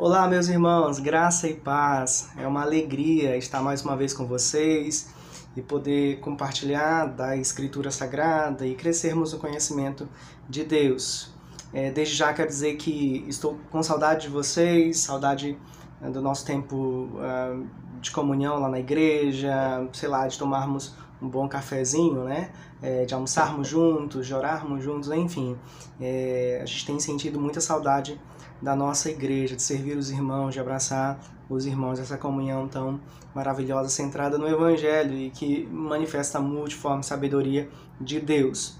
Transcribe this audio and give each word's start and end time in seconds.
Olá, 0.00 0.28
meus 0.28 0.46
irmãos, 0.46 1.00
graça 1.00 1.48
e 1.48 1.54
paz. 1.54 2.30
É 2.36 2.46
uma 2.46 2.62
alegria 2.62 3.36
estar 3.36 3.60
mais 3.60 3.82
uma 3.82 3.96
vez 3.96 4.14
com 4.14 4.28
vocês 4.28 5.12
e 5.56 5.60
poder 5.60 6.20
compartilhar 6.20 7.06
da 7.06 7.36
Escritura 7.36 7.90
Sagrada 7.90 8.64
e 8.64 8.76
crescermos 8.76 9.32
no 9.32 9.40
conhecimento 9.40 10.08
de 10.48 10.62
Deus. 10.62 11.32
É, 11.74 11.90
desde 11.90 12.14
já 12.14 12.32
quero 12.32 12.46
dizer 12.46 12.76
que 12.76 13.24
estou 13.26 13.58
com 13.72 13.82
saudade 13.82 14.28
de 14.28 14.28
vocês, 14.28 15.00
saudade 15.00 15.58
né, 16.00 16.08
do 16.10 16.22
nosso 16.22 16.46
tempo 16.46 16.76
uh, 16.76 17.66
de 18.00 18.12
comunhão 18.12 18.60
lá 18.60 18.68
na 18.68 18.78
igreja, 18.78 19.84
sei 19.92 20.08
lá, 20.08 20.28
de 20.28 20.38
tomarmos 20.38 20.94
um 21.20 21.28
bom 21.28 21.48
cafezinho, 21.48 22.22
né? 22.22 22.52
É, 22.80 23.04
de 23.04 23.14
almoçarmos 23.14 23.66
juntos, 23.66 24.28
de 24.28 24.32
orarmos 24.32 24.80
juntos, 24.80 25.10
enfim. 25.10 25.58
É, 26.00 26.60
a 26.62 26.66
gente 26.66 26.86
tem 26.86 27.00
sentido 27.00 27.40
muita 27.40 27.60
saudade 27.60 28.16
da 28.60 28.74
nossa 28.74 29.10
igreja, 29.10 29.56
de 29.56 29.62
servir 29.62 29.96
os 29.96 30.10
irmãos, 30.10 30.52
de 30.52 30.60
abraçar 30.60 31.18
os 31.48 31.66
irmãos, 31.66 31.98
essa 31.98 32.18
comunhão 32.18 32.68
tão 32.68 33.00
maravilhosa, 33.34 33.88
centrada 33.88 34.36
no 34.36 34.48
Evangelho 34.48 35.16
e 35.16 35.30
que 35.30 35.66
manifesta 35.66 36.38
a 36.38 36.40
multiforme 36.40 37.02
sabedoria 37.02 37.68
de 38.00 38.20
Deus. 38.20 38.76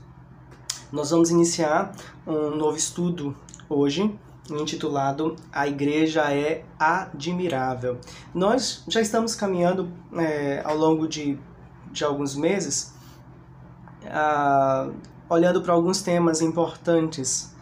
Nós 0.90 1.10
vamos 1.10 1.30
iniciar 1.30 1.92
um 2.26 2.56
novo 2.56 2.76
estudo 2.76 3.36
hoje, 3.68 4.14
intitulado 4.50 5.36
A 5.52 5.68
Igreja 5.68 6.32
é 6.32 6.64
Admirável. 6.78 7.98
Nós 8.34 8.82
já 8.88 9.00
estamos 9.00 9.34
caminhando 9.34 9.90
é, 10.14 10.62
ao 10.64 10.76
longo 10.76 11.06
de 11.06 11.38
de 11.92 12.04
alguns 12.04 12.34
meses, 12.34 12.94
uh, 14.04 14.94
olhando 15.28 15.62
para 15.62 15.72
alguns 15.72 16.02
temas 16.02 16.40
importantes 16.40 17.54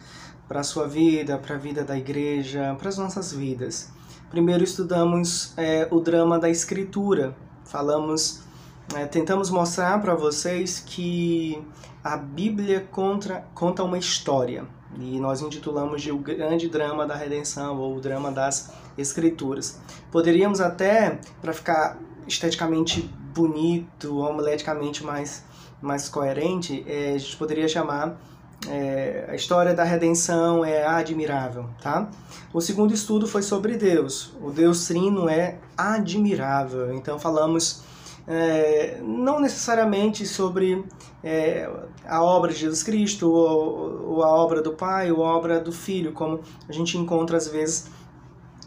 para 0.48 0.60
a 0.60 0.64
sua 0.64 0.86
vida, 0.86 1.38
para 1.38 1.56
a 1.56 1.58
vida 1.58 1.84
da 1.84 1.96
igreja, 1.96 2.74
para 2.78 2.88
as 2.88 2.98
nossas 2.98 3.32
vidas. 3.32 3.90
Primeiro 4.30 4.64
estudamos 4.64 5.52
é, 5.56 5.88
o 5.90 6.00
drama 6.00 6.38
da 6.38 6.50
escritura. 6.50 7.36
Falamos, 7.64 8.42
é, 8.94 9.06
tentamos 9.06 9.50
mostrar 9.50 10.00
para 10.00 10.14
vocês 10.14 10.82
que 10.84 11.62
a 12.02 12.16
Bíblia 12.16 12.88
conta, 12.90 13.82
uma 13.82 13.98
história. 13.98 14.64
E 14.98 15.18
nós 15.18 15.42
intitulamos 15.42 16.00
de 16.02 16.10
O 16.10 16.18
Grande 16.18 16.68
Drama 16.68 17.06
da 17.06 17.14
Redenção 17.14 17.78
ou 17.78 17.96
o 17.96 18.00
Drama 18.00 18.30
das 18.30 18.72
Escrituras. 18.96 19.80
Poderíamos 20.10 20.60
até, 20.60 21.20
para 21.42 21.52
ficar 21.52 21.98
esteticamente 22.26 23.02
bonito, 23.34 24.18
homileticamente 24.18 25.04
mais, 25.04 25.44
mais 25.82 26.08
coerente, 26.08 26.84
é, 26.88 27.14
a 27.14 27.18
gente 27.18 27.36
poderia 27.36 27.68
chamar 27.68 28.18
é, 28.68 29.26
a 29.28 29.34
história 29.34 29.74
da 29.74 29.84
redenção 29.84 30.64
é 30.64 30.84
admirável, 30.84 31.66
tá? 31.82 32.08
O 32.52 32.60
segundo 32.60 32.92
estudo 32.92 33.26
foi 33.26 33.42
sobre 33.42 33.76
Deus. 33.76 34.32
O 34.40 34.50
Deus 34.50 34.86
Trino 34.86 35.28
é 35.28 35.58
admirável. 35.76 36.94
Então 36.94 37.18
falamos 37.18 37.82
é, 38.26 38.98
não 39.02 39.40
necessariamente 39.40 40.26
sobre 40.26 40.84
é, 41.22 41.70
a 42.06 42.22
obra 42.22 42.52
de 42.52 42.58
Jesus 42.58 42.82
Cristo 42.82 43.30
ou, 43.30 44.14
ou, 44.14 44.22
a 44.22 44.28
obra 44.28 44.60
do 44.60 44.72
Pai 44.72 45.10
ou 45.12 45.24
a 45.24 45.36
obra 45.36 45.60
do 45.60 45.72
Filho, 45.72 46.12
como 46.12 46.40
a 46.68 46.72
gente 46.72 46.98
encontra 46.98 47.36
às 47.36 47.46
vezes 47.46 47.88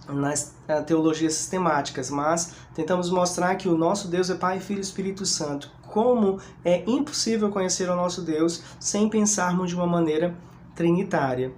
nas 0.08 0.56
eh, 0.68 0.82
teologias 0.82 1.36
sistemáticas, 1.36 2.10
mas 2.10 2.54
tentamos 2.74 3.12
mostrar 3.12 3.56
que 3.56 3.70
o 3.70 3.78
nosso 3.78 4.08
Deus 4.08 4.30
é 4.30 4.36
Pai, 4.36 4.60
Filho 4.60 4.80
e 4.80 4.82
Espírito 4.82 5.26
Santo. 5.26 5.72
Como 5.92 6.40
é 6.64 6.84
impossível 6.88 7.50
conhecer 7.50 7.90
o 7.90 7.96
nosso 7.96 8.22
Deus 8.22 8.64
sem 8.80 9.10
pensarmos 9.10 9.70
de 9.70 9.76
uma 9.76 9.88
maneira 9.88 10.36
trinitária. 10.76 11.52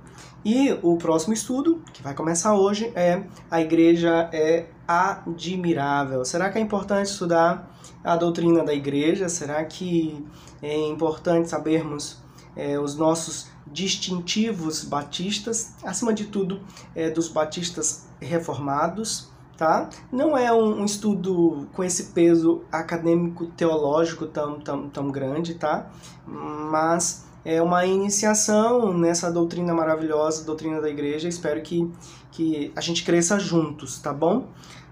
E 0.44 0.72
o 0.82 0.98
próximo 0.98 1.34
estudo, 1.34 1.82
que 1.94 2.02
vai 2.02 2.16
começar 2.16 2.56
hoje, 2.56 2.92
é 2.96 3.24
a 3.50 3.62
igreja 3.62 4.30
é 4.34 4.66
admirável. 4.88 6.26
Será 6.26 6.50
que 6.50 6.58
é 6.58 6.62
importante 6.62 7.08
estudar 7.08 7.72
a 8.04 8.16
doutrina 8.16 8.64
da 8.64 8.74
igreja? 8.74 9.30
Será 9.30 9.64
que 9.64 10.26
é 10.62 10.76
importante 10.88 11.50
sabermos 11.50 12.18
é, 12.56 12.80
os 12.80 12.96
nossos 12.96 13.48
distintivos 13.68 14.84
batistas, 14.84 15.76
acima 15.84 16.14
de 16.14 16.26
tudo, 16.26 16.60
é, 16.96 17.10
dos 17.10 17.28
batistas 17.28 18.08
reformados, 18.20 19.31
tá? 19.62 19.88
Não 20.12 20.36
é 20.36 20.52
um, 20.52 20.82
um, 20.82 20.86
estudo 20.86 21.68
com 21.74 21.84
esse 21.84 22.06
peso 22.14 22.64
acadêmico 22.72 23.46
teológico 23.46 24.26
tão, 24.26 24.60
tão, 24.60 24.90
tão 24.90 25.12
grande, 25.12 25.54
tá? 25.54 25.92
Mas 26.26 27.28
é 27.46 27.62
uma 27.62 27.86
iniciação 27.86 28.92
nessa 28.92 29.32
doutrina 29.32 29.72
maravilhosa, 29.72 30.44
doutrina 30.44 30.82
da 30.82 30.90
igreja. 30.90 31.30
Espero 31.30 31.62
que, 31.62 31.88
que 32.32 32.74
a 32.76 32.82
gente 32.82 33.04
cresça 33.04 33.38
juntos, 33.38 34.00
tá 34.00 34.12
bom? 34.12 34.48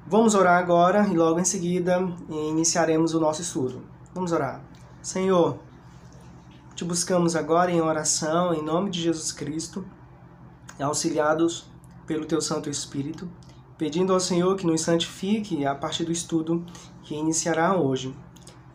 Vamos 0.06 0.36
orar 0.36 0.60
agora 0.60 1.08
e 1.08 1.18
logo 1.18 1.40
em 1.40 1.46
seguida 1.46 2.08
iniciaremos 2.30 3.16
o 3.16 3.20
nosso 3.20 3.42
estudo. 3.42 3.82
Vamos 4.14 4.32
orar. 4.32 4.62
Senhor, 5.02 5.58
te 6.76 6.86
buscamos 6.86 7.36
agora 7.36 7.72
em 7.72 7.82
oração, 7.82 8.54
em 8.54 8.62
nome 8.62 8.92
de 8.92 9.02
Jesus 9.02 9.32
Cristo, 9.32 9.84
auxiliados 10.80 11.66
pelo 12.06 12.28
Teu 12.28 12.40
Santo 12.40 12.70
Espírito, 12.70 13.28
pedindo 13.80 14.14
ao 14.14 14.20
Senhor 14.20 14.58
que 14.58 14.68
nos 14.68 14.82
santifique 14.82 15.66
a 15.66 15.74
partir 15.74 16.04
do 16.04 16.12
estudo 16.12 16.66
que 17.02 17.16
iniciará 17.16 17.76
hoje. 17.76 18.14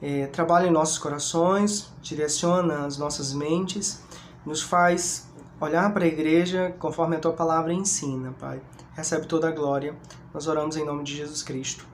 É, 0.01 0.27
trabalha 0.27 0.67
em 0.67 0.73
nossos 0.73 0.99
corações, 0.99 1.93
direciona 2.03 2.87
as 2.87 2.97
nossas 2.97 3.35
mentes, 3.35 4.03
nos 4.45 4.63
faz 4.63 5.29
olhar 5.61 5.93
para 5.93 6.05
a 6.05 6.09
igreja 6.09 6.75
conforme 6.79 7.17
a 7.17 7.21
Tua 7.21 7.33
palavra 7.33 7.73
ensina, 7.73 8.35
Pai. 8.41 8.61
Recebe 8.95 9.27
toda 9.27 9.49
a 9.49 9.53
glória. 9.53 9.95
Nós 10.33 10.47
oramos 10.47 10.77
em 10.77 10.85
nome 10.85 11.05
de 11.05 11.15
Jesus 11.15 11.43
Cristo. 11.43 11.87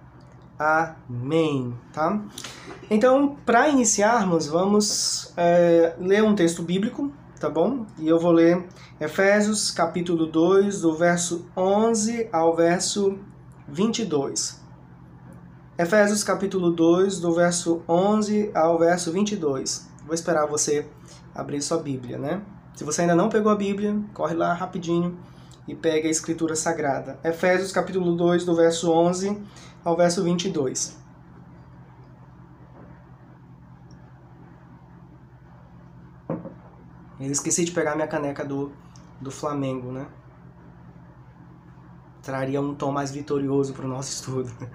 Amém. 0.56 1.74
Tá? 1.92 2.20
Então, 2.88 3.36
para 3.44 3.68
iniciarmos, 3.68 4.46
vamos 4.46 5.32
é, 5.36 5.96
ler 5.98 6.22
um 6.22 6.34
texto 6.34 6.62
bíblico, 6.62 7.12
tá 7.40 7.48
bom? 7.48 7.86
E 7.98 8.06
eu 8.06 8.18
vou 8.18 8.32
ler 8.32 8.68
Efésios 9.00 9.70
capítulo 9.70 10.26
2, 10.26 10.82
do 10.82 10.94
verso 10.94 11.46
11 11.56 12.28
ao 12.30 12.54
verso 12.54 13.18
22. 13.66 14.60
Efésios 15.78 16.22
capítulo 16.22 16.70
2, 16.70 17.18
do 17.18 17.32
verso 17.32 17.82
11 17.88 18.50
ao 18.54 18.78
verso 18.78 19.10
22. 19.10 19.88
Vou 20.04 20.14
esperar 20.14 20.46
você 20.46 20.86
abrir 21.34 21.62
sua 21.62 21.78
Bíblia, 21.78 22.18
né? 22.18 22.42
Se 22.74 22.84
você 22.84 23.00
ainda 23.00 23.14
não 23.14 23.30
pegou 23.30 23.50
a 23.50 23.56
Bíblia, 23.56 23.98
corre 24.12 24.34
lá 24.34 24.52
rapidinho 24.52 25.18
e 25.66 25.74
pega 25.74 26.08
a 26.08 26.10
Escritura 26.10 26.54
Sagrada. 26.54 27.18
Efésios 27.24 27.72
capítulo 27.72 28.16
2, 28.16 28.44
do 28.44 28.54
verso 28.54 28.92
11 28.92 29.42
ao 29.82 29.96
verso 29.96 30.22
22. 30.22 30.99
Eu 37.20 37.30
esqueci 37.30 37.66
de 37.66 37.72
pegar 37.72 37.94
minha 37.94 38.08
caneca 38.08 38.42
do, 38.42 38.72
do 39.20 39.30
Flamengo, 39.30 39.92
né? 39.92 40.06
Traria 42.22 42.62
um 42.62 42.74
tom 42.74 42.90
mais 42.90 43.10
vitorioso 43.10 43.74
para 43.74 43.84
o 43.84 43.88
nosso 43.88 44.10
estudo. 44.10 44.50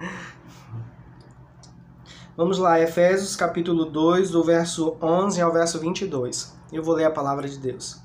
Vamos 2.36 2.58
lá, 2.58 2.80
Efésios 2.80 3.34
capítulo 3.34 3.86
2, 3.86 4.30
do 4.30 4.44
verso 4.44 4.96
11 5.02 5.40
ao 5.40 5.52
verso 5.52 5.80
22. 5.80 6.56
Eu 6.72 6.84
vou 6.84 6.94
ler 6.94 7.06
a 7.06 7.10
palavra 7.10 7.48
de 7.48 7.58
Deus. 7.58 8.00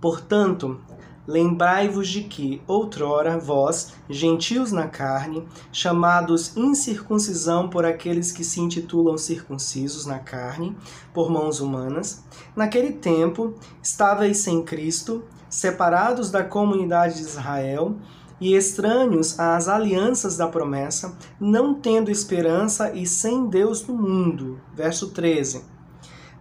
Portanto, 0.00 0.80
Lembrai-vos 1.26 2.08
de 2.08 2.22
que, 2.24 2.60
outrora, 2.66 3.38
vós, 3.38 3.94
gentios 4.10 4.72
na 4.72 4.86
carne, 4.86 5.46
chamados 5.72 6.56
incircuncisão 6.56 7.68
por 7.68 7.84
aqueles 7.84 8.30
que 8.30 8.44
se 8.44 8.60
intitulam 8.60 9.16
circuncisos 9.16 10.04
na 10.04 10.18
carne, 10.18 10.76
por 11.14 11.30
mãos 11.30 11.60
humanas, 11.60 12.22
naquele 12.54 12.92
tempo 12.92 13.54
estáveis 13.82 14.38
sem 14.38 14.62
Cristo, 14.62 15.24
separados 15.48 16.30
da 16.30 16.44
comunidade 16.44 17.16
de 17.16 17.22
Israel 17.22 17.96
e 18.40 18.54
estranhos 18.54 19.38
às 19.38 19.68
alianças 19.68 20.36
da 20.36 20.46
promessa, 20.46 21.16
não 21.40 21.74
tendo 21.74 22.10
esperança 22.10 22.92
e 22.92 23.06
sem 23.06 23.46
Deus 23.46 23.86
no 23.86 23.94
mundo. 23.94 24.60
Verso 24.74 25.10
13. 25.10 25.64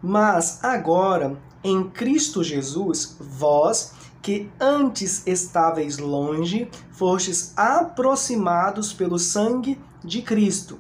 Mas 0.01 0.62
agora, 0.62 1.38
em 1.63 1.89
Cristo 1.89 2.44
Jesus, 2.44 3.15
vós, 3.19 3.94
que 4.24 4.50
antes 4.58 5.28
estáveis 5.28 5.98
longe, 5.98 6.72
fostes 6.92 7.54
aproximados 7.58 8.94
pelo 8.94 9.20
sangue 9.20 9.78
de 10.02 10.22
Cristo. 10.22 10.80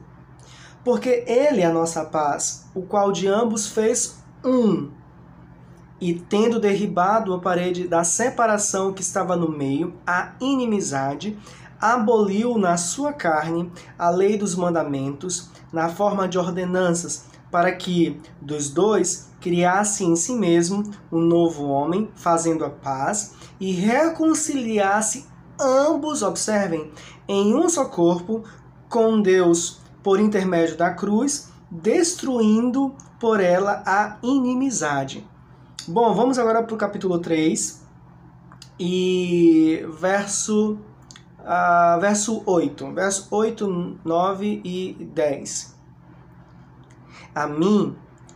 Porque 0.83 1.25
Ele 1.27 1.61
é 1.61 1.65
a 1.65 1.73
nossa 1.73 2.05
paz, 2.05 2.65
o 2.73 2.83
qual 2.83 3.11
de 3.11 3.27
ambos 3.27 3.67
fez 3.67 4.17
um. 4.43 4.89
E 5.99 6.13
tendo 6.13 6.57
derribado 6.57 7.33
a 7.33 7.39
parede 7.39 7.85
da 7.85 8.05
separação 8.05 8.93
que 8.93 9.01
estava 9.01 9.35
no 9.35 9.49
meio, 9.49 9.93
a 10.07 10.33
inimizade, 10.39 11.37
aboliu 11.79 12.57
na 12.57 12.77
sua 12.77 13.11
carne 13.11 13.69
a 13.99 14.09
lei 14.09 14.37
dos 14.37 14.55
mandamentos, 14.55 15.49
na 15.71 15.89
forma 15.89 16.29
de 16.29 16.39
ordenanças, 16.39 17.25
para 17.53 17.71
que 17.71 18.19
dos 18.41 18.71
dois 18.71 19.29
criasse 19.39 20.03
em 20.03 20.15
si 20.15 20.33
mesmo 20.33 20.91
um 21.11 21.19
novo 21.19 21.67
homem, 21.67 22.09
fazendo 22.15 22.65
a 22.65 22.69
paz, 22.71 23.35
e 23.59 23.71
reconciliasse 23.71 25.27
ambos, 25.59 26.23
observem, 26.23 26.91
em 27.27 27.53
um 27.53 27.69
só 27.69 27.85
corpo, 27.85 28.43
com 28.89 29.21
Deus 29.21 29.79
por 30.01 30.19
intermédio 30.19 30.75
da 30.75 30.95
cruz, 30.95 31.51
destruindo 31.69 32.95
por 33.19 33.39
ela 33.39 33.83
a 33.85 34.17
inimizade. 34.23 35.23
Bom, 35.87 36.11
vamos 36.15 36.39
agora 36.39 36.63
para 36.63 36.73
o 36.73 36.77
capítulo 36.77 37.19
3 37.19 37.83
e 38.79 39.85
verso, 39.99 40.79
uh, 41.37 42.01
verso 42.01 42.41
8. 42.47 42.91
Verso 42.93 43.27
8, 43.29 43.99
9 44.03 44.61
e 44.65 44.93
10. 45.13 45.72
A 47.35 47.47
mim, 47.47 47.95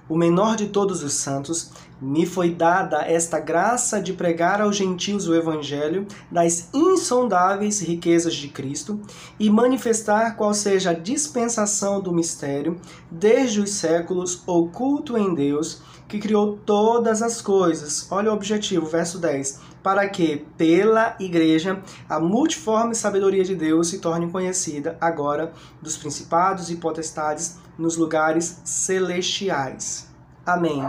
o 0.09 0.17
menor 0.17 0.55
de 0.55 0.69
todos 0.69 1.03
os 1.03 1.13
santos, 1.13 1.69
me 2.01 2.25
foi 2.25 2.51
dada 2.51 3.01
esta 3.01 3.39
graça 3.39 4.01
de 4.01 4.13
pregar 4.13 4.59
aos 4.59 4.75
gentios 4.75 5.27
o 5.27 5.35
Evangelho 5.35 6.07
das 6.31 6.69
insondáveis 6.73 7.79
riquezas 7.79 8.33
de 8.33 8.47
Cristo 8.47 8.99
e 9.39 9.49
manifestar 9.49 10.35
qual 10.35 10.53
seja 10.53 10.91
a 10.91 10.94
dispensação 10.94 12.01
do 12.01 12.11
mistério, 12.11 12.79
desde 13.11 13.59
os 13.59 13.71
séculos, 13.71 14.41
oculto 14.47 15.15
em 15.15 15.33
Deus, 15.35 15.81
que 16.07 16.19
criou 16.19 16.57
todas 16.65 17.21
as 17.21 17.42
coisas. 17.42 18.07
Olha 18.09 18.31
o 18.31 18.33
objetivo, 18.33 18.86
verso 18.86 19.19
10. 19.19 19.59
Para 19.83 20.07
que, 20.07 20.45
pela 20.57 21.15
Igreja, 21.19 21.81
a 22.09 22.19
multiforme 22.19 22.95
sabedoria 22.95 23.44
de 23.44 23.56
Deus 23.56 23.89
se 23.89 24.00
torne 24.00 24.30
conhecida 24.30 24.98
agora 25.00 25.54
dos 25.81 25.98
principados 25.98 26.69
e 26.69 26.75
potestades 26.75 27.57
nos 27.77 27.98
lugares 27.98 28.62
celestiais. 28.63 30.07
Amém. 30.45 30.81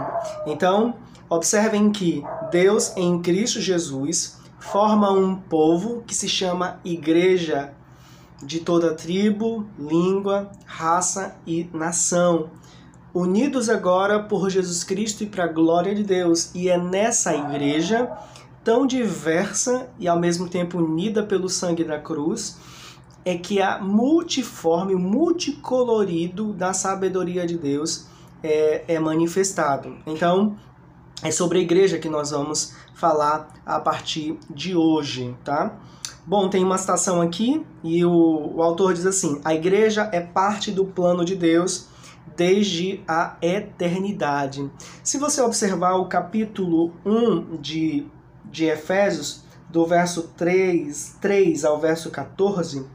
Então, 0.47 0.95
observem 1.29 1.91
que 1.91 2.23
Deus 2.51 2.95
em 2.95 3.21
Cristo 3.21 3.59
Jesus 3.59 4.39
forma 4.59 5.11
um 5.11 5.35
povo 5.35 6.03
que 6.05 6.15
se 6.15 6.27
chama 6.27 6.79
Igreja 6.83 7.73
de 8.41 8.59
toda 8.59 8.93
tribo, 8.93 9.65
língua, 9.77 10.49
raça 10.65 11.35
e 11.45 11.69
nação, 11.73 12.49
unidos 13.13 13.69
agora 13.69 14.19
por 14.19 14.49
Jesus 14.49 14.83
Cristo 14.83 15.23
e 15.23 15.27
para 15.27 15.45
a 15.45 15.47
glória 15.47 15.93
de 15.93 16.03
Deus. 16.03 16.53
E 16.53 16.69
é 16.69 16.77
nessa 16.77 17.33
igreja 17.33 18.09
tão 18.63 18.85
diversa 18.85 19.89
e 19.97 20.07
ao 20.07 20.19
mesmo 20.19 20.47
tempo 20.47 20.77
unida 20.77 21.23
pelo 21.23 21.49
sangue 21.49 21.83
da 21.83 21.99
cruz 21.99 22.57
é 23.25 23.37
que 23.37 23.61
a 23.61 23.79
multiforme, 23.79 24.95
multicolorido 24.95 26.53
da 26.53 26.73
sabedoria 26.73 27.45
de 27.45 27.57
Deus 27.57 28.05
é, 28.41 28.83
é 28.87 28.99
manifestado. 28.99 29.97
Então, 30.05 30.55
é 31.21 31.31
sobre 31.31 31.59
a 31.59 31.61
igreja 31.61 31.99
que 31.99 32.09
nós 32.09 32.31
vamos 32.31 32.73
falar 32.95 33.53
a 33.65 33.79
partir 33.79 34.37
de 34.49 34.75
hoje, 34.75 35.35
tá? 35.43 35.77
Bom, 36.25 36.49
tem 36.49 36.63
uma 36.63 36.77
citação 36.77 37.21
aqui 37.21 37.65
e 37.83 38.05
o, 38.05 38.53
o 38.55 38.61
autor 38.61 38.93
diz 38.93 39.05
assim: 39.05 39.41
a 39.43 39.53
igreja 39.53 40.09
é 40.13 40.21
parte 40.21 40.71
do 40.71 40.85
plano 40.85 41.25
de 41.25 41.35
Deus 41.35 41.87
desde 42.35 43.01
a 43.07 43.35
eternidade. 43.41 44.69
Se 45.03 45.17
você 45.17 45.41
observar 45.41 45.95
o 45.95 46.05
capítulo 46.05 46.93
1 47.05 47.57
de, 47.57 48.07
de 48.45 48.65
Efésios, 48.65 49.43
do 49.69 49.85
verso 49.85 50.23
3, 50.35 51.17
3 51.21 51.65
ao 51.65 51.79
verso 51.79 52.09
14, 52.09 52.85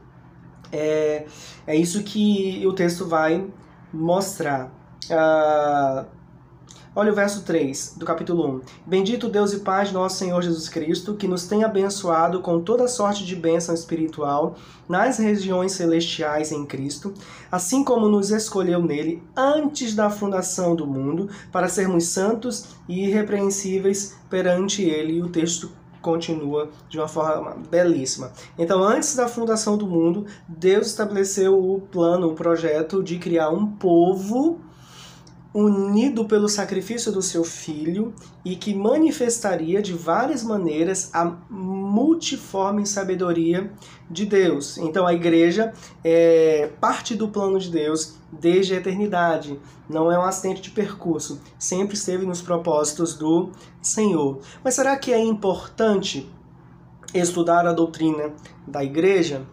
é, 0.71 1.25
é 1.65 1.75
isso 1.75 2.03
que 2.03 2.65
o 2.67 2.73
texto 2.73 3.07
vai 3.07 3.47
mostrar. 3.93 4.71
Uh, 5.05 6.05
olha 6.95 7.11
o 7.11 7.15
verso 7.15 7.43
3 7.43 7.95
do 7.97 8.05
capítulo 8.05 8.47
1. 8.57 8.61
Bendito 8.85 9.27
Deus 9.27 9.51
e 9.51 9.59
Pai 9.59 9.91
nosso 9.91 10.17
Senhor 10.17 10.41
Jesus 10.41 10.69
Cristo, 10.69 11.15
que 11.15 11.27
nos 11.27 11.45
tem 11.45 11.63
abençoado 11.63 12.39
com 12.39 12.61
toda 12.61 12.87
sorte 12.87 13.25
de 13.25 13.35
bênção 13.35 13.75
espiritual 13.75 14.55
nas 14.87 15.17
regiões 15.17 15.73
celestiais 15.73 16.53
em 16.53 16.65
Cristo, 16.65 17.13
assim 17.51 17.83
como 17.83 18.07
nos 18.07 18.31
escolheu 18.31 18.81
nele 18.81 19.21
antes 19.35 19.93
da 19.93 20.09
fundação 20.09 20.75
do 20.75 20.87
mundo, 20.87 21.29
para 21.51 21.67
sermos 21.67 22.05
santos 22.05 22.67
e 22.87 23.05
irrepreensíveis 23.05 24.15
perante 24.29 24.81
ele. 24.83 25.17
E 25.17 25.21
o 25.21 25.27
texto 25.27 25.69
continua 26.01 26.69
de 26.87 26.97
uma 26.97 27.07
forma 27.07 27.57
belíssima. 27.69 28.31
Então, 28.57 28.81
antes 28.83 29.15
da 29.15 29.27
fundação 29.27 29.75
do 29.75 29.87
mundo, 29.87 30.25
Deus 30.47 30.87
estabeleceu 30.87 31.57
o 31.57 31.81
plano, 31.81 32.29
o 32.29 32.35
projeto 32.35 33.03
de 33.03 33.17
criar 33.17 33.49
um 33.49 33.65
povo 33.65 34.61
unido 35.55 36.25
pelo 36.25 36.49
sacrifício 36.49 37.13
do 37.13 37.21
seu 37.21 37.45
filho 37.45 38.13
e 38.43 38.57
que 38.57 38.75
manifestaria 38.75 39.81
de 39.81 39.93
várias 39.93 40.43
maneiras 40.43 41.09
a 41.13 41.23
multiforme 41.49 42.85
sabedoria 42.85 43.71
de 44.11 44.25
Deus. 44.25 44.77
Então 44.77 45.07
a 45.07 45.13
igreja 45.13 45.71
é 46.03 46.69
parte 46.81 47.15
do 47.15 47.29
plano 47.29 47.57
de 47.57 47.71
Deus 47.71 48.15
desde 48.29 48.73
a 48.73 48.77
eternidade, 48.77 49.57
não 49.89 50.11
é 50.11 50.19
um 50.19 50.23
acidente 50.23 50.61
de 50.61 50.71
percurso, 50.71 51.39
sempre 51.57 51.95
esteve 51.95 52.25
nos 52.25 52.41
propósitos 52.41 53.13
do 53.13 53.51
Senhor. 53.81 54.41
Mas 54.61 54.73
será 54.73 54.97
que 54.97 55.13
é 55.13 55.23
importante 55.23 56.29
estudar 57.13 57.65
a 57.65 57.71
doutrina 57.71 58.33
da 58.67 58.83
igreja? 58.83 59.47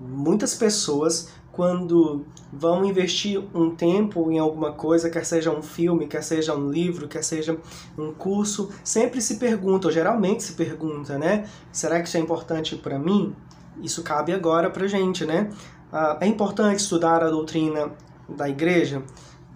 Muitas 0.00 0.54
pessoas 0.54 1.28
quando 1.56 2.26
vão 2.52 2.84
investir 2.84 3.42
um 3.54 3.74
tempo 3.74 4.30
em 4.30 4.38
alguma 4.38 4.72
coisa, 4.72 5.08
quer 5.08 5.24
seja 5.24 5.50
um 5.50 5.62
filme, 5.62 6.06
quer 6.06 6.22
seja 6.22 6.54
um 6.54 6.70
livro, 6.70 7.08
quer 7.08 7.24
seja 7.24 7.58
um 7.96 8.12
curso, 8.12 8.68
sempre 8.84 9.22
se 9.22 9.36
pergunta, 9.36 9.88
ou 9.88 9.92
geralmente 9.92 10.42
se 10.42 10.52
pergunta, 10.52 11.18
né? 11.18 11.48
Será 11.72 11.98
que 11.98 12.08
isso 12.08 12.18
é 12.18 12.20
importante 12.20 12.76
para 12.76 12.98
mim? 12.98 13.34
Isso 13.82 14.02
cabe 14.02 14.34
agora 14.34 14.68
para 14.68 14.86
gente, 14.86 15.24
né? 15.24 15.50
Ah, 15.90 16.18
é 16.20 16.26
importante 16.26 16.80
estudar 16.80 17.24
a 17.24 17.30
doutrina 17.30 17.90
da 18.28 18.46
igreja? 18.50 19.02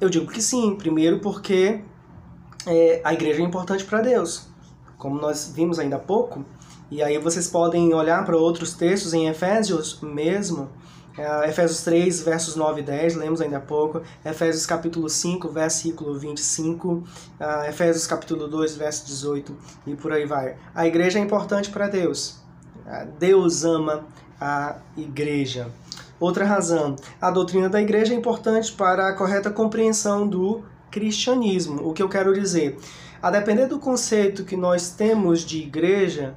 Eu 0.00 0.08
digo 0.08 0.26
que 0.32 0.40
sim, 0.40 0.74
primeiro 0.76 1.18
porque 1.18 1.82
é, 2.66 3.02
a 3.04 3.12
igreja 3.12 3.42
é 3.42 3.44
importante 3.44 3.84
para 3.84 4.00
Deus, 4.00 4.48
como 4.96 5.20
nós 5.20 5.52
vimos 5.54 5.78
ainda 5.78 5.96
há 5.96 5.98
pouco, 5.98 6.46
e 6.90 7.02
aí 7.02 7.18
vocês 7.18 7.46
podem 7.46 7.92
olhar 7.92 8.24
para 8.24 8.38
outros 8.38 8.72
textos 8.72 9.12
em 9.12 9.28
Efésios 9.28 10.00
mesmo, 10.00 10.70
é, 11.18 11.48
Efésios 11.48 11.82
3, 11.82 12.22
versos 12.22 12.56
9 12.56 12.80
e 12.80 12.84
10, 12.84 13.16
lemos 13.16 13.40
ainda 13.40 13.56
há 13.58 13.60
pouco. 13.60 14.02
Efésios 14.24 14.64
capítulo 14.66 15.08
5, 15.08 15.48
versículo 15.48 16.18
25. 16.18 16.88
Uh, 16.88 17.04
Efésios 17.68 18.06
capítulo 18.06 18.46
2, 18.48 18.76
verso 18.76 19.06
18 19.06 19.56
e 19.86 19.94
por 19.94 20.12
aí 20.12 20.24
vai. 20.24 20.56
A 20.74 20.86
igreja 20.86 21.18
é 21.18 21.22
importante 21.22 21.70
para 21.70 21.88
Deus. 21.88 22.40
Uh, 22.86 23.10
Deus 23.18 23.64
ama 23.64 24.04
a 24.40 24.76
igreja. 24.96 25.68
Outra 26.18 26.44
razão, 26.44 26.96
a 27.20 27.30
doutrina 27.30 27.68
da 27.68 27.80
igreja 27.80 28.14
é 28.14 28.16
importante 28.16 28.72
para 28.72 29.08
a 29.08 29.14
correta 29.14 29.50
compreensão 29.50 30.28
do 30.28 30.62
cristianismo. 30.90 31.88
O 31.88 31.92
que 31.92 32.02
eu 32.02 32.08
quero 32.08 32.32
dizer? 32.34 32.78
A 33.22 33.30
depender 33.30 33.66
do 33.66 33.78
conceito 33.78 34.44
que 34.44 34.56
nós 34.56 34.90
temos 34.90 35.40
de 35.40 35.58
igreja, 35.58 36.34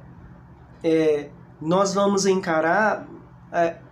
é, 0.82 1.28
nós 1.60 1.94
vamos 1.94 2.26
encarar 2.26 3.06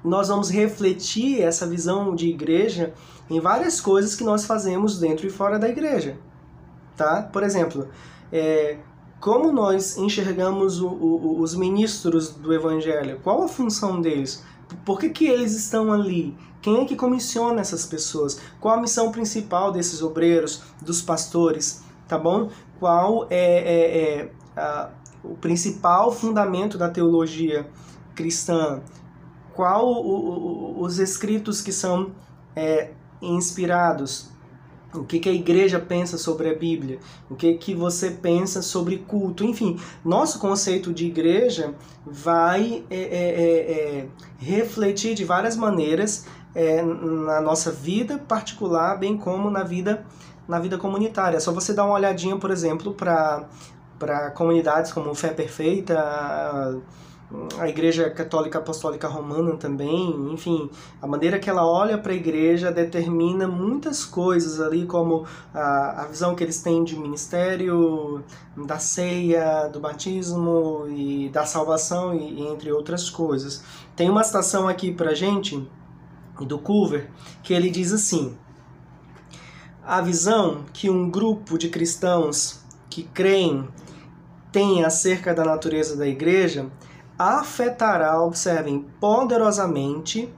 nós 0.05 0.29
vamos 0.29 0.51
refletir 0.51 1.41
essa 1.41 1.67
visão 1.67 2.15
de 2.15 2.29
igreja 2.29 2.93
em 3.31 3.41
várias 3.41 3.81
coisas 3.81 4.15
que 4.15 4.25
nós 4.25 4.45
fazemos 4.45 4.99
dentro 4.99 5.27
e 5.27 5.31
fora 5.31 5.59
da 5.59 5.69
igreja. 5.69 6.19
Tá? 6.97 7.23
Por 7.23 7.43
exemplo, 7.43 7.89
é, 8.33 8.79
como 9.21 9.53
nós 9.53 9.97
enxergamos 9.97 10.81
o, 10.81 10.89
o, 10.89 11.41
os 11.41 11.55
ministros 11.55 12.31
do 12.31 12.53
evangelho? 12.53 13.21
Qual 13.23 13.43
a 13.43 13.49
função 13.49 14.01
deles? 14.01 14.45
Por 14.85 14.99
que, 14.99 15.11
que 15.11 15.27
eles 15.27 15.55
estão 15.55 15.93
ali? 15.93 16.37
Quem 16.61 16.81
é 16.81 16.85
que 16.85 16.97
comissiona 16.97 17.61
essas 17.61 17.87
pessoas? 17.87 18.41
Qual 18.61 18.77
a 18.77 18.81
missão 18.81 19.13
principal 19.13 19.71
desses 19.71 20.03
obreiros, 20.03 20.63
dos 20.81 21.01
pastores? 21.01 21.83
Tá 22.09 22.19
bom? 22.19 22.51
Qual 22.79 23.27
é, 23.31 23.37
é, 23.37 24.21
é 24.21 24.33
a, 24.57 24.91
o 25.23 25.37
principal 25.37 26.13
fundamento 26.13 26.77
da 26.77 26.89
teologia 26.89 27.69
cristã? 28.15 28.81
Qual 29.55 29.87
o, 29.87 30.79
o, 30.79 30.83
os 30.83 30.99
escritos 30.99 31.61
que 31.61 31.73
são 31.73 32.13
é, 32.55 32.91
inspirados, 33.21 34.31
o 34.95 35.05
que, 35.05 35.19
que, 35.19 35.29
a 35.29 35.33
igreja 35.33 35.81
pensa 35.81 36.19
sobre 36.19 36.51
a 36.51 36.55
Bíblia, 36.55 36.99
o 37.31 37.35
que, 37.35 37.55
que 37.55 37.75
você 37.75 38.11
pensa 38.11 38.61
sobre 38.61 38.99
culto, 38.99 39.43
enfim, 39.45 39.81
nosso 40.05 40.39
conceito 40.39 40.93
de 40.93 41.07
igreja 41.07 41.75
vai 42.05 42.85
é, 42.91 42.97
é, 42.97 43.01
é, 43.01 43.99
é 44.01 44.09
refletir 44.39 45.15
de 45.15 45.25
várias 45.25 45.57
maneiras 45.57 46.27
é, 46.55 46.83
na 46.83 47.41
nossa 47.41 47.71
vida 47.71 48.19
particular, 48.19 48.99
bem 48.99 49.17
como 49.17 49.51
na 49.51 49.63
vida 49.63 50.05
na 50.47 50.59
vida 50.59 50.77
comunitária. 50.77 51.37
É 51.37 51.41
só 51.41 51.53
você 51.53 51.73
dar 51.73 51.85
uma 51.85 51.95
olhadinha, 51.95 52.37
por 52.37 52.51
exemplo, 52.51 52.93
para 52.93 53.49
para 53.99 54.33
comunidades 54.33 54.93
como 54.93 55.15
Fé 55.15 55.29
Perfeita, 55.29 55.97
a 57.59 57.69
Igreja 57.69 58.11
Católica 58.11 58.59
Apostólica 58.59 59.09
Romana 59.09 59.57
também, 59.57 60.33
enfim, 60.33 60.71
a 61.01 61.07
maneira 61.07 61.39
que 61.39 61.49
ela 61.49 61.67
olha 61.67 61.97
para 61.97 62.13
a 62.13 62.15
Igreja 62.15 62.71
determina 62.71 63.49
muitas 63.49 64.05
coisas 64.05 64.61
ali, 64.61 64.87
como 64.87 65.27
a, 65.53 66.03
a 66.03 66.07
visão 66.07 66.35
que 66.35 66.45
eles 66.45 66.63
têm 66.63 66.85
de 66.85 66.97
ministério, 66.97 68.23
da 68.67 68.79
ceia, 68.79 69.69
do 69.69 69.81
batismo 69.81 70.87
e 70.89 71.29
da 71.31 71.47
salvação, 71.47 72.15
e, 72.15 72.41
e 72.41 72.47
entre 72.47 72.71
outras 72.73 73.09
coisas. 73.09 73.63
Tem 73.97 74.11
uma 74.11 74.25
citação 74.25 74.69
aqui 74.69 74.93
para 74.93 75.15
gente 75.15 75.67
do 76.41 76.59
Culver 76.59 77.11
que 77.43 77.55
ele 77.55 77.71
diz 77.71 77.93
assim: 77.93 78.37
a 79.85 80.01
visão 80.01 80.65
que 80.73 80.91
um 80.91 81.11
grupo 81.11 81.57
de 81.57 81.69
cristãos 81.69 82.61
que 82.91 83.05
creem 83.05 83.69
tem 84.51 84.85
acerca 84.85 85.35
da 85.35 85.45
natureza 85.45 85.97
da 85.97 86.07
igreja 86.07 86.71
afetará, 87.23 88.21
observem, 88.23 88.87
poderosamente 89.01 90.33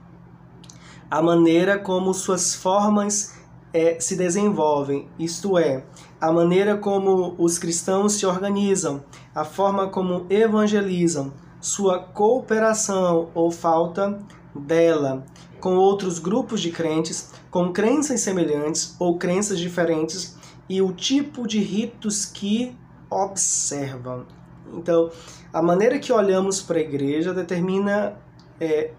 a 1.09 1.21
maneira 1.21 1.79
como 1.79 2.13
suas 2.13 2.53
formas 2.53 3.33
é, 3.73 3.99
se 3.99 4.15
desenvolvem, 4.15 5.07
isto 5.19 5.57
é, 5.57 5.83
a 6.19 6.31
maneira 6.31 6.77
como 6.77 7.35
os 7.37 7.57
cristãos 7.57 8.13
se 8.13 8.25
organizam, 8.25 9.03
a 9.33 9.43
forma 9.43 9.89
como 9.89 10.25
evangelizam, 10.29 11.33
sua 11.59 11.99
cooperação 11.99 13.29
ou 13.33 13.51
falta 13.51 14.19
dela 14.53 15.25
com 15.59 15.75
outros 15.75 16.19
grupos 16.19 16.61
de 16.61 16.71
crentes, 16.71 17.31
com 17.49 17.73
crenças 17.73 18.21
semelhantes 18.21 18.95
ou 18.99 19.17
crenças 19.17 19.57
diferentes 19.57 20.37
e 20.69 20.81
o 20.81 20.93
tipo 20.93 21.47
de 21.47 21.59
ritos 21.59 22.25
que 22.25 22.77
observam. 23.09 24.25
Então, 24.73 25.09
a 25.55 25.61
maneira 25.61 25.97
que 25.97 26.11
olhamos 26.11 26.61
para 26.61 26.79
a 26.79 26.81
igreja 26.81 27.33
determina 27.33 28.17
é, 28.59 28.91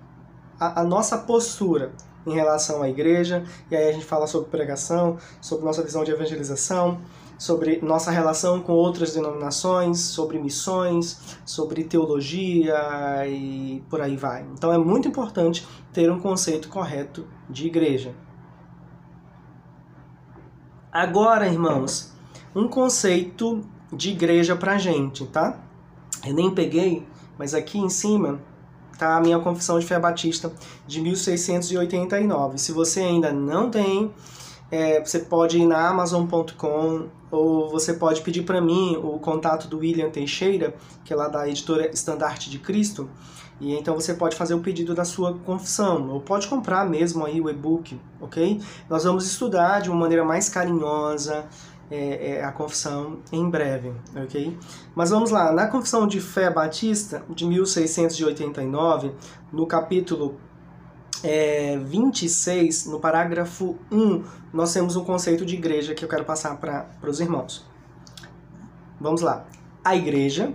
a, 0.58 0.80
a, 0.80 0.84
nossa 0.84 1.18
postura 1.18 1.92
em 2.26 2.32
relação 2.32 2.82
à 2.82 2.88
igreja, 2.88 3.44
e 3.70 3.76
aí 3.76 3.90
a 3.90 3.92
gente 3.92 4.06
fala 4.06 4.26
sobre 4.26 4.48
pregação, 4.48 5.18
sobre 5.38 5.66
nossa 5.66 5.82
visão 5.82 6.02
de 6.02 6.12
evangelização, 6.12 6.98
sobre 7.38 7.78
nossa 7.82 8.10
relação 8.10 8.62
com 8.62 8.72
outras 8.72 9.12
denominações, 9.12 10.00
sobre 10.00 10.38
missões, 10.38 11.36
sobre 11.44 11.84
teologia 11.84 12.75
e 13.28 13.84
por 13.90 14.00
aí 14.00 14.16
vai. 14.16 14.46
Então 14.54 14.72
é 14.72 14.78
muito 14.78 15.06
importante 15.06 15.68
ter 15.92 16.10
um 16.10 16.18
conceito 16.18 16.70
correto 16.70 17.26
de 17.50 17.66
igreja. 17.66 18.14
Agora, 20.90 21.46
irmãos, 21.46 22.14
um 22.54 22.66
conceito 22.66 23.62
de 23.92 24.08
igreja 24.12 24.56
pra 24.56 24.78
gente, 24.78 25.26
tá? 25.26 25.65
Eu 26.26 26.34
nem 26.34 26.50
peguei, 26.50 27.06
mas 27.38 27.54
aqui 27.54 27.78
em 27.78 27.88
cima 27.88 28.40
tá 28.98 29.16
a 29.16 29.20
minha 29.20 29.38
confissão 29.38 29.78
de 29.78 29.86
fé 29.86 29.98
batista 29.98 30.52
de 30.86 31.00
1689. 31.00 32.58
Se 32.58 32.72
você 32.72 33.00
ainda 33.00 33.32
não 33.32 33.70
tem, 33.70 34.10
é, 34.70 35.00
você 35.04 35.20
pode 35.20 35.58
ir 35.58 35.66
na 35.66 35.88
Amazon.com 35.88 37.06
ou 37.30 37.68
você 37.68 37.94
pode 37.94 38.22
pedir 38.22 38.42
para 38.42 38.60
mim 38.60 38.96
o 39.02 39.18
contato 39.18 39.68
do 39.68 39.78
William 39.78 40.10
Teixeira, 40.10 40.75
que 41.04 41.12
é 41.12 41.16
lá 41.16 41.28
da 41.28 41.48
editora 41.48 41.88
Estandarte 41.92 42.50
de 42.50 42.58
Cristo, 42.58 43.08
e 43.60 43.75
então 43.75 43.94
você 43.94 44.14
pode 44.14 44.36
fazer 44.36 44.54
o 44.54 44.60
pedido 44.60 44.94
da 44.94 45.04
sua 45.04 45.34
confissão, 45.34 46.10
ou 46.10 46.20
pode 46.20 46.46
comprar 46.46 46.88
mesmo 46.88 47.25
aí 47.25 47.40
o 47.40 47.48
e-book, 47.48 47.98
ok? 48.20 48.60
Nós 48.88 49.04
vamos 49.04 49.26
estudar 49.26 49.80
de 49.80 49.88
uma 49.88 49.98
maneira 49.98 50.25
mais 50.25 50.48
carinhosa, 50.48 51.46
é, 51.90 52.37
é, 52.38 52.45
a 52.45 52.52
confissão 52.52 53.19
em 53.33 53.49
breve, 53.49 53.93
ok? 54.14 54.57
Mas 54.95 55.11
vamos 55.11 55.31
lá, 55.31 55.52
na 55.52 55.66
confissão 55.69 56.07
de 56.07 56.21
fé 56.21 56.50
batista 56.50 57.23
de 57.31 57.45
1689, 57.45 59.12
no 59.52 59.66
capítulo 59.66 60.40
é, 61.23 61.78
26, 61.78 62.87
no 62.87 63.00
parágrafo 63.00 63.76
1, 63.90 64.25
nós 64.52 64.73
temos 64.73 64.97
um 64.97 65.05
conceito 65.05 65.45
de 65.45 65.55
igreja 65.55 65.95
que 65.95 66.05
eu 66.05 66.09
quero 66.09 66.25
passar 66.25 66.57
para 66.57 66.88
os 67.05 67.21
irmãos. 67.21 67.66
Vamos 69.00 69.21
lá. 69.21 69.47
A 69.85 69.95
igreja 69.95 70.52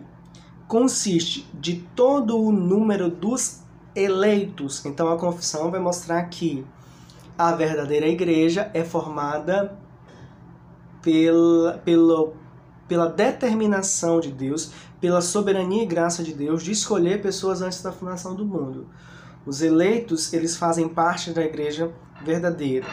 consiste 0.68 1.50
de 1.54 1.78
todo 1.96 2.40
o 2.40 2.52
número 2.52 3.10
dos 3.10 3.62
eleitos. 3.96 4.86
Então 4.86 5.12
a 5.12 5.18
confissão 5.18 5.70
vai 5.70 5.80
mostrar 5.80 6.24
que 6.26 6.66
a 7.38 7.52
verdadeira 7.54 8.08
igreja 8.08 8.70
é 8.74 8.84
formada 8.84 9.78
pela, 11.02 11.78
pela, 11.80 12.34
pela 12.88 13.08
determinação 13.08 14.20
de 14.20 14.32
Deus, 14.32 14.72
pela 15.00 15.22
soberania 15.22 15.84
e 15.84 15.86
graça 15.86 16.24
de 16.24 16.34
Deus 16.34 16.64
de 16.64 16.72
escolher 16.72 17.22
pessoas 17.22 17.62
antes 17.62 17.82
da 17.82 17.92
fundação 17.92 18.36
do 18.36 18.46
mundo. 18.46 18.88
Os 19.46 19.62
eleitos, 19.62 20.34
eles 20.34 20.56
fazem 20.56 20.88
parte 20.88 21.32
da 21.32 21.42
igreja 21.44 21.92
verdadeira, 22.24 22.88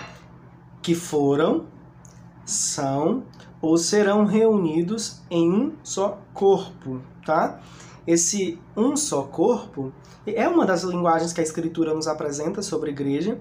que 0.80 0.94
foram, 0.94 1.66
são 2.44 3.24
ou 3.60 3.76
serão 3.76 4.24
reunidos 4.24 5.20
em 5.30 5.50
um 5.52 5.72
só 5.82 6.18
corpo, 6.32 7.02
tá? 7.26 7.60
Esse 8.06 8.58
um 8.74 8.96
só 8.96 9.22
corpo 9.24 9.92
é 10.26 10.48
uma 10.48 10.64
das 10.64 10.82
linguagens 10.82 11.32
que 11.32 11.40
a 11.40 11.44
Escritura 11.44 11.92
nos 11.92 12.06
apresenta 12.06 12.62
sobre 12.62 12.90
a 12.90 12.92
igreja, 12.92 13.38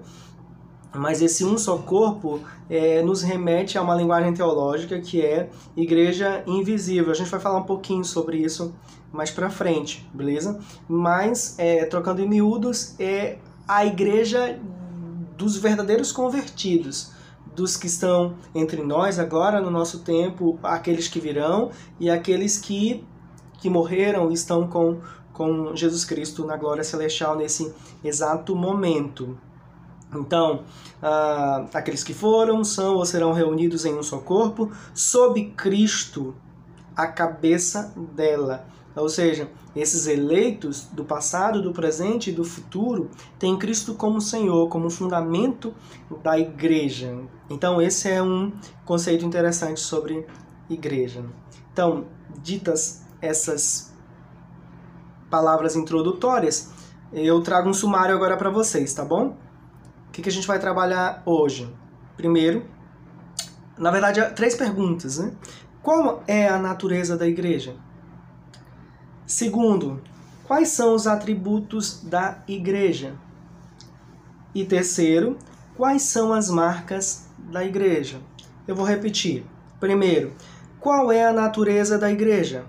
mas 0.94 1.20
esse 1.20 1.44
um 1.44 1.58
só 1.58 1.78
corpo 1.78 2.40
é, 2.68 3.02
nos 3.02 3.22
remete 3.22 3.76
a 3.76 3.82
uma 3.82 3.94
linguagem 3.94 4.32
teológica 4.32 4.98
que 5.00 5.20
é 5.20 5.50
igreja 5.76 6.42
invisível. 6.46 7.10
A 7.10 7.14
gente 7.14 7.30
vai 7.30 7.40
falar 7.40 7.58
um 7.58 7.64
pouquinho 7.64 8.04
sobre 8.04 8.38
isso 8.38 8.74
mais 9.12 9.30
para 9.30 9.50
frente, 9.50 10.08
beleza? 10.12 10.58
Mas, 10.88 11.58
é, 11.58 11.84
trocando 11.84 12.20
em 12.20 12.28
miúdos, 12.28 12.94
é 12.98 13.38
a 13.66 13.84
igreja 13.84 14.58
dos 15.36 15.56
verdadeiros 15.56 16.10
convertidos, 16.10 17.12
dos 17.54 17.76
que 17.76 17.86
estão 17.86 18.34
entre 18.54 18.82
nós 18.82 19.18
agora, 19.18 19.60
no 19.60 19.70
nosso 19.70 20.00
tempo, 20.00 20.58
aqueles 20.62 21.08
que 21.08 21.20
virão 21.20 21.70
e 21.98 22.08
aqueles 22.08 22.58
que, 22.58 23.04
que 23.58 23.68
morreram 23.68 24.30
e 24.30 24.34
estão 24.34 24.68
com, 24.68 25.00
com 25.32 25.74
Jesus 25.74 26.04
Cristo 26.04 26.46
na 26.46 26.56
glória 26.56 26.84
celestial 26.84 27.36
nesse 27.36 27.72
exato 28.04 28.54
momento. 28.54 29.38
Então, 30.14 30.64
ah, 31.02 31.66
aqueles 31.74 32.02
que 32.02 32.14
foram, 32.14 32.64
são 32.64 32.96
ou 32.96 33.04
serão 33.04 33.32
reunidos 33.32 33.84
em 33.84 33.94
um 33.94 34.02
só 34.02 34.18
corpo, 34.18 34.72
sob 34.94 35.42
Cristo, 35.50 36.34
a 36.96 37.06
cabeça 37.06 37.92
dela. 38.14 38.66
Ou 38.96 39.08
seja, 39.08 39.48
esses 39.76 40.06
eleitos 40.06 40.86
do 40.92 41.04
passado, 41.04 41.62
do 41.62 41.72
presente 41.72 42.30
e 42.30 42.32
do 42.32 42.44
futuro 42.44 43.10
têm 43.38 43.56
Cristo 43.56 43.94
como 43.94 44.20
Senhor, 44.20 44.68
como 44.68 44.90
fundamento 44.90 45.72
da 46.22 46.38
igreja. 46.38 47.16
Então, 47.48 47.80
esse 47.80 48.08
é 48.08 48.20
um 48.20 48.52
conceito 48.84 49.24
interessante 49.24 49.78
sobre 49.78 50.26
igreja. 50.68 51.24
Então, 51.72 52.06
ditas 52.42 53.02
essas 53.20 53.94
palavras 55.30 55.76
introdutórias, 55.76 56.70
eu 57.12 57.40
trago 57.42 57.68
um 57.68 57.74
sumário 57.74 58.14
agora 58.14 58.36
para 58.36 58.50
vocês, 58.50 58.92
tá 58.92 59.04
bom? 59.04 59.36
O 60.08 60.10
que, 60.10 60.22
que 60.22 60.28
a 60.28 60.32
gente 60.32 60.46
vai 60.46 60.58
trabalhar 60.58 61.22
hoje? 61.24 61.72
Primeiro, 62.16 62.66
na 63.78 63.90
verdade, 63.90 64.20
três 64.34 64.54
perguntas. 64.56 65.18
Né? 65.18 65.32
Qual 65.82 66.22
é 66.26 66.48
a 66.48 66.58
natureza 66.58 67.16
da 67.16 67.26
igreja? 67.26 67.76
Segundo, 69.26 70.02
quais 70.44 70.68
são 70.68 70.94
os 70.94 71.06
atributos 71.06 72.02
da 72.02 72.42
igreja? 72.48 73.14
E 74.54 74.64
terceiro, 74.64 75.38
quais 75.76 76.02
são 76.02 76.32
as 76.32 76.50
marcas 76.50 77.28
da 77.38 77.64
igreja? 77.64 78.18
Eu 78.66 78.74
vou 78.74 78.84
repetir. 78.84 79.46
Primeiro, 79.78 80.32
qual 80.80 81.12
é 81.12 81.24
a 81.24 81.32
natureza 81.32 81.98
da 81.98 82.10
igreja? 82.10 82.64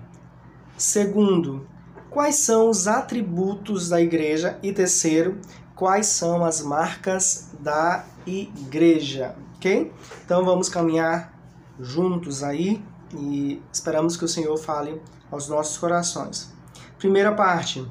Segundo, 0.76 1.66
quais 2.08 2.36
são 2.36 2.70
os 2.70 2.86
atributos 2.86 3.88
da 3.88 4.00
igreja? 4.00 4.58
E 4.62 4.72
terceiro, 4.72 5.38
quais 5.80 6.08
são 6.08 6.44
as 6.44 6.60
marcas 6.60 7.52
da 7.58 8.04
igreja, 8.26 9.34
ok? 9.56 9.90
Então 10.22 10.44
vamos 10.44 10.68
caminhar 10.68 11.32
juntos 11.80 12.42
aí 12.42 12.84
e 13.14 13.62
esperamos 13.72 14.14
que 14.14 14.26
o 14.26 14.28
Senhor 14.28 14.54
fale 14.58 15.00
aos 15.30 15.48
nossos 15.48 15.78
corações. 15.78 16.52
Primeira 16.98 17.32
parte: 17.32 17.90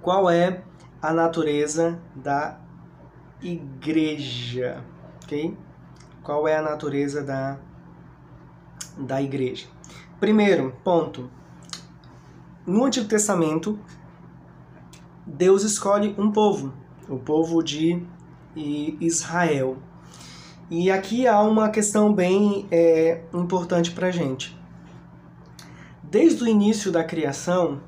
qual 0.00 0.30
é 0.30 0.62
a 1.02 1.12
natureza 1.12 2.00
da 2.16 2.58
igreja, 3.42 4.82
ok? 5.22 5.54
Qual 6.22 6.48
é 6.48 6.56
a 6.56 6.62
natureza 6.62 7.22
da, 7.22 7.58
da 8.96 9.20
igreja? 9.20 9.66
Primeiro 10.18 10.74
ponto: 10.82 11.30
no 12.66 12.86
Antigo 12.86 13.06
Testamento, 13.06 13.78
Deus 15.32 15.62
escolhe 15.62 16.14
um 16.18 16.30
povo, 16.32 16.72
o 17.08 17.16
povo 17.16 17.62
de 17.62 18.02
Israel. 19.00 19.76
E 20.68 20.90
aqui 20.90 21.26
há 21.26 21.40
uma 21.42 21.68
questão 21.68 22.12
bem 22.12 22.66
é, 22.70 23.22
importante 23.32 23.92
para 23.92 24.08
a 24.08 24.10
gente. 24.10 24.58
Desde 26.02 26.42
o 26.42 26.48
início 26.48 26.90
da 26.90 27.04
criação, 27.04 27.80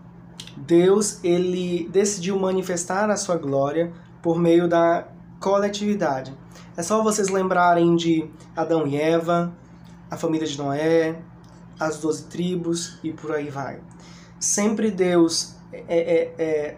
Deus 0.56 1.22
ele 1.24 1.88
decidiu 1.90 2.38
manifestar 2.38 3.10
a 3.10 3.16
sua 3.16 3.36
glória 3.36 3.92
por 4.22 4.38
meio 4.38 4.68
da 4.68 5.08
coletividade. 5.40 6.32
É 6.76 6.82
só 6.82 7.02
vocês 7.02 7.28
lembrarem 7.28 7.96
de 7.96 8.30
Adão 8.54 8.86
e 8.86 8.96
Eva, 8.96 9.52
a 10.08 10.16
família 10.16 10.46
de 10.46 10.56
Noé, 10.56 11.20
as 11.78 11.98
doze 11.98 12.24
tribos 12.26 12.98
e 13.02 13.12
por 13.12 13.32
aí 13.32 13.50
vai. 13.50 13.80
Sempre 14.38 14.90
Deus 14.90 15.56
é, 15.72 15.82
é, 15.88 16.34
é, 16.38 16.76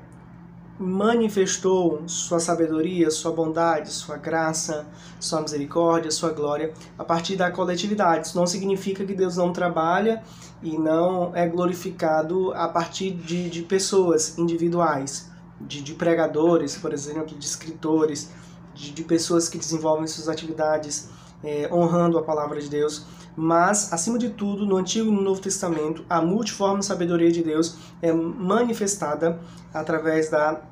manifestou 0.78 2.02
sua 2.08 2.40
sabedoria, 2.40 3.10
sua 3.10 3.30
bondade, 3.30 3.90
sua 3.90 4.16
graça, 4.16 4.86
sua 5.20 5.40
misericórdia, 5.40 6.10
sua 6.10 6.30
glória 6.30 6.72
a 6.98 7.04
partir 7.04 7.36
da 7.36 7.50
coletividade. 7.50 8.26
Isso 8.26 8.36
não 8.36 8.46
significa 8.46 9.04
que 9.04 9.14
Deus 9.14 9.36
não 9.36 9.52
trabalha 9.52 10.22
e 10.62 10.76
não 10.76 11.34
é 11.34 11.46
glorificado 11.46 12.52
a 12.54 12.68
partir 12.68 13.12
de, 13.12 13.48
de 13.48 13.62
pessoas 13.62 14.36
individuais, 14.36 15.30
de, 15.60 15.80
de 15.80 15.94
pregadores, 15.94 16.76
por 16.76 16.92
exemplo, 16.92 17.38
de 17.38 17.46
escritores, 17.46 18.30
de, 18.74 18.90
de 18.90 19.04
pessoas 19.04 19.48
que 19.48 19.58
desenvolvem 19.58 20.06
suas 20.06 20.28
atividades 20.28 21.08
é, 21.44 21.68
honrando 21.72 22.18
a 22.18 22.22
palavra 22.22 22.60
de 22.60 22.68
Deus. 22.68 23.04
Mas, 23.36 23.92
acima 23.92 24.18
de 24.18 24.30
tudo, 24.30 24.64
no 24.64 24.76
Antigo 24.76 25.08
e 25.08 25.12
no 25.12 25.20
Novo 25.20 25.40
Testamento, 25.40 26.04
a 26.08 26.20
multiforme 26.20 26.82
sabedoria 26.82 27.32
de 27.32 27.42
Deus 27.42 27.76
é 28.00 28.12
manifestada 28.12 29.40
através 29.72 30.30
da 30.30 30.62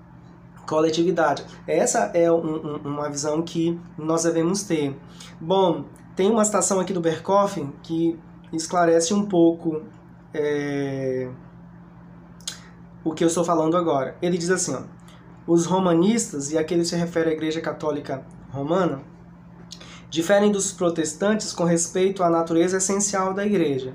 coletividade. 0.67 1.45
Essa 1.67 2.11
é 2.15 2.31
um, 2.31 2.37
um, 2.37 2.77
uma 2.85 3.11
visão 3.11 3.43
que 3.43 3.79
nós 3.99 4.23
devemos 4.23 4.63
ter. 4.63 4.97
Bom, 5.41 5.85
tem 6.15 6.31
uma 6.31 6.45
citação 6.45 6.79
aqui 6.79 6.93
do 6.93 7.01
Berkoff 7.01 7.67
que 7.83 8.19
esclarece 8.53 9.13
um 9.13 9.27
pouco 9.27 9.83
é, 10.33 11.29
o 13.05 13.13
que 13.13 13.25
eu 13.25 13.29
estou 13.29 13.45
falando 13.45 13.77
agora. 13.77 14.17
Ele 14.23 14.39
diz 14.39 14.51
assim, 14.51 14.75
ó, 14.75 14.83
os 15.47 15.67
romanistas, 15.67 16.53
e 16.53 16.59
aqui 16.59 16.75
ele 16.75 16.85
se 16.85 16.95
refere 16.95 17.31
à 17.31 17.33
Igreja 17.33 17.61
Católica 17.61 18.25
Romana, 18.51 19.03
diferem 20.13 20.53
dos 20.53 20.71
protestantes 20.71 21.55
com 21.55 21.65
respeito 21.65 22.23
à 22.23 22.29
natureza 22.29 22.77
essencial 22.77 23.33
da 23.33 23.47
igreja. 23.47 23.95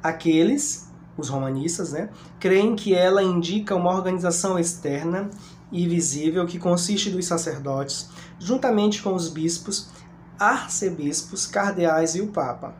Aqueles, 0.00 0.88
os 1.18 1.28
romanistas, 1.28 1.90
né, 1.90 2.08
creem 2.38 2.76
que 2.76 2.94
ela 2.94 3.20
indica 3.20 3.74
uma 3.74 3.90
organização 3.92 4.56
externa 4.56 5.28
e 5.72 5.88
visível 5.88 6.46
que 6.46 6.56
consiste 6.56 7.10
dos 7.10 7.26
sacerdotes, 7.26 8.08
juntamente 8.38 9.02
com 9.02 9.12
os 9.12 9.28
bispos, 9.28 9.88
arcebispos, 10.38 11.46
cardeais 11.46 12.14
e 12.14 12.20
o 12.20 12.28
papa. 12.28 12.72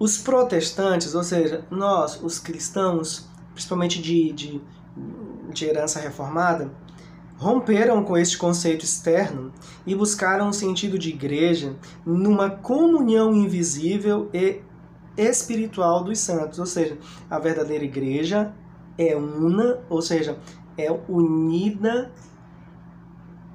Os 0.00 0.18
protestantes, 0.18 1.14
ou 1.14 1.22
seja, 1.22 1.64
nós, 1.70 2.20
os 2.20 2.40
cristãos, 2.40 3.28
principalmente 3.54 4.02
de, 4.02 4.32
de, 4.32 4.60
de 5.52 5.66
herança 5.66 6.00
reformada, 6.00 6.68
romperam 7.42 8.04
com 8.04 8.16
este 8.16 8.38
conceito 8.38 8.84
externo 8.84 9.52
e 9.84 9.96
buscaram 9.96 10.48
o 10.48 10.52
sentido 10.52 10.96
de 10.96 11.08
igreja 11.08 11.74
numa 12.06 12.48
comunhão 12.48 13.34
invisível 13.34 14.30
e 14.32 14.60
espiritual 15.16 16.04
dos 16.04 16.20
santos, 16.20 16.60
ou 16.60 16.66
seja, 16.66 16.96
a 17.28 17.40
verdadeira 17.40 17.84
igreja 17.84 18.54
é 18.96 19.16
una, 19.16 19.80
ou 19.90 20.00
seja, 20.00 20.38
é 20.78 20.88
unida 21.08 22.12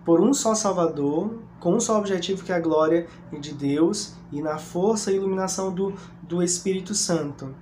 por 0.04 0.20
um 0.20 0.34
só 0.34 0.54
Salvador, 0.54 1.40
com 1.60 1.76
um 1.76 1.80
só 1.80 1.98
objetivo 1.98 2.44
que 2.44 2.52
é 2.52 2.56
a 2.56 2.60
glória 2.60 3.08
de 3.40 3.54
Deus 3.54 4.16
e 4.34 4.42
na 4.42 4.58
força 4.58 5.12
e 5.12 5.16
iluminação 5.16 5.74
do, 5.74 5.94
do 6.22 6.44
Espírito 6.44 6.94
Santo. 6.94 7.56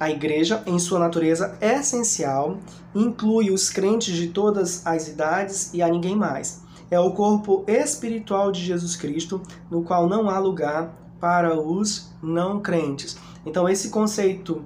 A 0.00 0.10
igreja, 0.10 0.64
em 0.66 0.80
sua 0.80 0.98
natureza 0.98 1.56
essencial, 1.60 2.58
inclui 2.92 3.52
os 3.52 3.70
crentes 3.70 4.16
de 4.16 4.26
todas 4.28 4.84
as 4.84 5.06
idades 5.06 5.72
e 5.72 5.80
a 5.80 5.88
ninguém 5.88 6.16
mais. 6.16 6.62
É 6.90 6.98
o 6.98 7.12
corpo 7.12 7.64
espiritual 7.68 8.50
de 8.50 8.60
Jesus 8.60 8.96
Cristo, 8.96 9.40
no 9.70 9.84
qual 9.84 10.08
não 10.08 10.28
há 10.28 10.40
lugar 10.40 10.92
para 11.20 11.56
os 11.56 12.10
não 12.20 12.60
crentes. 12.60 13.16
Então, 13.46 13.68
esse 13.68 13.90
conceito 13.90 14.64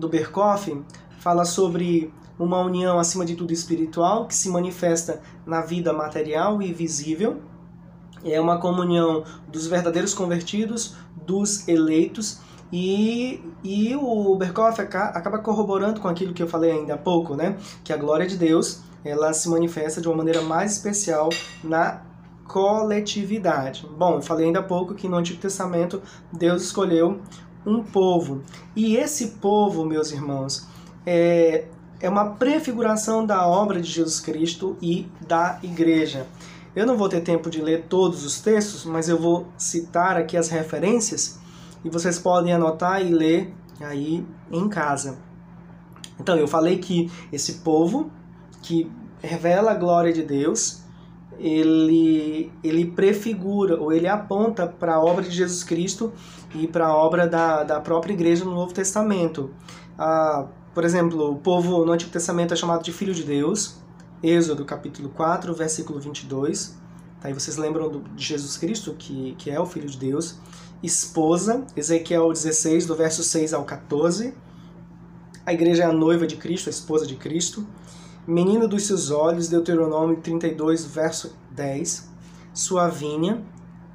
do 0.00 0.08
Berkoff 0.08 0.82
fala 1.20 1.44
sobre 1.44 2.12
uma 2.36 2.58
união, 2.58 2.98
acima 2.98 3.24
de 3.24 3.36
tudo, 3.36 3.52
espiritual, 3.52 4.26
que 4.26 4.34
se 4.34 4.48
manifesta 4.48 5.20
na 5.46 5.60
vida 5.60 5.92
material 5.92 6.60
e 6.60 6.72
visível. 6.72 7.40
É 8.24 8.40
uma 8.40 8.58
comunhão 8.58 9.22
dos 9.46 9.68
verdadeiros 9.68 10.12
convertidos, 10.12 10.96
dos 11.24 11.68
eleitos 11.68 12.40
e, 12.72 13.40
e 13.62 13.94
o 13.94 14.34
Berkoff 14.36 14.80
acaba 14.80 15.38
corroborando 15.38 16.00
com 16.00 16.08
aquilo 16.08 16.32
que 16.32 16.42
eu 16.42 16.48
falei 16.48 16.72
ainda 16.72 16.94
há 16.94 16.98
pouco, 16.98 17.34
né? 17.34 17.56
Que 17.82 17.92
a 17.92 17.96
glória 17.96 18.26
de 18.26 18.36
Deus 18.36 18.82
ela 19.04 19.32
se 19.32 19.48
manifesta 19.48 20.00
de 20.00 20.08
uma 20.08 20.16
maneira 20.16 20.40
mais 20.40 20.72
especial 20.72 21.28
na 21.62 22.00
coletividade. 22.48 23.86
Bom, 23.96 24.14
eu 24.14 24.22
falei 24.22 24.46
ainda 24.46 24.60
há 24.60 24.62
pouco 24.62 24.94
que 24.94 25.08
no 25.08 25.16
Antigo 25.16 25.40
Testamento 25.40 26.02
Deus 26.32 26.62
escolheu 26.62 27.20
um 27.66 27.82
povo. 27.82 28.42
E 28.74 28.96
esse 28.96 29.28
povo, 29.40 29.84
meus 29.84 30.12
irmãos, 30.12 30.66
é, 31.06 31.66
é 32.00 32.08
uma 32.08 32.30
prefiguração 32.30 33.24
da 33.24 33.46
obra 33.46 33.80
de 33.80 33.90
Jesus 33.90 34.20
Cristo 34.20 34.76
e 34.80 35.06
da 35.26 35.58
igreja. 35.62 36.26
Eu 36.74 36.86
não 36.86 36.96
vou 36.96 37.08
ter 37.08 37.20
tempo 37.20 37.48
de 37.48 37.60
ler 37.60 37.84
todos 37.88 38.24
os 38.24 38.40
textos, 38.40 38.84
mas 38.84 39.08
eu 39.08 39.18
vou 39.18 39.46
citar 39.56 40.16
aqui 40.16 40.36
as 40.36 40.48
referências 40.48 41.38
e 41.84 41.90
vocês 41.90 42.18
podem 42.18 42.52
anotar 42.52 43.04
e 43.04 43.12
ler 43.12 43.54
aí 43.80 44.26
em 44.50 44.68
casa. 44.68 45.18
Então, 46.18 46.36
eu 46.36 46.48
falei 46.48 46.78
que 46.78 47.10
esse 47.32 47.54
povo 47.54 48.10
que 48.62 48.90
revela 49.20 49.72
a 49.72 49.74
glória 49.74 50.12
de 50.12 50.22
Deus, 50.22 50.82
ele, 51.38 52.52
ele 52.62 52.86
prefigura 52.86 53.80
ou 53.80 53.92
ele 53.92 54.08
aponta 54.08 54.66
para 54.66 54.94
a 54.94 55.00
obra 55.00 55.24
de 55.24 55.30
Jesus 55.30 55.64
Cristo 55.64 56.12
e 56.54 56.66
para 56.66 56.86
a 56.86 56.96
obra 56.96 57.26
da, 57.26 57.64
da 57.64 57.80
própria 57.80 58.12
igreja 58.12 58.44
no 58.44 58.54
Novo 58.54 58.72
Testamento. 58.72 59.50
Ah, 59.98 60.46
por 60.72 60.84
exemplo, 60.84 61.30
o 61.30 61.36
povo 61.36 61.84
no 61.84 61.92
Antigo 61.92 62.10
Testamento 62.10 62.54
é 62.54 62.56
chamado 62.56 62.82
de 62.82 62.92
filho 62.92 63.14
de 63.14 63.24
Deus, 63.24 63.76
Êxodo 64.22 64.64
capítulo 64.64 65.10
4, 65.10 65.52
versículo 65.54 66.00
22. 66.00 66.78
Tá, 67.20 67.28
aí 67.28 67.34
vocês 67.34 67.56
lembram 67.56 67.90
do, 67.90 68.00
de 68.00 68.24
Jesus 68.24 68.56
Cristo, 68.56 68.94
que, 68.94 69.34
que 69.36 69.50
é 69.50 69.60
o 69.60 69.66
Filho 69.66 69.88
de 69.88 69.98
Deus 69.98 70.38
esposa, 70.82 71.64
Ezequiel 71.76 72.32
16, 72.32 72.86
do 72.86 72.94
verso 72.94 73.22
6 73.22 73.54
ao 73.54 73.64
14. 73.64 74.34
A 75.46 75.52
igreja 75.52 75.84
é 75.84 75.86
a 75.86 75.92
noiva 75.92 76.26
de 76.26 76.36
Cristo, 76.36 76.68
a 76.68 76.70
esposa 76.70 77.06
de 77.06 77.16
Cristo. 77.16 77.66
Menino 78.26 78.66
dos 78.66 78.86
seus 78.86 79.10
olhos, 79.10 79.48
Deuteronômio 79.48 80.16
32, 80.16 80.84
verso 80.84 81.36
10. 81.50 82.08
Sua 82.52 82.88
vinha, 82.88 83.42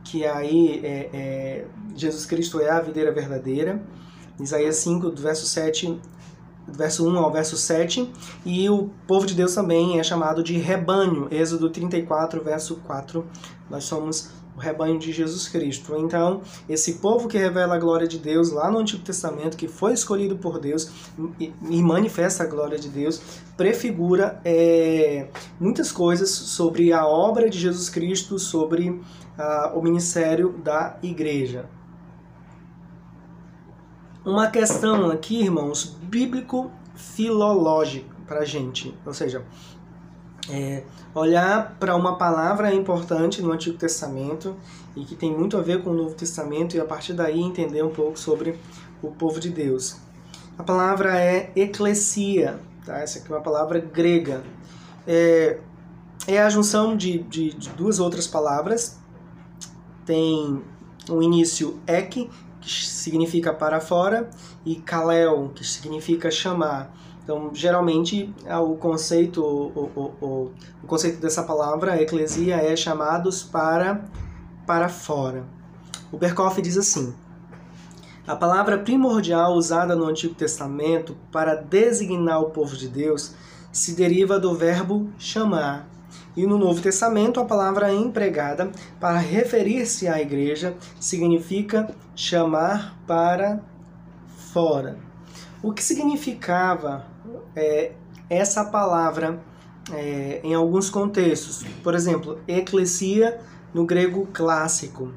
que 0.04 0.26
aí 0.26 0.80
é, 0.84 1.10
é, 1.14 1.68
Jesus 1.96 2.26
Cristo 2.26 2.60
é 2.60 2.70
a 2.70 2.80
videira 2.80 3.12
verdadeira. 3.12 3.82
Isaías 4.40 4.78
5, 4.78 5.10
do 5.10 5.22
verso 5.22 5.46
7 5.46 6.00
do 6.70 6.78
verso 6.78 7.08
1 7.08 7.18
ao 7.18 7.32
verso 7.32 7.58
7, 7.58 8.12
e 8.46 8.70
o 8.70 8.90
povo 9.08 9.26
de 9.26 9.34
Deus 9.34 9.54
também 9.54 10.00
é 10.00 10.04
chamado 10.04 10.44
de 10.44 10.58
rebanho, 10.58 11.28
Êxodo 11.32 11.70
34, 11.70 12.44
verso 12.44 12.76
4. 12.86 13.26
Nós 13.70 13.84
somos 13.84 14.30
o 14.60 14.62
rebanho 14.62 15.00
de 15.00 15.12
Jesus 15.14 15.48
Cristo. 15.48 15.96
Então, 15.96 16.42
esse 16.68 16.96
povo 16.96 17.30
que 17.30 17.38
revela 17.38 17.76
a 17.76 17.80
glória 17.80 18.06
de 18.06 18.20
Deus 18.20 18.52
lá 18.52 18.70
no 18.70 18.80
Antigo 18.80 19.02
Testamento, 19.02 19.56
que 19.56 19.70
foi 19.70 19.94
escolhido 19.94 20.36
por 20.36 20.60
Deus 20.60 20.92
e, 21.40 21.82
manifesta 21.82 22.44
a 22.44 22.46
glória 22.46 22.78
de 22.78 22.90
Deus, 22.90 23.22
prefigura 23.56 24.42
é, 24.44 25.30
muitas 25.60 25.94
coisas 25.94 26.30
sobre 26.30 26.92
a 26.92 27.08
obra 27.08 27.50
de 27.50 27.58
Jesus 27.58 27.90
Cristo, 27.90 28.38
sobre 28.38 29.02
ah, 29.38 29.72
o 29.74 29.82
ministério 29.82 30.54
da 30.62 30.98
igreja. 31.02 31.70
Uma 34.26 34.48
questão 34.48 35.10
aqui, 35.10 35.42
irmãos, 35.42 35.96
bíblico-filológico 36.04 38.14
para 38.28 38.44
gente. 38.44 38.94
Ou 39.06 39.14
seja, 39.14 39.46
é, 40.50 40.84
olhar 41.14 41.78
para 41.80 41.96
uma 41.96 42.18
palavra 42.18 42.74
importante 42.74 43.42
no 43.42 43.52
Antigo 43.52 43.78
Testamento 43.78 44.56
e 44.96 45.06
que 45.06 45.16
tem 45.16 45.32
muito 45.32 45.58
a 45.58 45.62
ver 45.62 45.84
com 45.84 45.92
o 45.92 45.94
Novo 45.94 46.16
Testamento 46.16 46.76
e 46.76 46.80
a 46.80 46.86
partir 46.86 47.14
daí 47.14 47.40
entender 47.40 47.84
um 47.84 47.92
pouco 47.92 48.18
sobre 48.18 48.60
o 49.02 49.12
povo 49.12 49.40
de 49.40 49.50
Deus. 49.50 49.98
A 50.58 50.64
palavra 50.64 51.18
é 51.18 51.52
eclesia, 51.56 52.60
tá? 52.86 53.00
essa 53.00 53.20
aqui 53.20 53.32
é 53.32 53.36
uma 53.36 53.42
palavra 53.42 53.80
grega. 53.80 54.44
É, 55.08 55.60
é 56.28 56.42
a 56.42 56.50
junção 56.50 56.98
de, 56.98 57.20
de, 57.20 57.54
de 57.54 57.70
duas 57.70 58.00
outras 58.00 58.28
palavras. 58.28 58.98
Tem 60.06 60.62
o 61.10 61.24
início 61.24 61.80
ek, 61.88 62.30
que 62.60 62.70
significa 62.70 63.54
para 63.54 63.80
fora, 63.80 64.30
e 64.66 64.76
kalel, 64.76 65.52
que 65.56 65.64
significa 65.64 66.30
chamar. 66.30 66.94
Então, 67.30 67.52
geralmente, 67.54 68.34
é 68.44 68.58
o 68.58 68.74
conceito, 68.74 69.44
o, 69.44 69.92
o, 69.96 70.26
o, 70.26 70.52
o 70.84 70.88
conceito 70.88 71.22
dessa 71.22 71.44
palavra, 71.44 72.02
eclesia, 72.02 72.56
é 72.56 72.76
chamados 72.76 73.44
para, 73.44 74.04
para 74.66 74.90
fora. 74.90 75.44
O 76.12 76.18
Berkoff 76.18 76.60
diz 76.60 76.76
assim, 76.76 77.14
A 78.26 78.36
palavra 78.36 78.80
primordial 78.80 79.54
usada 79.54 79.96
no 79.96 80.06
Antigo 80.06 80.34
Testamento 80.34 81.16
para 81.32 81.54
designar 81.54 82.42
o 82.42 82.50
povo 82.50 82.76
de 82.76 82.90
Deus 82.90 83.36
se 83.72 83.94
deriva 83.94 84.40
do 84.40 84.56
verbo 84.56 85.08
chamar. 85.20 85.88
E 86.36 86.48
no 86.48 86.58
Novo 86.58 86.82
Testamento, 86.82 87.40
a 87.40 87.46
palavra 87.46 87.94
empregada 87.94 88.72
para 89.00 89.20
referir-se 89.20 90.08
à 90.08 90.20
igreja 90.20 90.76
significa 91.00 91.94
chamar 92.16 92.98
para 93.06 93.62
fora. 94.52 94.98
O 95.62 95.74
que 95.74 95.84
significava 95.84 97.06
é, 97.56 97.94
essa 98.30 98.64
palavra 98.66 99.40
é, 99.92 100.42
em 100.44 100.54
alguns 100.54 100.90
contextos? 100.90 101.64
Por 101.84 101.94
exemplo, 101.94 102.40
eclesia 102.48 103.40
no 103.74 103.86
grego 103.86 104.28
clássico 104.34 105.12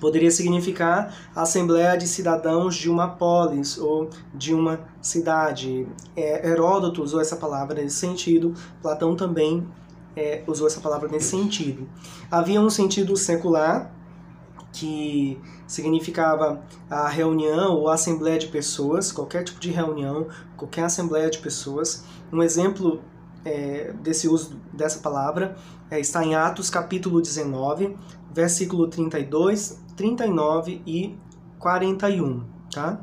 poderia 0.00 0.30
significar 0.30 1.14
assembleia 1.34 1.96
de 1.96 2.06
cidadãos 2.06 2.74
de 2.74 2.90
uma 2.90 3.08
polis 3.08 3.78
ou 3.78 4.08
de 4.32 4.54
uma 4.54 4.80
cidade. 5.00 5.86
É, 6.16 6.48
Heródoto 6.48 7.02
usou 7.02 7.20
essa 7.20 7.36
palavra 7.36 7.82
nesse 7.82 7.96
sentido, 7.96 8.54
Platão 8.80 9.14
também 9.14 9.66
é, 10.16 10.42
usou 10.46 10.66
essa 10.66 10.80
palavra 10.80 11.08
nesse 11.08 11.30
sentido. 11.30 11.88
Havia 12.30 12.60
um 12.60 12.70
sentido 12.70 13.16
secular, 13.16 13.92
que 14.74 15.40
significava 15.68 16.62
a 16.90 17.08
reunião 17.08 17.76
ou 17.76 17.88
assembleia 17.88 18.38
de 18.38 18.48
pessoas, 18.48 19.12
qualquer 19.12 19.44
tipo 19.44 19.60
de 19.60 19.70
reunião, 19.70 20.26
qualquer 20.56 20.84
assembleia 20.84 21.30
de 21.30 21.38
pessoas. 21.38 22.04
Um 22.32 22.42
exemplo 22.42 23.00
é, 23.44 23.92
desse 24.02 24.28
uso 24.28 24.60
dessa 24.72 24.98
palavra 24.98 25.56
é, 25.88 26.00
está 26.00 26.24
em 26.24 26.34
Atos 26.34 26.70
capítulo 26.70 27.22
19, 27.22 27.96
versículo 28.32 28.88
32, 28.88 29.80
39 29.96 30.82
e 30.84 31.16
41, 31.60 32.42
tá? 32.72 33.00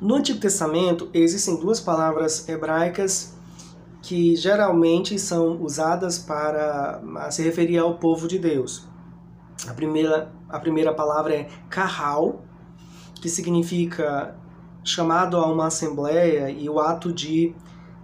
No 0.00 0.14
Antigo 0.14 0.40
Testamento 0.40 1.10
existem 1.12 1.60
duas 1.60 1.80
palavras 1.80 2.48
hebraicas 2.48 3.34
que 4.00 4.36
geralmente 4.36 5.18
são 5.18 5.60
usadas 5.60 6.18
para 6.18 7.02
se 7.30 7.42
referir 7.42 7.78
ao 7.78 7.98
povo 7.98 8.26
de 8.26 8.38
Deus. 8.38 8.86
A 9.66 9.72
primeira, 9.72 10.30
a 10.56 10.60
primeira 10.60 10.92
palavra 10.92 11.34
é 11.34 11.48
kahal, 11.68 12.42
que 13.20 13.28
significa 13.28 14.34
chamado 14.84 15.36
a 15.36 15.46
uma 15.46 15.66
assembleia 15.66 16.50
e 16.50 16.68
o 16.68 16.78
ato 16.78 17.12
de 17.12 17.54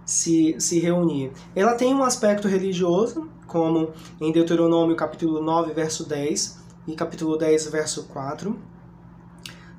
se, 0.05 0.55
se 0.59 0.79
reunir. 0.79 1.31
Ela 1.55 1.75
tem 1.75 1.93
um 1.93 2.03
aspecto 2.03 2.47
religioso, 2.47 3.29
como 3.47 3.91
em 4.19 4.31
Deuteronômio 4.31 4.95
capítulo 4.95 5.41
9, 5.41 5.73
verso 5.73 6.07
10 6.07 6.59
e 6.87 6.95
capítulo 6.95 7.37
10, 7.37 7.67
verso 7.67 8.03
4. 8.05 8.57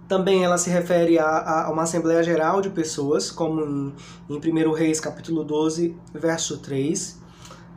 Também 0.08 0.44
ela 0.44 0.58
se 0.58 0.70
refere 0.70 1.18
a, 1.18 1.66
a 1.66 1.70
uma 1.70 1.82
Assembleia 1.82 2.22
Geral 2.22 2.60
de 2.60 2.70
pessoas, 2.70 3.30
como 3.30 3.62
em, 3.62 3.94
em 4.28 4.36
1 4.36 4.72
Reis 4.72 5.00
capítulo 5.00 5.44
12, 5.44 5.96
verso 6.12 6.58
3. 6.58 7.23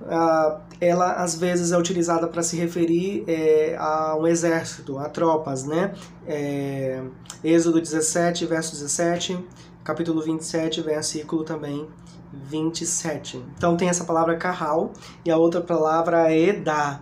Uh, 0.01 0.61
ela 0.79 1.13
às 1.13 1.35
vezes 1.35 1.71
é 1.71 1.77
utilizada 1.77 2.27
para 2.27 2.43
se 2.43 2.55
referir 2.55 3.23
é, 3.27 3.75
a 3.79 4.15
um 4.15 4.27
exército, 4.27 4.97
a 4.97 5.09
tropas, 5.09 5.65
né? 5.65 5.93
É, 6.27 7.01
Êxodo 7.43 7.81
17, 7.81 8.45
verso 8.45 8.73
17, 8.73 9.37
capítulo 9.83 10.21
27, 10.21 10.81
versículo 10.81 11.43
também 11.43 11.87
27. 12.31 13.43
Então 13.57 13.75
tem 13.75 13.89
essa 13.89 14.03
palavra 14.03 14.35
carral 14.37 14.93
e 15.25 15.31
a 15.31 15.37
outra 15.37 15.61
palavra 15.61 16.31
é 16.31 16.49
edá. 16.49 17.01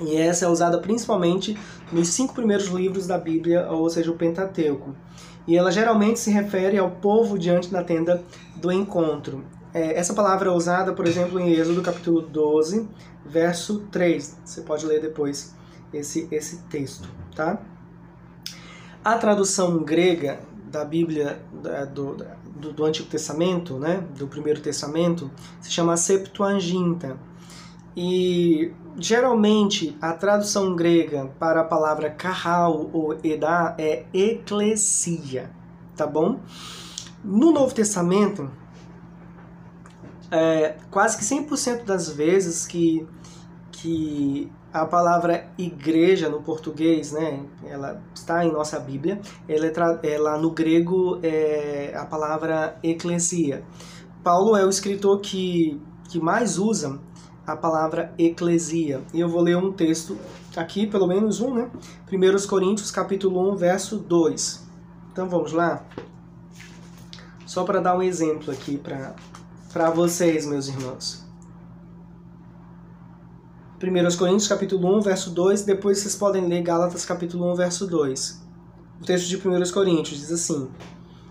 E 0.00 0.16
essa 0.16 0.46
é 0.46 0.48
usada 0.48 0.78
principalmente 0.78 1.58
nos 1.90 2.08
cinco 2.08 2.34
primeiros 2.34 2.68
livros 2.68 3.06
da 3.06 3.18
Bíblia, 3.18 3.68
ou 3.70 3.88
seja, 3.90 4.10
o 4.10 4.16
Pentateuco. 4.16 4.94
E 5.46 5.56
ela 5.56 5.72
geralmente 5.72 6.20
se 6.20 6.30
refere 6.30 6.78
ao 6.78 6.90
povo 6.90 7.38
diante 7.38 7.70
da 7.70 7.82
tenda 7.82 8.22
do 8.56 8.70
encontro. 8.70 9.44
É, 9.78 9.96
essa 9.96 10.12
palavra 10.12 10.48
é 10.48 10.52
usada, 10.52 10.92
por 10.92 11.06
exemplo, 11.06 11.38
em 11.38 11.52
Êxodo 11.52 11.80
capítulo 11.82 12.20
12, 12.20 12.88
verso 13.24 13.86
3. 13.92 14.40
Você 14.44 14.62
pode 14.62 14.84
ler 14.84 15.00
depois 15.00 15.54
esse, 15.92 16.26
esse 16.32 16.64
texto, 16.64 17.08
tá? 17.36 17.62
A 19.04 19.16
tradução 19.18 19.78
grega 19.84 20.40
da 20.68 20.84
Bíblia 20.84 21.40
do, 21.94 22.16
do, 22.56 22.72
do, 22.72 22.84
Antigo 22.84 23.08
Testamento, 23.08 23.78
né, 23.78 24.04
do 24.18 24.26
Primeiro 24.26 24.60
Testamento, 24.60 25.30
se 25.60 25.70
chama 25.70 25.96
Septuaginta. 25.96 27.16
E 27.96 28.74
geralmente 28.96 29.96
a 30.02 30.12
tradução 30.12 30.74
grega 30.74 31.30
para 31.38 31.60
a 31.60 31.64
palavra 31.64 32.10
carral 32.10 32.90
ou 32.92 33.16
edá 33.22 33.76
é 33.78 34.06
eclesia, 34.12 35.52
tá 35.96 36.04
bom? 36.04 36.40
No 37.22 37.52
Novo 37.52 37.72
Testamento, 37.72 38.50
é, 40.30 40.76
quase 40.90 41.16
que 41.16 41.24
100% 41.24 41.84
das 41.84 42.10
vezes 42.10 42.66
que, 42.66 43.06
que 43.72 44.50
a 44.72 44.84
palavra 44.84 45.48
igreja 45.56 46.28
no 46.28 46.42
português, 46.42 47.12
né, 47.12 47.44
ela 47.64 48.02
está 48.14 48.44
em 48.44 48.52
nossa 48.52 48.78
Bíblia, 48.78 49.20
ela, 49.48 49.66
é 49.66 50.12
ela 50.12 50.38
no 50.38 50.50
grego 50.50 51.18
é 51.22 51.94
a 51.96 52.04
palavra 52.04 52.78
eclesia. 52.82 53.64
Paulo 54.22 54.56
é 54.56 54.64
o 54.64 54.68
escritor 54.68 55.20
que, 55.20 55.80
que 56.08 56.20
mais 56.20 56.58
usa 56.58 57.00
a 57.46 57.56
palavra 57.56 58.12
eclesia. 58.18 59.00
E 59.14 59.20
eu 59.20 59.28
vou 59.28 59.40
ler 59.40 59.56
um 59.56 59.72
texto 59.72 60.18
aqui, 60.54 60.86
pelo 60.86 61.06
menos 61.06 61.40
um, 61.40 61.54
né? 61.54 61.70
1 62.12 62.46
Coríntios 62.46 62.90
capítulo 62.90 63.52
1, 63.52 63.56
verso 63.56 63.98
2. 63.98 64.68
Então 65.12 65.28
vamos 65.28 65.52
lá? 65.52 65.82
Só 67.46 67.64
para 67.64 67.80
dar 67.80 67.96
um 67.96 68.02
exemplo 68.02 68.52
aqui 68.52 68.76
para 68.76 69.14
vocês, 69.86 70.44
meus 70.44 70.66
irmãos. 70.66 71.24
1 73.80 74.16
Coríntios 74.18 74.48
capítulo 74.48 74.98
1, 74.98 75.02
verso 75.02 75.30
2, 75.30 75.62
depois 75.62 75.98
vocês 75.98 76.16
podem 76.16 76.48
ler 76.48 76.62
Gálatas 76.62 77.04
capítulo 77.04 77.50
1, 77.52 77.54
verso 77.54 77.86
2. 77.86 78.42
O 79.00 79.04
texto 79.04 79.28
de 79.28 79.36
1 79.36 79.72
Coríntios 79.72 80.18
diz 80.18 80.32
assim: 80.32 80.68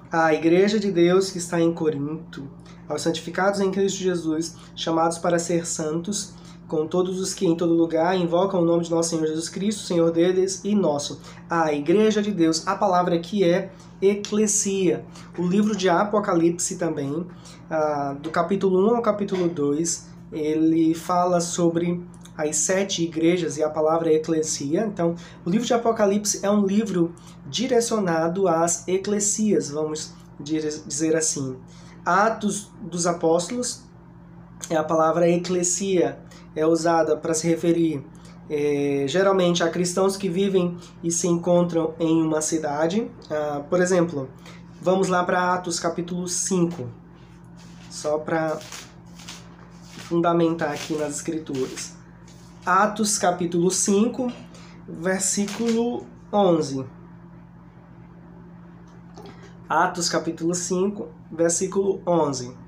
A 0.09 0.33
igreja 0.33 0.79
de 0.79 0.89
Deus 0.89 1.29
que 1.29 1.37
está 1.37 1.59
em 1.59 1.73
Corinto, 1.73 2.49
aos 2.87 3.01
santificados 3.01 3.59
em 3.59 3.69
Cristo 3.69 3.97
Jesus, 3.97 4.55
chamados 4.73 5.17
para 5.17 5.37
ser 5.37 5.67
santos, 5.67 6.33
com 6.67 6.85
todos 6.85 7.19
os 7.19 7.33
que 7.33 7.45
em 7.45 7.55
todo 7.55 7.73
lugar 7.73 8.17
invocam 8.17 8.61
o 8.61 8.65
nome 8.65 8.83
de 8.83 8.91
nosso 8.91 9.09
Senhor 9.09 9.25
Jesus 9.25 9.49
Cristo, 9.49 9.83
Senhor 9.83 10.11
deles 10.11 10.61
e 10.63 10.75
nosso. 10.75 11.21
A 11.49 11.71
igreja 11.73 12.21
de 12.21 12.31
Deus, 12.31 12.67
a 12.67 12.75
palavra 12.75 13.15
aqui 13.15 13.43
é 13.43 13.71
eclesia. 14.01 15.05
O 15.37 15.43
livro 15.43 15.75
de 15.75 15.89
Apocalipse 15.89 16.77
também, 16.77 17.25
ah, 17.69 18.15
do 18.19 18.29
capítulo 18.29 18.91
1 18.91 18.97
ao 18.97 19.01
capítulo 19.01 19.47
2, 19.47 20.07
ele 20.31 20.93
fala 20.93 21.39
sobre 21.39 22.03
as 22.37 22.57
sete 22.57 23.03
igrejas 23.03 23.57
e 23.57 23.63
a 23.63 23.69
palavra 23.69 24.13
eclesia. 24.13 24.85
Então, 24.85 25.15
o 25.43 25.49
livro 25.49 25.65
de 25.65 25.73
Apocalipse 25.73 26.45
é 26.45 26.51
um 26.51 26.65
livro 26.65 27.15
direcionado 27.47 28.47
às 28.47 28.87
eclesias, 28.87 29.71
vamos 29.71 30.13
dizer 30.39 31.15
assim. 31.15 31.57
Atos 32.05 32.69
dos 32.81 33.07
Apóstolos 33.07 33.83
é 34.69 34.75
a 34.75 34.83
palavra 34.83 35.27
eclesia, 35.29 36.19
é 36.57 36.65
usada 36.65 37.15
para 37.15 37.33
se 37.33 37.47
referir 37.47 38.03
é, 38.49 39.05
geralmente 39.07 39.63
a 39.63 39.69
cristãos 39.69 40.17
que 40.17 40.27
vivem 40.27 40.77
e 41.03 41.11
se 41.11 41.27
encontram 41.27 41.93
em 41.99 42.21
uma 42.21 42.41
cidade. 42.41 43.09
Ah, 43.29 43.61
por 43.69 43.81
exemplo, 43.81 44.27
vamos 44.81 45.07
lá 45.07 45.23
para 45.23 45.53
Atos 45.53 45.79
capítulo 45.79 46.27
5, 46.27 46.89
só 47.91 48.17
para 48.17 48.57
fundamentar 50.09 50.71
aqui 50.71 50.95
nas 50.95 51.15
escrituras. 51.15 51.95
Atos 52.65 53.17
capítulo 53.17 53.69
5, 53.69 54.31
versículo 54.87 56.05
11. 56.33 56.85
Atos 59.69 60.09
capítulo 60.09 60.55
5, 60.55 61.07
versículo 61.31 62.01
11. 62.07 62.66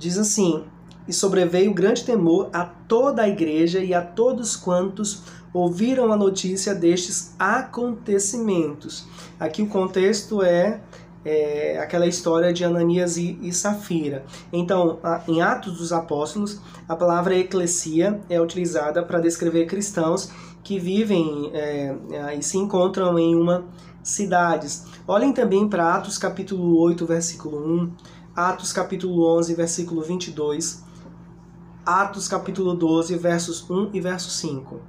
Diz 0.00 0.16
assim: 0.16 0.64
E 1.06 1.12
sobreveio 1.12 1.74
grande 1.74 2.04
temor 2.04 2.48
a 2.54 2.64
toda 2.64 3.20
a 3.20 3.28
igreja 3.28 3.80
e 3.80 3.92
a 3.92 4.00
todos 4.00 4.56
quantos 4.56 5.24
ouviram 5.52 6.10
a 6.10 6.16
notícia 6.16 6.74
destes 6.74 7.34
acontecimentos. 7.38 9.06
Aqui 9.38 9.60
o 9.60 9.66
contexto 9.66 10.42
é 10.42 10.80
é, 11.22 11.78
aquela 11.78 12.06
história 12.06 12.50
de 12.50 12.64
Ananias 12.64 13.18
e, 13.18 13.38
e 13.42 13.52
Safira. 13.52 14.24
Então, 14.50 14.98
a, 15.02 15.20
em 15.28 15.42
Atos 15.42 15.76
dos 15.76 15.92
Apóstolos, 15.92 16.58
a 16.88 16.96
palavra 16.96 17.36
eclesia 17.36 18.18
é 18.30 18.40
utilizada 18.40 19.02
para 19.02 19.20
descrever 19.20 19.66
cristãos 19.66 20.30
que 20.62 20.78
vivem 20.78 21.50
é, 21.52 21.94
é, 22.10 22.36
e 22.36 22.42
se 22.42 22.56
encontram 22.56 23.18
em 23.18 23.34
uma 23.34 23.66
cidades. 24.02 24.86
Olhem 25.06 25.32
também 25.32 25.68
para 25.68 25.94
Atos 25.94 26.16
capítulo 26.16 26.78
8, 26.80 27.04
versículo 27.04 27.58
1, 27.58 27.92
Atos 28.40 28.72
capítulo 28.72 29.36
11, 29.36 29.54
versículo 29.54 30.00
22, 30.00 30.82
Atos 31.84 32.26
capítulo 32.26 32.74
12, 32.74 33.14
versos 33.16 33.68
1 33.68 33.90
e 33.92 34.00
verso 34.00 34.30
5. 34.30 34.80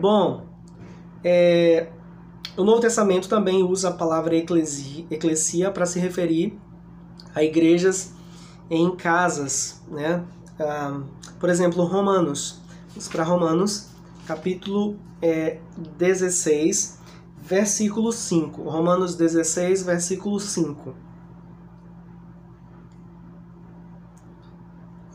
Bom, 0.00 0.44
é, 1.22 1.88
o 2.56 2.64
Novo 2.64 2.80
Testamento 2.80 3.28
também 3.28 3.62
usa 3.62 3.90
a 3.90 3.92
palavra 3.92 4.34
eclesia, 4.34 5.06
eclesia 5.08 5.70
para 5.70 5.86
se 5.86 6.00
referir 6.00 6.58
a 7.32 7.44
igrejas 7.44 8.12
em 8.68 8.96
casas, 8.96 9.80
né? 9.86 10.24
Ah, 10.58 11.00
por 11.38 11.48
exemplo, 11.48 11.84
Romanos. 11.84 12.60
Para 13.12 13.22
Romanos, 13.22 13.90
capítulo 14.26 14.96
é, 15.22 15.60
16, 15.96 17.03
versículo 17.44 18.10
5. 18.10 18.62
Romanos 18.62 19.14
16, 19.16 19.82
versículo 19.82 20.40
5. 20.40 20.94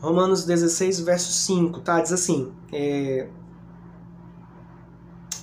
Romanos 0.00 0.44
16, 0.44 1.00
verso 1.00 1.32
5, 1.32 1.80
tá? 1.80 2.00
Diz 2.00 2.12
assim, 2.12 2.52
é... 2.72 3.28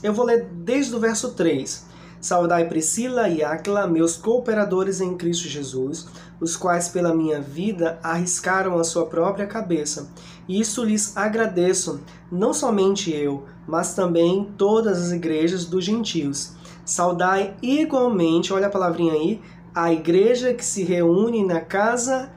eu 0.02 0.14
vou 0.14 0.26
ler 0.26 0.46
desde 0.46 0.96
o 0.96 1.00
verso 1.00 1.34
3. 1.34 1.86
Saudai 2.20 2.68
Priscila 2.68 3.30
e 3.30 3.44
Áquila, 3.44 3.86
meus 3.86 4.18
cooperadores 4.18 5.00
em 5.02 5.16
Cristo 5.16 5.48
Jesus, 5.48 6.08
os 6.40 6.56
quais 6.56 6.88
pela 6.88 7.14
minha 7.14 7.40
vida 7.40 8.00
arriscaram 8.02 8.80
a 8.80 8.84
sua 8.84 9.06
própria 9.06 9.46
cabeça. 9.46 10.10
E 10.48 10.60
isso 10.60 10.84
lhes 10.84 11.16
agradeço, 11.16 12.02
não 12.32 12.54
somente 12.54 13.14
eu, 13.14 13.46
mas 13.68 13.94
também 13.94 14.52
todas 14.58 15.00
as 15.04 15.12
igrejas 15.12 15.66
dos 15.66 15.86
gentios. 15.86 16.57
Saudai 16.88 17.54
igualmente, 17.62 18.54
olha 18.54 18.68
a 18.68 18.70
palavrinha 18.70 19.12
aí, 19.12 19.42
a 19.76 19.92
igreja 19.92 20.54
que 20.54 20.64
se 20.64 20.86
reúne 20.86 21.46
na 21.46 21.60
casa 21.60 22.32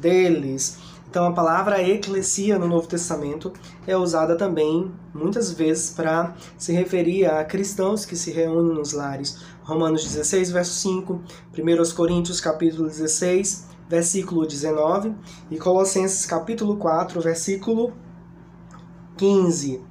deles. 0.00 0.78
Então 1.06 1.26
a 1.26 1.32
palavra 1.32 1.86
eclesia 1.86 2.58
no 2.58 2.66
Novo 2.66 2.88
Testamento 2.88 3.52
é 3.86 3.94
usada 3.94 4.34
também 4.34 4.90
muitas 5.12 5.52
vezes 5.52 5.90
para 5.90 6.34
se 6.56 6.72
referir 6.72 7.26
a 7.26 7.44
cristãos 7.44 8.06
que 8.06 8.16
se 8.16 8.30
reúnem 8.30 8.74
nos 8.74 8.94
lares. 8.94 9.40
Romanos 9.62 10.04
16, 10.04 10.50
verso 10.50 10.72
5, 10.72 11.20
1 11.52 11.94
Coríntios 11.94 12.40
capítulo 12.40 12.88
16, 12.88 13.66
versículo 13.90 14.46
19 14.46 15.14
e 15.50 15.58
Colossenses 15.58 16.24
capítulo 16.24 16.76
4, 16.76 17.20
versículo 17.20 17.92
15. 19.18 19.82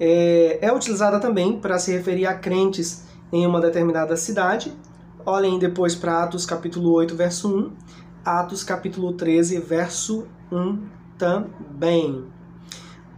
É, 0.00 0.58
é 0.60 0.72
utilizada 0.72 1.20
também 1.20 1.60
para 1.60 1.78
se 1.78 1.92
referir 1.92 2.26
a 2.26 2.34
crentes 2.34 3.03
em 3.34 3.46
uma 3.46 3.60
determinada 3.60 4.16
cidade. 4.16 4.72
Olhem 5.26 5.58
depois 5.58 5.94
para 5.96 6.22
Atos 6.22 6.46
capítulo 6.46 6.92
8, 6.92 7.16
verso 7.16 7.52
1, 7.52 7.72
Atos 8.24 8.62
capítulo 8.62 9.12
13, 9.12 9.58
verso 9.58 10.28
1 10.52 10.78
também. 11.18 12.24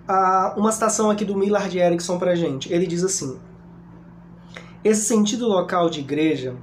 Ah, 0.09 0.55
uma 0.57 0.73
citação 0.73 1.11
aqui 1.11 1.25
do 1.25 1.37
Millard 1.37 1.77
Erickson 1.77 2.19
para 2.19 2.35
gente. 2.35 2.73
Ele 2.73 2.87
diz 2.87 3.05
assim: 3.05 3.39
Esse 4.83 5.03
sentido 5.03 5.47
local 5.47 5.91
de 5.91 6.01
igreja 6.01 6.57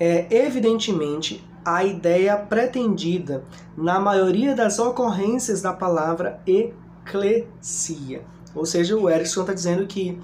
é 0.00 0.26
evidentemente 0.44 1.44
a 1.64 1.84
ideia 1.84 2.36
pretendida 2.36 3.44
na 3.76 4.00
maioria 4.00 4.56
das 4.56 4.78
ocorrências 4.80 5.62
da 5.62 5.72
palavra 5.72 6.40
eclesia. 6.46 8.24
Ou 8.54 8.66
seja, 8.66 8.96
o 8.96 9.08
Erickson 9.08 9.42
está 9.42 9.52
dizendo 9.52 9.86
que 9.86 10.18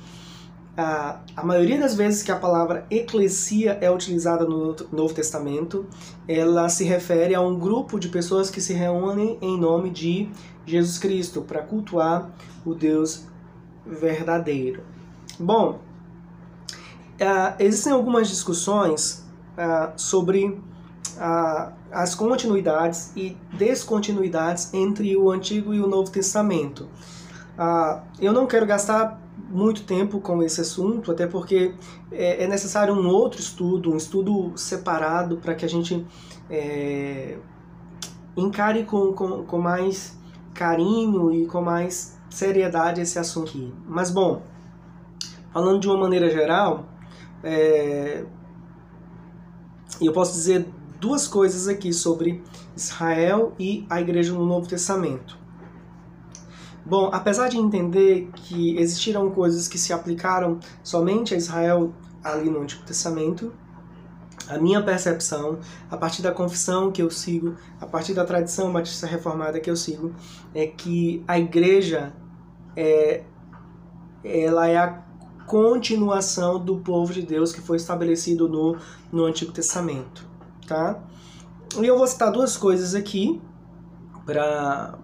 a, 0.76 1.20
a 1.37 1.44
maioria 1.44 1.78
das 1.78 1.94
vezes 1.94 2.22
que 2.22 2.32
a 2.32 2.37
palavra 2.37 2.87
eclesia 2.90 3.78
é 3.80 3.90
utilizada 3.90 4.44
no 4.44 4.74
Novo 4.90 5.14
Testamento, 5.14 5.87
ela 6.26 6.68
se 6.68 6.84
refere 6.84 7.34
a 7.34 7.40
um 7.40 7.58
grupo 7.58 7.98
de 7.98 8.08
pessoas 8.08 8.50
que 8.50 8.60
se 8.60 8.72
reúnem 8.72 9.38
em 9.40 9.58
nome 9.58 9.90
de 9.90 10.28
Jesus 10.66 10.98
Cristo 10.98 11.42
para 11.42 11.62
cultuar 11.62 12.30
o 12.64 12.74
Deus 12.74 13.24
verdadeiro. 13.87 14.82
Bom, 15.38 15.80
uh, 17.20 17.54
existem 17.58 17.92
algumas 17.92 18.28
discussões 18.28 19.24
uh, 19.56 19.92
sobre 19.96 20.46
uh, 20.46 21.72
as 21.92 22.14
continuidades 22.14 23.12
e 23.14 23.37
descontinuidades 23.52 24.74
entre 24.74 25.16
o 25.16 25.30
Antigo 25.30 25.72
e 25.72 25.80
o 25.80 25.87
Novo 25.87 26.10
Testamento. 26.10 26.88
eu 28.20 28.32
não 28.32 28.46
quero 28.46 28.66
gastar 28.66 29.23
muito 29.55 29.85
tempo 29.85 30.21
com 30.21 30.43
esse 30.43 30.61
assunto, 30.61 31.12
até 31.12 31.29
porque 31.29 31.73
é, 32.11 32.43
é 32.43 32.49
necessário 32.49 32.93
um 32.93 33.07
outro 33.07 33.40
estudo, 33.40 33.93
um 33.93 33.97
estudo 33.97 34.53
separado 34.57 35.37
para 35.37 35.55
que 35.55 35.64
a 35.64 35.69
gente 35.69 36.05
é, 36.51 37.38
encare 38.37 38.83
com, 38.85 39.12
com, 39.12 39.45
com 39.45 39.59
mais 39.59 40.19
carinho 40.53 41.33
e 41.33 41.47
com 41.47 41.62
mais 41.62 42.19
seriedade 42.29 43.01
esse 43.01 43.17
assunto 43.17 43.51
aqui. 43.51 43.73
Mas 43.87 44.11
bom, 44.11 44.43
falando 45.53 45.79
de 45.79 45.87
uma 45.87 45.99
maneira 45.99 46.29
geral, 46.29 46.87
é, 47.45 48.25
eu 50.01 50.12
posso 50.12 50.33
dizer 50.33 50.67
duas 51.01 51.29
coisas 51.29 51.69
aqui 51.69 51.93
sobre 51.93 52.43
Israel 52.77 53.53
e 53.57 53.87
a 53.88 54.01
igreja 54.01 54.33
no 54.33 54.45
Novo 54.45 54.67
Testamento. 54.67 55.43
Bom, 56.87 57.09
apesar 57.12 57.49
de 57.49 57.57
entender 57.57 58.29
que 58.35 58.77
existiram 58.79 59.31
coisas 59.31 59.66
que 59.66 59.79
se 59.79 59.92
aplicaram 59.92 60.59
somente 60.83 61.33
a 61.35 61.37
Israel 61.37 61.94
ali 62.23 62.51
no 62.51 62.61
Antigo 62.61 62.85
Testamento, 62.85 63.53
a 64.49 64.59
minha 64.59 64.83
percepção, 64.83 65.59
a 65.90 65.97
partir 65.97 66.20
da 66.20 66.31
confissão 66.31 66.92
que 66.92 67.01
eu 67.01 67.11
sigo, 67.11 67.57
a 67.81 67.87
partir 67.87 68.12
da 68.12 68.25
tradição 68.25 68.70
batista 68.70 69.07
reformada 69.07 69.59
que 69.59 69.70
eu 69.70 69.77
sigo, 69.77 70.12
é 70.55 70.66
que 70.66 71.25
a 71.27 71.38
igreja 71.38 72.12
é, 72.77 73.25
ela 74.23 74.68
é 74.68 74.77
a 74.77 75.03
continuação 75.47 76.62
do 76.62 76.79
povo 76.79 77.12
de 77.12 77.23
Deus 77.23 77.53
que 77.53 77.62
foi 77.62 77.79
estabelecido 77.79 78.47
no, 78.49 78.77
no 79.11 79.25
Antigo 79.25 79.53
Testamento, 79.53 80.27
tá? 80.66 81.03
E 81.81 81.87
eu 81.87 81.97
vou 81.97 82.07
citar 82.07 82.31
duas 82.31 82.57
coisas 82.57 82.94
aqui 82.94 83.40
para 84.27 84.99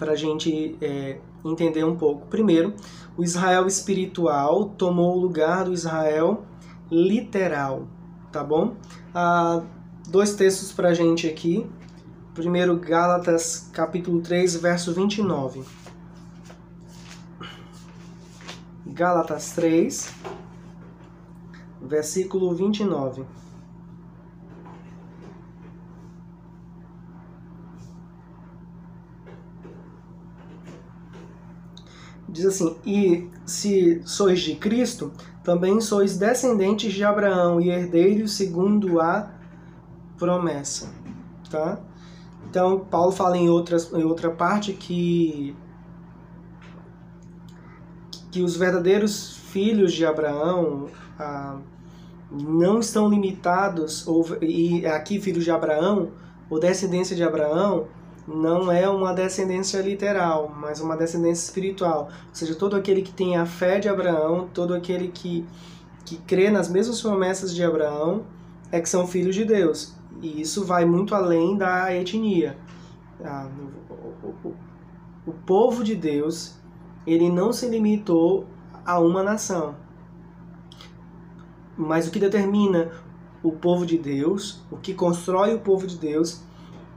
para 0.00 0.12
a 0.12 0.16
gente 0.16 0.78
é, 0.80 1.18
entender 1.44 1.84
um 1.84 1.94
pouco. 1.94 2.26
Primeiro, 2.26 2.74
o 3.18 3.22
Israel 3.22 3.66
espiritual 3.66 4.70
tomou 4.70 5.14
o 5.14 5.20
lugar 5.20 5.66
do 5.66 5.74
Israel 5.74 6.42
literal, 6.90 7.86
tá 8.32 8.42
bom? 8.42 8.74
Ah, 9.14 9.62
dois 10.08 10.34
textos 10.34 10.72
para 10.72 10.88
a 10.88 10.94
gente 10.94 11.28
aqui. 11.28 11.66
Primeiro, 12.32 12.78
Gálatas 12.78 13.68
capítulo 13.74 14.22
3, 14.22 14.56
verso 14.56 14.94
29. 14.94 15.62
Gálatas 18.86 19.52
3, 19.52 20.14
versículo 21.82 22.54
29. 22.54 23.24
Diz 32.40 32.46
assim: 32.46 32.74
E 32.86 33.28
se 33.44 34.00
sois 34.06 34.40
de 34.40 34.54
Cristo, 34.54 35.12
também 35.44 35.78
sois 35.78 36.16
descendentes 36.16 36.90
de 36.90 37.04
Abraão 37.04 37.60
e 37.60 37.68
herdeiros 37.68 38.32
segundo 38.32 38.98
a 38.98 39.30
promessa. 40.16 40.90
Tá? 41.50 41.78
Então, 42.48 42.80
Paulo 42.80 43.12
fala 43.12 43.36
em, 43.36 43.50
outras, 43.50 43.92
em 43.92 44.04
outra 44.04 44.30
parte 44.30 44.72
que, 44.72 45.54
que 48.32 48.40
os 48.40 48.56
verdadeiros 48.56 49.36
filhos 49.36 49.92
de 49.92 50.06
Abraão 50.06 50.88
ah, 51.18 51.58
não 52.30 52.80
estão 52.80 53.10
limitados, 53.10 54.08
ou, 54.08 54.24
e 54.40 54.86
aqui 54.86 55.20
filhos 55.20 55.44
de 55.44 55.50
Abraão, 55.50 56.12
ou 56.48 56.58
descendência 56.58 57.14
de 57.14 57.22
Abraão, 57.22 57.86
não 58.32 58.70
é 58.70 58.88
uma 58.88 59.12
descendência 59.12 59.80
literal, 59.80 60.54
mas 60.56 60.80
uma 60.80 60.96
descendência 60.96 61.44
espiritual. 61.44 62.04
Ou 62.28 62.34
seja, 62.34 62.54
todo 62.54 62.76
aquele 62.76 63.02
que 63.02 63.12
tem 63.12 63.36
a 63.36 63.44
fé 63.44 63.80
de 63.80 63.88
Abraão, 63.88 64.48
todo 64.54 64.72
aquele 64.72 65.08
que, 65.08 65.44
que 66.04 66.16
crê 66.18 66.48
nas 66.48 66.68
mesmas 66.68 67.02
promessas 67.02 67.52
de 67.52 67.64
Abraão, 67.64 68.22
é 68.70 68.80
que 68.80 68.88
são 68.88 69.06
filhos 69.06 69.34
de 69.34 69.44
Deus. 69.44 69.94
E 70.22 70.40
isso 70.40 70.64
vai 70.64 70.84
muito 70.84 71.14
além 71.14 71.56
da 71.56 71.92
etnia. 71.94 72.56
Ah, 73.24 73.48
o, 75.26 75.32
povo 75.32 75.82
de 75.82 75.96
Deus, 75.96 76.54
ele 77.06 77.28
não 77.28 77.52
se 77.52 77.68
limitou 77.68 78.46
a 78.86 79.00
uma 79.00 79.24
nação. 79.24 79.74
Mas 81.76 82.06
o 82.06 82.10
que 82.10 82.18
determina 82.20 82.90
o 83.42 83.50
povo 83.50 83.84
de 83.84 83.98
Deus, 83.98 84.62
o 84.70 84.76
que 84.76 84.94
constrói 84.94 85.54
o 85.54 85.60
povo 85.60 85.86
de 85.86 85.96
Deus, 85.96 86.42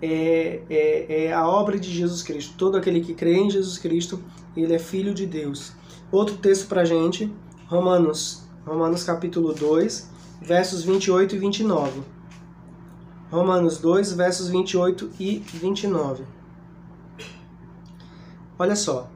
é, 0.06 0.62
é, 0.70 1.26
é 1.26 1.34
a 1.34 1.48
obra 1.48 1.80
de 1.80 1.90
Jesus 1.90 2.22
Cristo. 2.22 2.56
Todo 2.58 2.76
aquele 2.76 3.00
que 3.00 3.14
crê 3.14 3.38
em 3.38 3.50
Jesus 3.50 3.78
Cristo, 3.78 4.22
ele 4.56 4.74
é 4.74 4.80
filho 4.80 5.14
de 5.14 5.26
Deus. 5.26 5.72
Outro 6.12 6.36
texto 6.36 6.68
para 6.68 6.84
gente, 6.84 7.34
Romanos, 7.68 8.44
Romanos 8.66 9.06
capítulo 9.06 9.54
2, 9.54 10.10
versos 10.42 10.84
28 10.84 11.36
e 11.36 11.40
29. 11.40 12.02
Romanos 13.32 13.78
2, 13.78 14.12
versos 14.12 14.50
28 14.50 15.10
e 15.18 15.40
29. 15.54 16.26
Olha 18.60 18.76
só. 18.76 19.10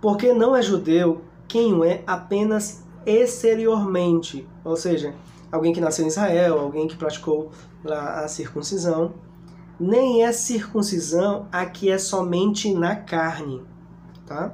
Porque 0.00 0.32
não 0.32 0.54
é 0.54 0.62
judeu 0.62 1.20
quem 1.48 1.74
o 1.74 1.84
é 1.84 2.02
apenas 2.06 2.84
exteriormente, 3.04 4.48
ou 4.64 4.76
seja, 4.76 5.14
alguém 5.50 5.72
que 5.72 5.80
nasceu 5.80 6.04
em 6.04 6.08
Israel, 6.08 6.60
alguém 6.60 6.86
que 6.86 6.96
praticou 6.96 7.50
a 7.84 8.28
circuncisão, 8.28 9.12
nem 9.80 10.22
é 10.22 10.30
circuncisão 10.30 11.48
a 11.50 11.64
que 11.64 11.90
é 11.90 11.96
somente 11.96 12.72
na 12.74 12.94
carne, 12.94 13.62
tá? 14.26 14.52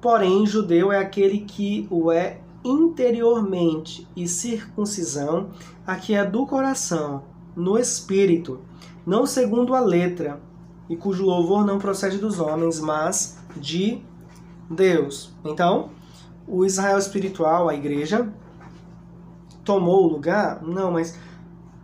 Porém, 0.00 0.46
judeu 0.46 0.90
é 0.90 0.98
aquele 0.98 1.40
que 1.40 1.86
o 1.90 2.10
é 2.10 2.40
interiormente, 2.64 4.08
e 4.16 4.26
circuncisão 4.26 5.50
a 5.86 5.96
que 5.96 6.14
é 6.14 6.24
do 6.24 6.46
coração, 6.46 7.22
no 7.54 7.78
espírito, 7.78 8.60
não 9.06 9.26
segundo 9.26 9.74
a 9.74 9.80
letra, 9.80 10.40
e 10.88 10.96
cujo 10.96 11.24
louvor 11.24 11.64
não 11.64 11.78
procede 11.78 12.16
dos 12.16 12.40
homens, 12.40 12.80
mas 12.80 13.38
de 13.56 14.02
Deus. 14.68 15.32
Então, 15.44 15.90
o 16.48 16.64
Israel 16.64 16.98
espiritual, 16.98 17.68
a 17.68 17.74
igreja, 17.74 18.32
tomou 19.64 20.04
o 20.04 20.12
lugar? 20.12 20.62
Não, 20.62 20.92
mas 20.92 21.18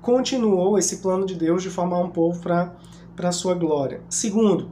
continuou 0.06 0.78
esse 0.78 0.98
plano 0.98 1.26
de 1.26 1.34
Deus 1.34 1.64
de 1.64 1.68
formar 1.68 1.98
um 1.98 2.10
povo 2.10 2.40
para 2.40 2.76
a 3.24 3.32
sua 3.32 3.56
glória. 3.56 4.00
Segundo, 4.08 4.70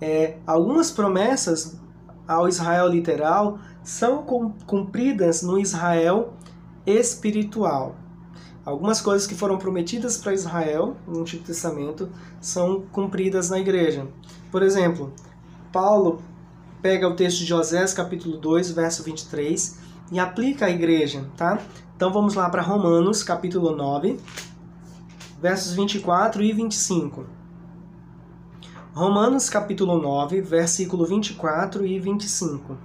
é, 0.00 0.38
algumas 0.44 0.90
promessas 0.90 1.78
ao 2.26 2.48
Israel 2.48 2.88
literal 2.88 3.60
são 3.84 4.24
cumpridas 4.66 5.40
no 5.42 5.56
Israel 5.56 6.32
espiritual. 6.84 7.94
Algumas 8.64 9.00
coisas 9.00 9.24
que 9.24 9.36
foram 9.36 9.56
prometidas 9.56 10.18
para 10.18 10.34
Israel 10.34 10.96
no 11.06 11.20
Antigo 11.20 11.44
Testamento 11.44 12.10
são 12.40 12.80
cumpridas 12.90 13.50
na 13.50 13.60
igreja. 13.60 14.08
Por 14.50 14.64
exemplo, 14.64 15.12
Paulo 15.70 16.20
pega 16.82 17.08
o 17.08 17.14
texto 17.14 17.38
de 17.38 17.46
José, 17.46 17.86
capítulo 17.94 18.36
2, 18.36 18.72
verso 18.72 19.04
23, 19.04 19.78
e 20.10 20.18
aplica 20.18 20.66
à 20.66 20.70
igreja, 20.70 21.24
tá? 21.36 21.60
Então 21.96 22.12
vamos 22.12 22.34
lá 22.34 22.50
para 22.50 22.60
Romanos, 22.60 23.22
capítulo 23.22 23.74
9, 23.74 24.20
versos 25.40 25.72
24 25.72 26.42
e 26.42 26.52
25. 26.52 27.24
Romanos, 28.94 29.48
capítulo 29.48 29.98
9, 29.98 30.42
versículo 30.42 31.06
24 31.06 31.86
e 31.86 31.98
25. 31.98 32.76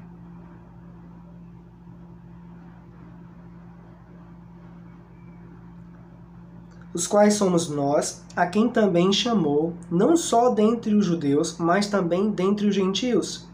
os 6.93 7.08
quais 7.08 7.36
somos 7.36 7.69
nós, 7.69 8.21
a 8.36 8.45
quem 8.45 8.69
também 8.69 9.13
chamou, 9.13 9.74
não 9.89 10.15
só 10.17 10.50
dentre 10.50 10.93
os 10.93 11.06
judeus, 11.06 11.58
mas 11.58 11.88
também 11.88 12.30
dentre 12.30 12.67
os 12.67 12.76
gentios. 12.76 13.47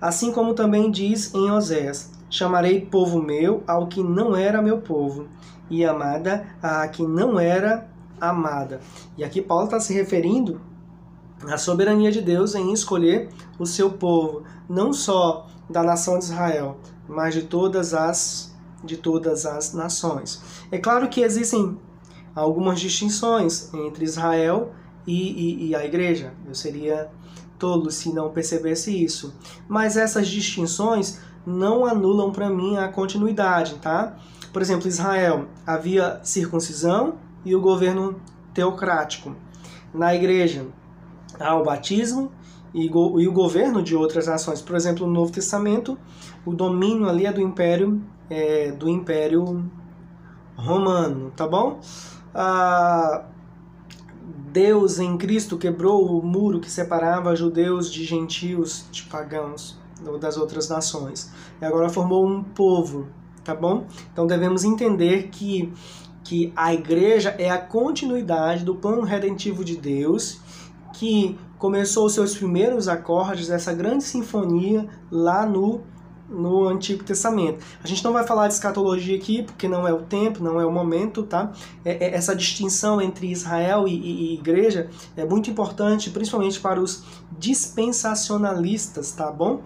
Assim 0.00 0.30
como 0.30 0.54
também 0.54 0.90
diz 0.90 1.34
em 1.34 1.50
Oséias: 1.50 2.13
Chamarei 2.34 2.80
povo 2.80 3.22
meu 3.22 3.62
ao 3.64 3.86
que 3.86 4.02
não 4.02 4.34
era 4.34 4.60
meu 4.60 4.78
povo, 4.78 5.28
e 5.70 5.84
amada 5.84 6.44
a 6.60 6.88
que 6.88 7.06
não 7.06 7.38
era 7.38 7.88
amada. 8.20 8.80
E 9.16 9.22
aqui 9.22 9.40
Paulo 9.40 9.66
está 9.66 9.78
se 9.78 9.94
referindo 9.94 10.60
à 11.46 11.56
soberania 11.56 12.10
de 12.10 12.20
Deus 12.20 12.56
em 12.56 12.72
escolher 12.72 13.28
o 13.56 13.64
seu 13.64 13.88
povo, 13.88 14.42
não 14.68 14.92
só 14.92 15.46
da 15.70 15.84
nação 15.84 16.18
de 16.18 16.24
Israel, 16.24 16.76
mas 17.08 17.34
de 17.34 17.42
todas 17.42 17.94
as 17.94 18.52
de 18.82 18.96
todas 18.96 19.46
as 19.46 19.72
nações. 19.72 20.42
É 20.72 20.78
claro 20.78 21.08
que 21.08 21.20
existem 21.20 21.78
algumas 22.34 22.80
distinções 22.80 23.72
entre 23.72 24.04
Israel 24.04 24.72
e, 25.06 25.66
e, 25.66 25.68
e 25.68 25.74
a 25.76 25.84
igreja. 25.84 26.34
Eu 26.44 26.54
seria 26.56 27.08
tolo 27.60 27.92
se 27.92 28.12
não 28.12 28.32
percebesse 28.32 28.90
isso. 28.92 29.32
Mas 29.68 29.96
essas 29.96 30.26
distinções 30.26 31.20
não 31.46 31.84
anulam 31.84 32.32
para 32.32 32.48
mim 32.48 32.76
a 32.76 32.88
continuidade, 32.88 33.76
tá? 33.76 34.16
Por 34.52 34.62
exemplo, 34.62 34.88
Israel 34.88 35.46
havia 35.66 36.20
circuncisão 36.22 37.14
e 37.44 37.54
o 37.54 37.60
governo 37.60 38.20
teocrático. 38.52 39.34
Na 39.92 40.14
igreja 40.14 40.66
há 41.38 41.54
o 41.56 41.64
batismo 41.64 42.30
e, 42.72 42.88
o 42.88 43.32
governo 43.32 43.82
de 43.82 43.94
outras 43.94 44.26
nações. 44.26 44.62
Por 44.62 44.76
exemplo, 44.76 45.06
no 45.06 45.12
Novo 45.12 45.32
Testamento, 45.32 45.98
o 46.44 46.52
domínio 46.52 47.08
ali 47.08 47.26
é 47.26 47.32
do 47.32 47.40
Império 47.40 48.02
é, 48.30 48.72
do 48.72 48.88
Império 48.88 49.70
Romano, 50.56 51.30
tá 51.36 51.46
bom? 51.46 51.80
ah, 52.34 53.24
Deus 54.50 54.98
em 54.98 55.16
Cristo 55.16 55.56
quebrou 55.56 56.18
o 56.18 56.24
muro 56.24 56.60
que 56.60 56.70
separava 56.70 57.36
judeus 57.36 57.92
de 57.92 58.04
gentios, 58.04 58.86
de 58.90 59.04
pagãos, 59.04 59.78
das 60.18 60.36
outras 60.36 60.68
nações. 60.68 61.32
E 61.60 61.64
agora 61.64 61.88
formou 61.88 62.26
um 62.26 62.42
povo, 62.42 63.08
tá 63.42 63.54
bom? 63.54 63.86
Então 64.12 64.26
devemos 64.26 64.64
entender 64.64 65.28
que, 65.28 65.72
que 66.22 66.52
a 66.54 66.72
igreja 66.72 67.34
é 67.38 67.50
a 67.50 67.58
continuidade 67.58 68.64
do 68.64 68.74
plano 68.74 69.02
redentivo 69.02 69.64
de 69.64 69.76
Deus, 69.76 70.40
que 70.92 71.38
começou 71.58 72.06
os 72.06 72.14
seus 72.14 72.36
primeiros 72.36 72.88
acordes 72.88 73.48
dessa 73.48 73.72
grande 73.72 74.04
sinfonia 74.04 74.86
lá 75.10 75.46
no 75.46 75.82
no 76.28 76.68
Antigo 76.68 77.04
Testamento. 77.04 77.64
A 77.82 77.86
gente 77.86 78.02
não 78.02 78.12
vai 78.12 78.26
falar 78.26 78.48
de 78.48 78.54
escatologia 78.54 79.16
aqui, 79.16 79.42
porque 79.42 79.68
não 79.68 79.86
é 79.86 79.92
o 79.92 80.02
tempo, 80.02 80.42
não 80.42 80.60
é 80.60 80.66
o 80.66 80.72
momento, 80.72 81.22
tá? 81.22 81.52
É, 81.84 82.06
é, 82.06 82.14
essa 82.14 82.34
distinção 82.34 83.00
entre 83.00 83.30
Israel 83.30 83.86
e, 83.86 83.94
e, 83.94 84.32
e, 84.32 84.34
igreja 84.34 84.88
é 85.16 85.24
muito 85.24 85.50
importante, 85.50 86.10
principalmente 86.10 86.58
para 86.60 86.80
os 86.80 87.04
dispensacionalistas, 87.38 89.12
tá 89.12 89.30
bom? 89.30 89.62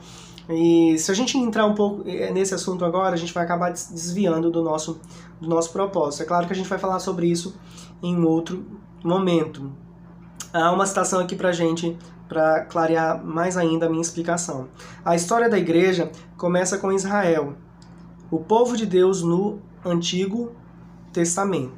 E 0.49 0.97
se 0.99 1.11
a 1.11 1.15
gente 1.15 1.37
entrar 1.37 1.67
um 1.67 1.75
pouco 1.75 2.09
é, 2.09 2.33
nesse 2.33 2.55
assunto 2.55 2.85
agora, 2.85 3.15
a 3.15 3.19
gente 3.19 3.35
vai 3.35 3.45
acabar 3.45 3.71
desviando 3.71 4.51
do 4.51 4.63
nosso, 4.63 5.01
do 5.41 5.49
nosso 5.49 5.71
propósito. 5.73 6.23
É 6.23 6.27
claro 6.27 6.47
que 6.47 6.53
a 6.53 6.57
gente 6.57 6.69
vai 6.69 6.79
falar 6.79 6.99
sobre 7.01 7.27
isso 7.27 7.55
em 8.03 8.23
outro 8.25 8.65
momento. 9.05 9.71
Há 10.53 10.73
uma 10.73 10.87
citação 10.87 11.21
aqui 11.21 11.37
pra 11.37 11.53
gente 11.53 11.99
para 12.29 12.65
clarear 12.65 13.25
mais 13.25 13.57
ainda 13.57 13.87
a 13.87 13.89
minha 13.89 14.03
explicação. 14.03 14.69
A 15.05 15.15
história 15.15 15.49
da 15.49 15.59
igreja 15.59 16.11
começa 16.37 16.79
com 16.79 16.93
Israel, 16.93 17.55
o 18.31 18.39
povo 18.39 18.77
de 18.77 18.87
Deus 18.87 19.23
no 19.23 19.61
Antigo 19.85 20.53
Testamento, 21.13 21.73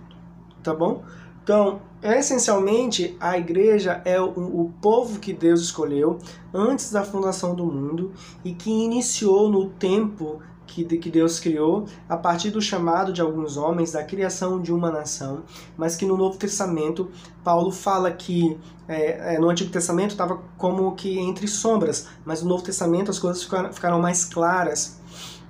tá 0.62 0.74
bom? 0.74 1.04
Então, 1.50 1.80
essencialmente, 2.00 3.16
a 3.18 3.36
igreja 3.36 4.00
é 4.04 4.20
o, 4.20 4.28
o, 4.28 4.72
povo 4.80 5.18
que 5.18 5.32
Deus 5.32 5.60
escolheu 5.60 6.16
antes 6.54 6.92
da 6.92 7.02
fundação 7.02 7.56
do 7.56 7.66
mundo 7.66 8.12
e 8.44 8.54
que 8.54 8.70
iniciou 8.70 9.50
no 9.50 9.68
tempo 9.70 10.40
que, 10.64 10.84
que 10.84 11.10
Deus 11.10 11.40
criou 11.40 11.86
a 12.08 12.16
partir 12.16 12.50
do 12.50 12.62
chamado 12.62 13.12
de 13.12 13.20
alguns 13.20 13.56
homens 13.56 13.90
da 13.90 14.04
criação 14.04 14.62
de 14.62 14.72
uma 14.72 14.92
nação, 14.92 15.42
mas 15.76 15.96
que 15.96 16.06
no 16.06 16.16
Novo 16.16 16.38
Testamento 16.38 17.10
Paulo 17.42 17.72
fala 17.72 18.12
que 18.12 18.56
é, 18.86 19.34
é, 19.34 19.38
no 19.40 19.50
Antigo 19.50 19.72
Testamento 19.72 20.12
estava 20.12 20.40
como 20.56 20.94
que 20.94 21.18
entre 21.18 21.48
sombras, 21.48 22.06
mas 22.24 22.44
no 22.44 22.48
Novo 22.48 22.62
Testamento 22.62 23.10
as 23.10 23.18
coisas 23.18 23.42
ficaram, 23.42 23.72
ficaram 23.72 24.00
mais 24.00 24.24
claras 24.24 24.99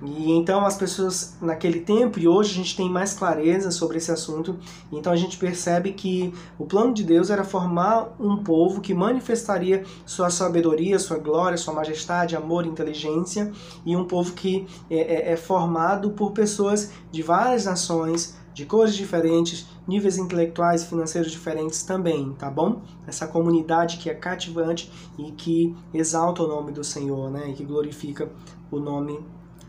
e 0.03 0.33
então 0.33 0.65
as 0.65 0.77
pessoas 0.77 1.37
naquele 1.43 1.81
tempo 1.81 2.19
e 2.19 2.27
hoje 2.27 2.53
a 2.53 2.55
gente 2.55 2.77
tem 2.77 2.89
mais 2.89 3.13
clareza 3.13 3.71
sobre 3.71 3.99
esse 3.99 4.11
assunto. 4.11 4.57
Então 4.91 5.13
a 5.13 5.17
gente 5.17 5.37
percebe 5.37 5.93
que 5.93 6.33
o 6.59 6.65
plano 6.65 6.95
de 6.95 7.05
Deus 7.05 7.29
era 7.29 7.45
formar 7.45 8.15
um 8.19 8.43
povo 8.43 8.81
que 8.81 8.95
manifestaria 8.95 9.85
sua 10.07 10.31
sabedoria, 10.31 10.99
sua 10.99 11.19
glória, 11.19 11.59
sua 11.59 11.75
majestade, 11.75 12.35
amor, 12.35 12.65
inteligência 12.65 13.53
e 13.85 13.95
um 13.95 14.07
povo 14.07 14.33
que 14.33 14.67
é, 14.91 15.31
é, 15.31 15.33
é 15.33 15.37
formado 15.37 16.13
por 16.13 16.33
pessoas 16.33 16.93
de 17.13 17.23
várias 17.23 17.67
nações, 17.67 18.39
de 18.55 18.65
cores 18.65 18.95
diferentes, 18.95 19.67
níveis 19.87 20.17
intelectuais 20.17 20.83
e 20.83 20.87
financeiros 20.87 21.31
diferentes 21.31 21.83
também, 21.83 22.33
tá 22.39 22.51
bom? 22.51 22.81
Essa 23.07 23.27
comunidade 23.27 23.99
que 23.99 24.09
é 24.09 24.15
cativante 24.15 24.91
e 25.19 25.31
que 25.33 25.75
exalta 25.93 26.43
o 26.43 26.49
nome 26.49 26.73
do 26.73 26.83
Senhor, 26.83 27.31
né? 27.31 27.51
E 27.51 27.53
que 27.53 27.65
glorifica 27.65 28.31
o 28.71 28.79
nome 28.79 29.19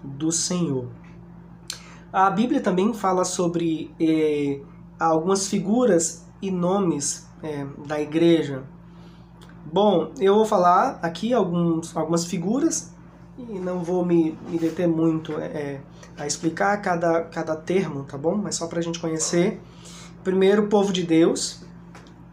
do 0.04 0.32
Senhor. 0.32 0.88
A 2.12 2.30
Bíblia 2.30 2.62
também 2.62 2.94
fala 2.94 3.24
sobre 3.24 3.94
eh, 4.00 4.60
algumas 5.00 5.48
figuras 5.48 6.26
e 6.42 6.52
nomes 6.52 7.28
eh, 7.42 7.66
da 7.88 8.02
igreja. 8.02 8.64
Bom, 9.72 10.12
eu 10.20 10.36
vou 10.36 10.46
falar 10.46 11.00
aqui 11.02 11.34
alguns, 11.34 11.96
algumas 11.96 12.26
figuras 12.26 12.92
e 13.38 13.60
não 13.60 13.80
vou 13.84 14.06
me, 14.06 14.38
me 14.50 14.58
deter 14.58 14.88
muito 14.88 15.34
é, 15.40 15.80
a 16.18 16.28
explicar 16.28 16.76
cada, 16.82 17.24
cada 17.26 17.56
termo, 17.56 18.04
tá 18.04 18.18
bom? 18.18 18.36
Mas 18.36 18.56
só 18.56 18.68
para 18.68 18.80
a 18.80 18.82
gente 18.82 19.00
conhecer. 19.00 19.62
Primeiro, 20.24 20.64
o 20.64 20.68
povo 20.68 20.92
de 20.92 21.04
Deus. 21.04 21.64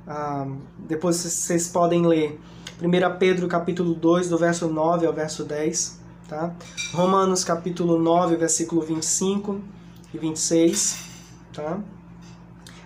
Ah, 0.07 0.47
depois 0.79 1.17
vocês 1.17 1.69
podem 1.69 2.07
ler 2.07 2.41
1 2.83 3.19
Pedro 3.19 3.47
capítulo 3.47 3.95
2, 3.95 4.29
do 4.29 4.39
verso 4.39 4.69
9 4.69 5.07
ao 5.07 5.13
verso 5.13 5.45
10. 5.45 5.98
Tá? 6.29 6.55
Romanos 6.93 7.43
capítulo 7.43 7.99
9, 7.99 8.37
versículo 8.37 8.83
25 8.83 9.63
e 10.13 10.19
26. 10.19 11.07
Tá? 11.55 11.81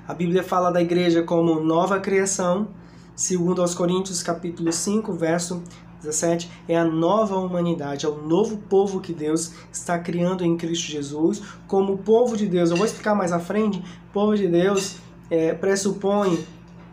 A 0.06 0.14
Bíblia 0.14 0.44
fala 0.44 0.70
da 0.70 0.80
igreja 0.80 1.24
como 1.24 1.58
nova 1.58 1.98
criação, 1.98 2.68
segundo 3.16 3.60
aos 3.60 3.74
Coríntios 3.74 4.22
capítulo 4.22 4.72
5, 4.72 5.12
verso 5.14 5.60
17 6.02 6.48
é 6.68 6.76
a 6.78 6.84
nova 6.84 7.36
humanidade, 7.36 8.06
é 8.06 8.08
o 8.08 8.22
novo 8.22 8.58
povo 8.58 9.00
que 9.00 9.12
Deus 9.12 9.52
está 9.72 9.98
criando 9.98 10.44
em 10.44 10.56
Cristo 10.56 10.90
Jesus 10.90 11.42
como 11.66 11.98
povo 11.98 12.36
de 12.36 12.46
Deus. 12.46 12.70
Eu 12.70 12.76
vou 12.76 12.86
explicar 12.86 13.16
mais 13.16 13.32
à 13.32 13.40
frente. 13.40 13.82
Povo 14.12 14.36
de 14.36 14.46
Deus 14.46 14.98
é, 15.28 15.52
pressupõe 15.52 16.46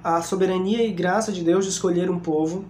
a 0.04 0.20
soberania 0.24 0.84
e 0.84 0.92
graça 0.92 1.32
de 1.32 1.44
Deus 1.44 1.66
de 1.66 1.72
escolher 1.72 2.10
um 2.10 2.20
povo 2.20 2.66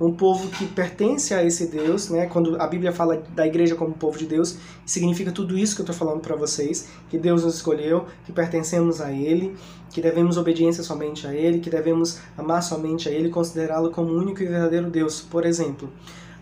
um 0.00 0.12
povo 0.12 0.48
que 0.48 0.66
pertence 0.66 1.34
a 1.34 1.44
esse 1.44 1.66
Deus, 1.66 2.08
né? 2.08 2.26
Quando 2.26 2.60
a 2.60 2.66
Bíblia 2.66 2.92
fala 2.92 3.22
da 3.34 3.46
igreja 3.46 3.74
como 3.74 3.94
povo 3.94 4.16
de 4.16 4.26
Deus, 4.26 4.56
significa 4.86 5.32
tudo 5.32 5.58
isso 5.58 5.74
que 5.74 5.80
eu 5.80 5.84
estou 5.84 5.96
falando 5.96 6.20
para 6.20 6.36
vocês, 6.36 6.88
que 7.10 7.18
Deus 7.18 7.44
nos 7.44 7.56
escolheu, 7.56 8.06
que 8.24 8.32
pertencemos 8.32 9.00
a 9.00 9.10
Ele, 9.10 9.56
que 9.90 10.00
devemos 10.00 10.36
obediência 10.36 10.84
somente 10.84 11.26
a 11.26 11.34
Ele, 11.34 11.58
que 11.58 11.68
devemos 11.68 12.18
amar 12.36 12.62
somente 12.62 13.08
a 13.08 13.12
Ele, 13.12 13.28
considerá-lo 13.28 13.90
como 13.90 14.12
único 14.12 14.42
e 14.42 14.46
verdadeiro 14.46 14.88
Deus. 14.88 15.20
Por 15.20 15.44
exemplo, 15.44 15.90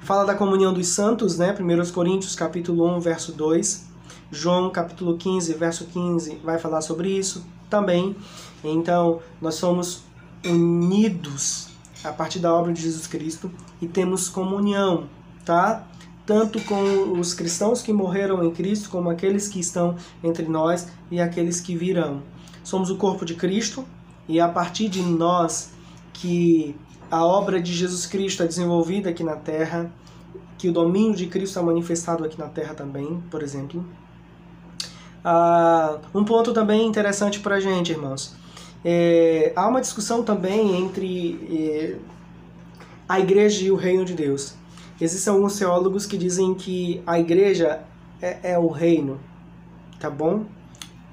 fala 0.00 0.24
da 0.24 0.34
comunhão 0.34 0.74
dos 0.74 0.88
santos, 0.88 1.38
né? 1.38 1.56
1 1.58 1.92
Coríntios 1.92 2.34
capítulo 2.34 2.86
1, 2.96 3.00
verso 3.00 3.32
2, 3.32 3.86
João 4.30 4.70
capítulo 4.70 5.16
15, 5.16 5.54
verso 5.54 5.86
15, 5.86 6.40
vai 6.44 6.58
falar 6.58 6.82
sobre 6.82 7.08
isso 7.08 7.46
também. 7.70 8.14
Então, 8.62 9.20
nós 9.40 9.54
somos 9.54 10.02
unidos 10.44 11.75
a 12.06 12.12
partir 12.12 12.38
da 12.38 12.54
obra 12.54 12.72
de 12.72 12.82
Jesus 12.82 13.06
Cristo 13.06 13.50
e 13.80 13.86
temos 13.86 14.28
comunhão, 14.28 15.08
tá? 15.44 15.86
Tanto 16.24 16.60
com 16.60 17.18
os 17.18 17.34
cristãos 17.34 17.82
que 17.82 17.92
morreram 17.92 18.42
em 18.44 18.50
Cristo, 18.50 18.90
como 18.90 19.10
aqueles 19.10 19.48
que 19.48 19.60
estão 19.60 19.96
entre 20.22 20.46
nós 20.46 20.88
e 21.10 21.20
aqueles 21.20 21.60
que 21.60 21.76
virão. 21.76 22.22
Somos 22.64 22.90
o 22.90 22.96
corpo 22.96 23.24
de 23.24 23.34
Cristo 23.34 23.84
e 24.28 24.38
é 24.38 24.42
a 24.42 24.48
partir 24.48 24.88
de 24.88 25.02
nós 25.02 25.70
que 26.12 26.74
a 27.10 27.24
obra 27.24 27.60
de 27.60 27.72
Jesus 27.72 28.06
Cristo 28.06 28.42
é 28.42 28.46
desenvolvida 28.46 29.10
aqui 29.10 29.22
na 29.22 29.36
terra, 29.36 29.92
que 30.58 30.68
o 30.68 30.72
domínio 30.72 31.14
de 31.14 31.26
Cristo 31.26 31.58
é 31.58 31.62
manifestado 31.62 32.24
aqui 32.24 32.38
na 32.38 32.48
terra 32.48 32.74
também, 32.74 33.22
por 33.30 33.42
exemplo. 33.42 33.84
Ah, 35.24 35.98
um 36.14 36.24
ponto 36.24 36.52
também 36.52 36.86
interessante 36.86 37.40
para 37.40 37.56
a 37.56 37.60
gente, 37.60 37.92
irmãos, 37.92 38.34
é, 38.88 39.52
há 39.56 39.66
uma 39.66 39.80
discussão 39.80 40.22
também 40.22 40.80
entre 40.80 41.40
é, 41.50 41.96
a 43.08 43.18
igreja 43.18 43.64
e 43.64 43.70
o 43.72 43.74
reino 43.74 44.04
de 44.04 44.14
Deus. 44.14 44.54
Existem 45.00 45.32
alguns 45.32 45.58
teólogos 45.58 46.06
que 46.06 46.16
dizem 46.16 46.54
que 46.54 47.02
a 47.04 47.18
igreja 47.18 47.82
é, 48.22 48.52
é 48.52 48.58
o 48.58 48.68
reino, 48.68 49.18
tá 49.98 50.08
bom? 50.08 50.44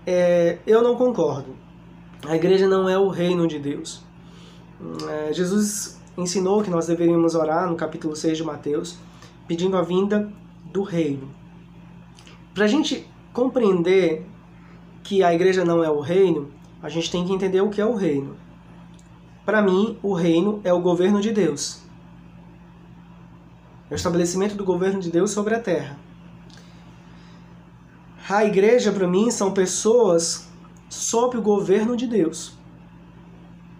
É, 0.05 0.59
eu 0.67 0.83
não 0.83 0.95
concordo. 0.95 1.55
A 2.27 2.35
igreja 2.35 2.67
não 2.67 2.87
é 2.87 2.95
o 2.95 3.07
reino 3.07 3.47
de 3.47 3.57
Deus. 3.57 4.03
É, 5.09 5.33
Jesus 5.33 5.99
ensinou 6.15 6.61
que 6.61 6.69
nós 6.69 6.85
deveríamos 6.85 7.33
orar 7.33 7.67
no 7.67 7.75
capítulo 7.75 8.15
6 8.15 8.37
de 8.37 8.43
Mateus, 8.43 8.99
pedindo 9.47 9.77
a 9.77 9.81
vinda 9.81 10.31
do 10.71 10.83
reino. 10.83 11.27
Para 12.53 12.65
a 12.65 12.67
gente 12.67 13.09
compreender 13.33 14.27
que 15.03 15.23
a 15.23 15.33
igreja 15.33 15.65
não 15.65 15.83
é 15.83 15.89
o 15.89 15.99
reino, 15.99 16.51
a 16.83 16.89
gente 16.89 17.09
tem 17.09 17.25
que 17.25 17.31
entender 17.31 17.61
o 17.61 17.69
que 17.69 17.79
é 17.79 17.85
o 17.85 17.95
reino. 17.95 18.35
Para 19.45 19.61
mim, 19.61 19.97
o 20.03 20.13
reino 20.13 20.59
é 20.65 20.73
o 20.73 20.81
governo 20.81 21.21
de 21.21 21.31
Deus. 21.31 21.81
É 23.89 23.93
o 23.93 23.95
estabelecimento 23.95 24.55
do 24.55 24.65
governo 24.65 24.99
de 24.99 25.09
Deus 25.09 25.31
sobre 25.31 25.55
a 25.55 25.59
terra. 25.61 25.97
A 28.29 28.43
igreja, 28.43 28.91
para 28.91 29.07
mim, 29.07 29.31
são 29.31 29.53
pessoas 29.53 30.49
sob 30.89 31.37
o 31.37 31.41
governo 31.41 31.95
de 31.95 32.05
Deus. 32.05 32.53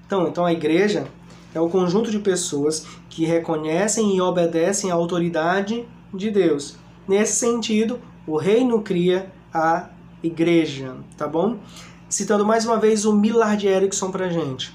Então, 0.05 0.27
então 0.27 0.45
a 0.45 0.53
igreja 0.53 1.05
é 1.53 1.59
o 1.59 1.69
conjunto 1.69 2.09
de 2.09 2.19
pessoas 2.19 2.85
que 3.09 3.25
reconhecem 3.25 4.15
e 4.15 4.21
obedecem 4.21 4.91
à 4.91 4.93
autoridade 4.93 5.85
de 6.13 6.31
Deus. 6.31 6.77
Nesse 7.05 7.35
sentido, 7.35 7.99
o 8.25 8.37
reino 8.37 8.81
cria 8.81 9.29
a 9.53 9.89
igreja, 10.21 10.95
tá 11.17 11.27
bom? 11.27 11.59
Citando 12.13 12.45
mais 12.45 12.63
uma 12.63 12.77
vez 12.77 13.05
o 13.05 13.13
Millard 13.13 13.65
Erickson 13.65 14.11
para 14.11 14.29
gente. 14.29 14.71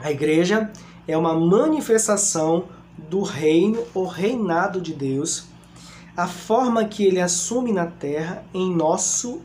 A 0.00 0.10
igreja 0.10 0.72
é 1.06 1.16
uma 1.16 1.32
manifestação 1.32 2.64
do 2.98 3.22
reino 3.22 3.84
ou 3.94 4.04
reinado 4.04 4.80
de 4.80 4.92
Deus, 4.92 5.46
a 6.16 6.26
forma 6.26 6.84
que 6.84 7.04
ele 7.04 7.20
assume 7.20 7.72
na 7.72 7.86
terra 7.86 8.44
em 8.52 8.74
nosso 8.74 9.42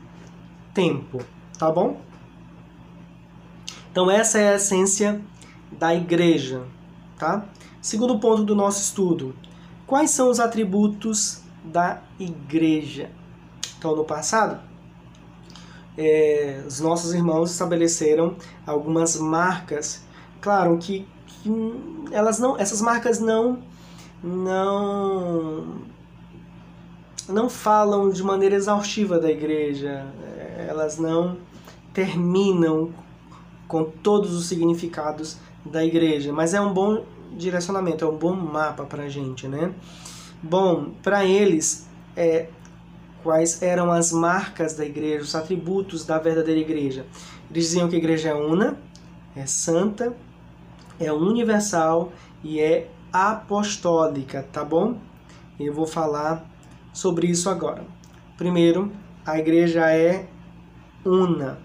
tempo, 0.74 1.24
tá 1.60 1.72
bom? 1.72 2.02
Então 3.92 4.10
essa 4.10 4.40
é 4.40 4.54
a 4.54 4.56
essência 4.56 5.22
da 5.72 5.94
igreja, 5.94 6.64
tá? 7.20 7.46
Segundo 7.80 8.18
ponto 8.18 8.44
do 8.44 8.56
nosso 8.56 8.82
estudo, 8.82 9.36
quais 9.86 10.10
são 10.10 10.28
os 10.28 10.40
atributos 10.40 11.44
da 11.64 12.02
igreja? 12.20 13.12
Então 13.78 13.96
no 13.96 14.04
passado 14.04 14.60
é, 15.98 16.64
os 16.68 16.80
nossos 16.80 17.14
irmãos 17.14 17.52
estabeleceram 17.52 18.36
algumas 18.66 19.18
marcas. 19.18 20.04
Claro 20.42 20.78
que, 20.78 21.08
que 21.28 21.52
elas 22.12 22.40
não, 22.40 22.58
essas 22.58 22.82
marcas 22.82 23.20
não, 23.20 23.60
não, 24.24 25.82
não 27.28 27.50
falam 27.50 28.10
de 28.10 28.24
maneira 28.24 28.56
exaustiva 28.56 29.20
da 29.20 29.32
igreja. 29.32 30.06
É, 30.28 30.68
elas 30.70 30.98
não 30.98 31.38
terminam 31.94 32.92
com 33.68 33.84
todos 33.86 34.34
os 34.34 34.48
significados 34.48 35.38
da 35.66 35.84
igreja, 35.84 36.32
mas 36.32 36.54
é 36.54 36.62
um 36.62 36.72
bom 36.72 37.04
direcionamento, 37.36 38.06
é 38.06 38.08
um 38.08 38.16
bom 38.18 38.36
mapa 38.36 38.84
para 38.84 39.04
a 39.04 39.10
gente, 39.10 39.48
né? 39.48 39.74
Bom, 40.44 40.92
para 41.02 41.26
eles, 41.26 41.88
é, 42.16 42.50
quais 43.26 43.64
eram 43.64 43.92
as 43.92 44.12
marcas 44.12 44.76
da 44.76 44.86
igreja, 44.86 45.24
os 45.24 45.34
atributos 45.34 46.06
da 46.06 46.20
verdadeira 46.20 46.62
igreja. 46.62 47.08
Eles 47.50 47.66
diziam 47.66 47.90
que 47.90 47.96
a 47.96 47.98
igreja 47.98 48.30
é 48.30 48.36
una, 48.36 48.78
é 49.36 49.48
santa, 49.48 50.16
é 51.00 51.12
universal 51.12 52.14
e 52.44 52.60
é 52.60 52.88
apostólica, 53.12 54.48
tá 54.54 54.64
bom? 54.64 55.00
Eu 55.60 55.74
vou 55.74 55.88
falar 55.88 56.48
sobre 56.94 57.26
isso 57.26 57.50
agora. 57.50 57.84
Primeiro, 58.38 58.92
a 59.26 59.40
igreja 59.40 59.90
é 59.90 60.28
una. 61.04 61.58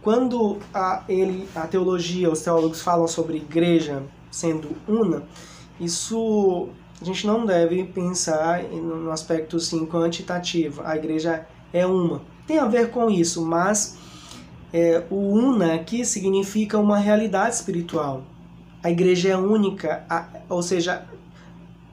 Quando 0.00 0.60
a, 0.72 1.04
ele, 1.06 1.46
a 1.54 1.66
teologia, 1.66 2.30
os 2.30 2.40
teólogos 2.40 2.80
falam 2.80 3.06
sobre 3.06 3.36
igreja 3.36 4.02
sendo 4.30 4.70
una, 4.88 5.24
isso 5.78 6.70
a 7.00 7.04
gente 7.04 7.26
não 7.26 7.44
deve 7.44 7.84
pensar 7.84 8.62
no 8.62 9.10
aspecto 9.10 9.56
assim, 9.56 9.84
quantitativo. 9.86 10.80
A 10.82 10.96
igreja 10.96 11.46
é 11.72 11.86
uma. 11.86 12.22
Tem 12.46 12.58
a 12.58 12.66
ver 12.66 12.90
com 12.90 13.10
isso, 13.10 13.44
mas 13.44 13.98
é, 14.72 15.04
o 15.10 15.16
una 15.16 15.74
aqui 15.74 16.04
significa 16.04 16.78
uma 16.78 16.96
realidade 16.96 17.54
espiritual. 17.54 18.22
A 18.82 18.90
igreja 18.90 19.28
é 19.30 19.36
única, 19.36 20.06
a, 20.08 20.26
ou 20.48 20.62
seja, 20.62 21.06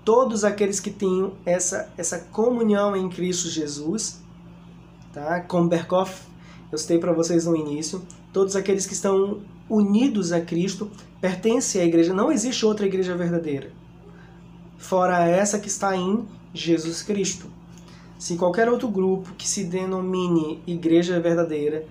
todos 0.06 0.45
aqueles 0.45 0.80
que 0.80 0.91
têm 0.91 1.34
essa, 1.45 1.89
essa 1.97 2.20
comunhão 2.20 2.95
em 2.95 3.10
Cristo 3.10 3.49
Jesus, 3.49 4.22
tá? 5.12 5.41
como 5.41 5.68
Berkoff, 5.68 6.22
eu 6.72 6.78
citei 6.78 6.97
para 6.97 7.12
vocês 7.12 7.45
no 7.45 7.56
início, 7.56 8.01
todos 8.32 8.56
aqueles 8.56 8.86
que 8.86 8.93
estão 8.93 9.41
unidos 9.70 10.32
a 10.32 10.39
Cristo 10.39 10.89
pertencem 11.20 11.82
à 11.82 11.86
igreja. 11.86 12.14
Não 12.14 12.32
existe 12.32 12.66
outra 12.66 12.86
igreja 12.86 13.18
verdadeira 13.18 13.82
fora 14.84 15.25
essa 15.25 15.57
que 15.57 15.67
está 15.67 15.95
em 15.95 16.27
Jesus 16.53 17.01
Cristo. 17.01 17.47
Se 18.19 18.36
qualquer 18.36 18.69
outro 18.69 18.89
grupo 18.89 19.34
que 19.38 19.47
se 19.47 19.63
denomine 19.63 20.61
igreja 20.67 21.19
verdadeira 21.19 21.86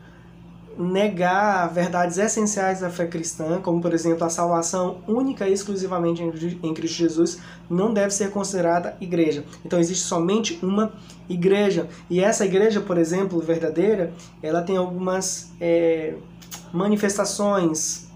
negar 0.79 1.67
verdades 1.69 2.17
essenciais 2.17 2.81
da 2.81 2.89
fé 2.89 3.07
cristã, 3.07 3.61
como 3.61 3.81
por 3.81 3.93
exemplo 3.93 4.25
a 4.25 4.31
salvação 4.31 4.99
única 5.07 5.47
e 5.49 5.53
exclusivamente 5.53 6.23
em 6.23 6.75
Cristo 6.75 6.97
Jesus, 6.97 7.39
não 7.69 7.93
deve 7.93 8.11
ser 8.11 8.31
considerada 8.31 8.97
igreja. 9.01 9.45
Então 9.65 9.79
existe 9.79 10.05
somente 10.05 10.59
uma 10.63 10.93
igreja. 11.29 11.89
E 12.09 12.21
essa 12.21 12.45
igreja, 12.45 12.81
por 12.81 12.97
exemplo, 12.97 13.41
verdadeira, 13.41 14.13
ela 14.43 14.63
tem 14.63 14.77
algumas 14.77 15.53
é, 15.61 16.15
manifestações, 16.73 18.07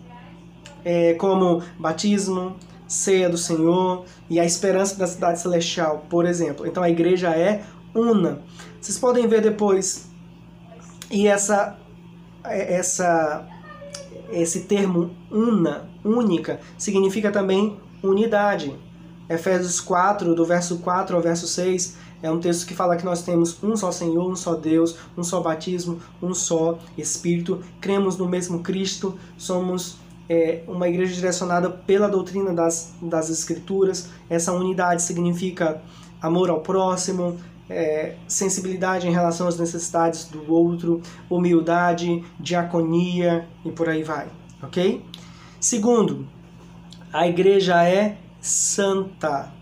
é, 0.85 1.15
como 1.15 1.63
batismo, 1.79 2.57
ceia 2.87 3.29
do 3.29 3.39
Senhor 3.39 4.05
e 4.29 4.39
a 4.39 4.45
esperança 4.45 4.97
da 4.97 5.07
cidade 5.07 5.41
celestial, 5.41 6.05
por 6.09 6.27
exemplo. 6.27 6.67
Então 6.67 6.83
a 6.83 6.91
igreja 6.91 7.31
é 7.31 7.65
una. 7.95 8.43
Vocês 8.81 8.99
podem 8.99 9.27
ver 9.27 9.41
depois 9.41 10.09
e 11.11 11.27
essa 11.27 11.79
essa 12.45 13.47
esse 14.31 14.61
termo 14.63 15.11
una, 15.31 15.89
única, 16.05 16.61
significa 16.77 17.31
também 17.31 17.79
unidade. 18.03 18.75
Efésios 19.29 19.81
4, 19.81 20.35
do 20.35 20.45
verso 20.45 20.79
4 20.79 21.17
ao 21.17 21.23
verso 21.23 21.47
6, 21.47 21.97
é 22.23 22.31
um 22.31 22.39
texto 22.39 22.67
que 22.67 22.75
fala 22.75 22.97
que 22.97 23.05
nós 23.05 23.23
temos 23.23 23.63
um 23.63 23.77
só 23.77 23.91
Senhor, 23.91 24.31
um 24.31 24.37
só 24.37 24.55
Deus, 24.55 24.97
um 25.17 25.23
só 25.23 25.41
batismo, 25.41 26.01
um 26.23 26.33
só 26.33 26.79
Espírito, 26.97 27.61
cremos 27.81 28.17
no 28.17 28.29
mesmo 28.29 28.63
Cristo, 28.63 29.19
somos 29.37 29.97
é 30.29 30.63
uma 30.67 30.89
igreja 30.89 31.15
direcionada 31.15 31.71
pela 31.71 32.09
doutrina 32.09 32.53
das, 32.53 32.95
das 33.01 33.31
Escrituras. 33.31 34.11
Essa 34.29 34.53
unidade 34.53 35.03
significa 35.03 35.81
amor 36.21 36.51
ao 36.51 36.61
próximo, 36.61 37.39
é, 37.69 38.15
sensibilidade 38.27 39.07
em 39.07 39.13
relação 39.13 39.49
às 39.49 39.59
necessidades 39.59 40.25
do 40.25 40.53
outro, 40.53 41.03
humildade, 41.29 42.25
diaconia 42.39 43.47
e 43.65 43.71
por 43.71 43.89
aí 43.89 44.03
vai, 44.03 44.29
ok? 44.63 45.05
Segundo, 45.61 46.27
a 47.13 47.27
igreja 47.27 47.83
é 47.87 48.19
santa. 48.41 49.53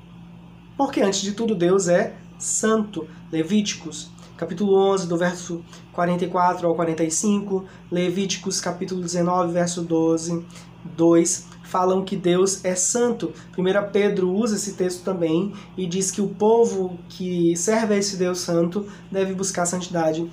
Porque 0.76 1.00
antes 1.00 1.22
de 1.22 1.32
tudo 1.32 1.54
Deus 1.54 1.88
é 1.88 2.14
santo. 2.38 3.06
Levíticos 3.30 4.10
capítulo 4.36 4.76
11, 4.92 5.06
do 5.06 5.16
verso 5.16 5.64
44 5.92 6.66
ao 6.66 6.74
45, 6.74 7.64
Levíticos 7.90 8.60
capítulo 8.60 9.00
19, 9.00 9.52
verso 9.52 9.82
12, 9.82 10.44
2, 10.96 11.48
falam 11.62 12.04
que 12.04 12.14
Deus 12.16 12.64
é 12.64 12.74
santo. 12.74 13.32
1 13.56 13.90
Pedro 13.90 14.30
usa 14.30 14.56
esse 14.56 14.74
texto 14.74 15.02
também 15.02 15.52
e 15.76 15.86
diz 15.86 16.10
que 16.10 16.20
o 16.20 16.28
povo 16.28 16.98
que 17.08 17.56
serve 17.56 17.94
a 17.94 17.96
esse 17.96 18.16
Deus 18.16 18.40
santo 18.40 18.86
deve 19.10 19.34
buscar 19.34 19.66
santidade. 19.66 20.20
1 20.20 20.30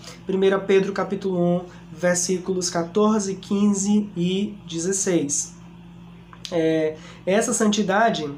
Pedro 0.68 0.94
capítulo 0.94 1.40
1, 1.58 1.66
versículos 1.92 2.70
14, 2.70 3.36
15 3.36 4.10
e 4.16 4.58
16. 4.68 5.56
É, 6.52 6.98
essa 7.26 7.54
santidade 7.54 8.30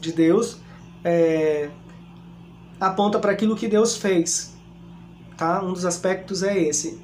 de 0.00 0.12
Deus 0.12 0.60
é, 1.04 1.68
aponta 2.80 3.18
para 3.18 3.32
aquilo 3.32 3.56
que 3.56 3.66
Deus 3.68 3.96
fez. 3.96 4.53
Tá? 5.36 5.62
Um 5.62 5.72
dos 5.72 5.84
aspectos 5.84 6.42
é 6.42 6.58
esse. 6.58 7.00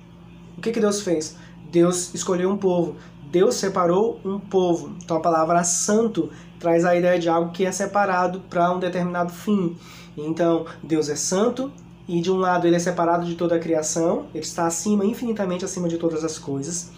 O 0.57 0.61
que, 0.61 0.73
que 0.73 0.81
Deus 0.81 1.01
fez? 1.01 1.37
Deus 1.71 2.13
escolheu 2.15 2.51
um 2.51 2.57
povo. 2.57 2.97
Deus 3.31 3.55
separou 3.57 4.21
um 4.25 4.39
povo. 4.39 4.93
Então 5.03 5.17
a 5.17 5.21
palavra 5.21 5.63
santo 5.65 6.31
traz 6.59 6.85
a 6.85 6.95
ideia 6.97 7.19
de 7.19 7.29
algo 7.29 7.53
que 7.53 7.65
é 7.65 7.73
separado 7.73 8.41
para 8.51 8.73
um 8.73 8.79
determinado 8.79 9.33
fim. 9.33 9.77
Então, 10.17 10.67
Deus 10.83 11.09
é 11.09 11.17
santo 11.17 11.73
e 12.07 12.21
de 12.21 12.31
um 12.31 12.37
lado 12.37 12.67
ele 12.67 12.77
é 12.77 12.79
separado 12.79 13.25
de 13.25 13.37
toda 13.37 13.55
a 13.55 13.59
criação, 13.59 14.27
ele 14.35 14.45
está 14.45 14.67
acima, 14.67 15.05
infinitamente 15.05 15.65
acima 15.65 15.89
de 15.89 15.97
todas 15.97 16.25
as 16.25 16.39
coisas. 16.39 16.91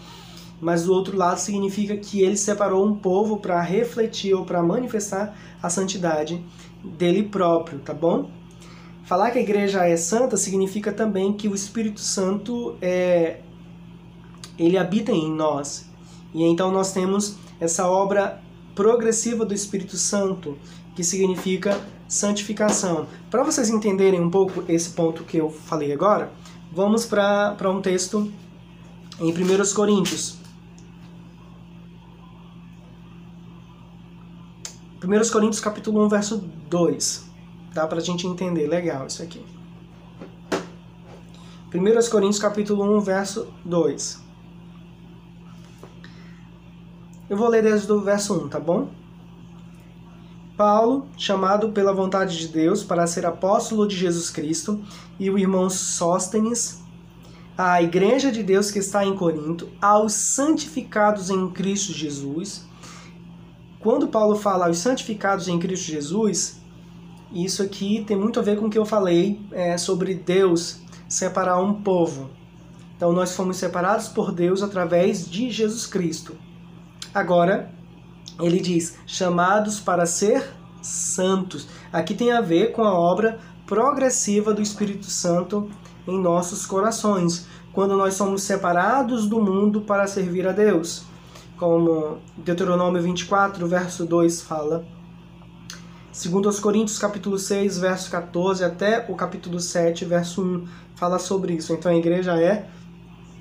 Mas 0.59 0.85
do 0.85 0.93
outro 0.93 1.15
lado 1.15 1.37
significa 1.37 1.95
que 1.95 2.21
ele 2.21 2.35
separou 2.35 2.85
um 2.85 2.95
povo 2.95 3.37
para 3.37 3.61
refletir 3.61 4.33
ou 4.33 4.43
para 4.43 4.63
manifestar 4.63 5.37
a 5.61 5.69
santidade 5.69 6.43
dele 6.83 7.23
próprio, 7.23 7.79
tá 7.79 7.93
bom? 7.93 8.29
Falar 9.13 9.29
que 9.29 9.37
a 9.37 9.41
igreja 9.43 9.85
é 9.85 9.95
santa 9.95 10.35
significa 10.35 10.91
também 10.91 11.33
que 11.33 11.47
o 11.47 11.53
Espírito 11.53 11.99
Santo 11.99 12.75
é 12.81 13.41
ele 14.57 14.75
habita 14.75 15.11
em 15.11 15.31
nós. 15.31 15.87
E 16.33 16.41
então 16.41 16.71
nós 16.71 16.93
temos 16.93 17.35
essa 17.59 17.87
obra 17.87 18.41
progressiva 18.73 19.45
do 19.45 19.53
Espírito 19.53 19.97
Santo, 19.97 20.57
que 20.95 21.03
significa 21.03 21.79
santificação. 22.07 23.05
Para 23.29 23.43
vocês 23.43 23.69
entenderem 23.69 24.19
um 24.19 24.31
pouco 24.31 24.63
esse 24.67 24.89
ponto 24.89 25.23
que 25.23 25.37
eu 25.37 25.51
falei 25.51 25.93
agora, 25.93 26.31
vamos 26.71 27.05
para 27.05 27.69
um 27.69 27.83
texto 27.83 28.33
em 29.19 29.31
1 29.31 29.75
Coríntios. 29.75 30.39
1 35.03 35.31
Coríntios 35.31 35.59
capítulo 35.59 36.03
1, 36.03 36.09
verso 36.09 36.37
2. 36.67 37.32
Dá 37.73 37.87
para 37.87 37.97
a 37.97 38.03
gente 38.03 38.27
entender, 38.27 38.67
legal 38.67 39.07
isso 39.07 39.23
aqui. 39.23 39.43
1 41.73 42.09
Coríntios 42.11 42.37
capítulo 42.37 42.83
1, 42.97 42.99
verso 42.99 43.47
2. 43.65 44.21
Eu 47.27 47.35
vou 47.35 47.49
ler 47.49 47.63
desde 47.63 47.91
o 47.91 47.99
verso 47.99 48.45
1, 48.45 48.49
tá 48.49 48.59
bom? 48.59 48.91
Paulo, 50.55 51.07
chamado 51.17 51.69
pela 51.69 51.91
vontade 51.91 52.37
de 52.37 52.47
Deus 52.47 52.83
para 52.83 53.07
ser 53.07 53.25
apóstolo 53.25 53.87
de 53.87 53.95
Jesus 53.95 54.29
Cristo, 54.29 54.79
e 55.19 55.31
o 55.31 55.39
irmão 55.39 55.67
Sóstenes, 55.67 56.79
a 57.57 57.81
igreja 57.81 58.31
de 58.31 58.43
Deus 58.43 58.69
que 58.69 58.77
está 58.77 59.03
em 59.03 59.15
Corinto, 59.15 59.67
aos 59.81 60.13
santificados 60.13 61.31
em 61.31 61.49
Cristo 61.49 61.91
Jesus. 61.91 62.65
Quando 63.79 64.07
Paulo 64.07 64.35
fala 64.35 64.67
aos 64.67 64.77
santificados 64.77 65.47
em 65.47 65.57
Cristo 65.57 65.87
Jesus, 65.87 66.62
isso 67.33 67.63
aqui 67.63 68.03
tem 68.05 68.15
muito 68.15 68.39
a 68.39 68.43
ver 68.43 68.59
com 68.59 68.67
o 68.67 68.69
que 68.69 68.77
eu 68.77 68.85
falei 68.85 69.41
é, 69.51 69.77
sobre 69.77 70.13
Deus 70.13 70.79
separar 71.07 71.59
um 71.59 71.81
povo. 71.81 72.29
Então 72.95 73.11
nós 73.11 73.35
fomos 73.35 73.57
separados 73.57 74.07
por 74.07 74.31
Deus 74.31 74.61
através 74.61 75.29
de 75.29 75.49
Jesus 75.49 75.87
Cristo. 75.87 76.35
Agora, 77.13 77.71
ele 78.39 78.59
diz: 78.59 78.97
chamados 79.05 79.79
para 79.79 80.05
ser 80.05 80.45
santos. 80.81 81.67
Aqui 81.91 82.13
tem 82.13 82.31
a 82.31 82.41
ver 82.41 82.71
com 82.71 82.83
a 82.83 82.93
obra 82.93 83.39
progressiva 83.65 84.53
do 84.53 84.61
Espírito 84.61 85.05
Santo 85.05 85.69
em 86.07 86.19
nossos 86.19 86.65
corações, 86.65 87.47
quando 87.71 87.97
nós 87.97 88.13
somos 88.13 88.43
separados 88.43 89.27
do 89.27 89.41
mundo 89.41 89.81
para 89.81 90.05
servir 90.07 90.47
a 90.47 90.51
Deus. 90.51 91.03
Como 91.57 92.17
Deuteronômio 92.37 93.01
24, 93.01 93.65
verso 93.67 94.05
2 94.05 94.41
fala. 94.41 94.85
Segundo 96.13 96.47
aos 96.47 96.59
Coríntios, 96.59 96.99
capítulo 96.99 97.39
6, 97.39 97.79
verso 97.79 98.11
14, 98.11 98.63
até 98.63 99.03
o 99.09 99.15
capítulo 99.15 99.59
7, 99.59 100.05
verso 100.05 100.43
1, 100.43 100.67
fala 100.95 101.17
sobre 101.17 101.53
isso. 101.53 101.73
Então 101.73 101.91
a 101.91 101.95
igreja 101.95 102.39
é 102.39 102.69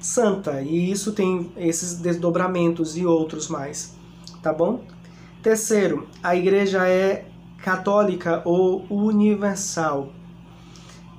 santa 0.01 0.63
e 0.63 0.91
isso 0.91 1.13
tem 1.13 1.53
esses 1.59 1.97
desdobramentos 1.97 2.97
e 2.97 3.05
outros 3.05 3.49
mais, 3.49 3.95
tá 4.43 4.55
bom? 4.55 4.83
Terceiro, 5.43 6.09
a 6.23 6.35
igreja 6.35 6.89
é 6.89 7.27
católica 7.59 8.41
ou 8.43 8.87
universal. 8.89 10.11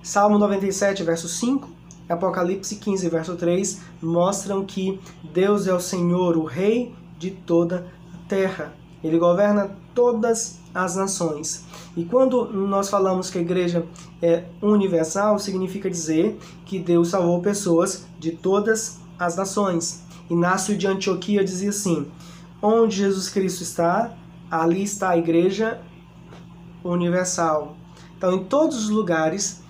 Salmo 0.02 0.40
97, 0.40 1.04
verso 1.04 1.28
5, 1.28 1.70
Apocalipse 2.10 2.78
15, 2.78 3.10
verso 3.10 3.36
3 3.36 3.80
mostram 4.02 4.66
que 4.66 5.00
Deus 5.32 5.68
é 5.68 5.74
o 5.74 5.80
Senhor, 5.80 6.36
o 6.36 6.46
Rei 6.46 6.96
de 7.20 7.30
toda 7.30 7.86
a 8.12 8.28
terra. 8.28 8.83
Ele 9.04 9.20
governa 9.20 9.72
todas 9.94 10.60
as 10.74 10.96
nações. 10.96 11.66
E 11.96 12.04
quando 12.06 12.46
nós 12.52 12.90
falamos 12.90 13.30
que 13.30 13.38
a 13.38 13.42
igreja 13.42 13.86
é 14.22 14.46
universal, 14.62 15.38
significa 15.38 15.90
dizer 15.90 16.40
que 16.66 16.80
Deus 16.80 17.10
salvou 17.10 17.42
pessoas 17.42 18.06
de 18.18 18.32
todas 18.32 19.00
as 19.20 19.36
nações. 19.36 20.04
Inácio 20.30 20.78
de 20.78 20.88
Antioquia 20.88 21.44
dizia 21.44 21.70
assim: 21.70 22.08
Onde 22.62 22.96
Jesus 22.96 23.30
Cristo 23.30 23.62
está, 23.62 24.14
ali 24.50 24.84
está 24.84 25.10
a 25.10 25.18
igreja 25.18 25.82
universal. 26.84 27.76
Então, 28.18 28.34
em 28.34 28.44
todos 28.46 28.86
os 28.86 28.90
lugares 28.90 29.63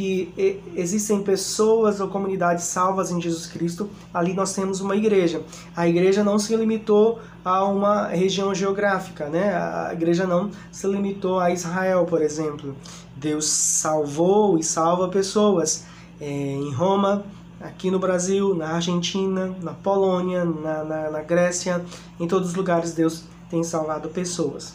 que 0.00 0.58
existem 0.74 1.22
pessoas 1.22 2.00
ou 2.00 2.08
comunidades 2.08 2.64
salvas 2.64 3.10
em 3.10 3.20
Jesus 3.20 3.44
Cristo, 3.44 3.90
ali 4.14 4.32
nós 4.32 4.54
temos 4.54 4.80
uma 4.80 4.96
igreja. 4.96 5.42
A 5.76 5.86
igreja 5.86 6.24
não 6.24 6.38
se 6.38 6.56
limitou 6.56 7.20
a 7.44 7.64
uma 7.64 8.06
região 8.06 8.54
geográfica, 8.54 9.28
né? 9.28 9.54
A 9.54 9.90
igreja 9.92 10.26
não 10.26 10.50
se 10.72 10.86
limitou 10.86 11.38
a 11.38 11.50
Israel, 11.50 12.06
por 12.06 12.22
exemplo. 12.22 12.74
Deus 13.14 13.44
salvou 13.44 14.58
e 14.58 14.62
salva 14.62 15.08
pessoas 15.08 15.84
é, 16.18 16.26
em 16.26 16.72
Roma, 16.72 17.22
aqui 17.60 17.90
no 17.90 17.98
Brasil, 17.98 18.54
na 18.54 18.70
Argentina, 18.70 19.54
na 19.60 19.74
Polônia, 19.74 20.46
na, 20.46 20.82
na, 20.82 21.10
na 21.10 21.20
Grécia, 21.20 21.84
em 22.18 22.26
todos 22.26 22.48
os 22.48 22.54
lugares 22.54 22.94
Deus 22.94 23.24
tem 23.50 23.62
salvado 23.62 24.08
pessoas. 24.08 24.74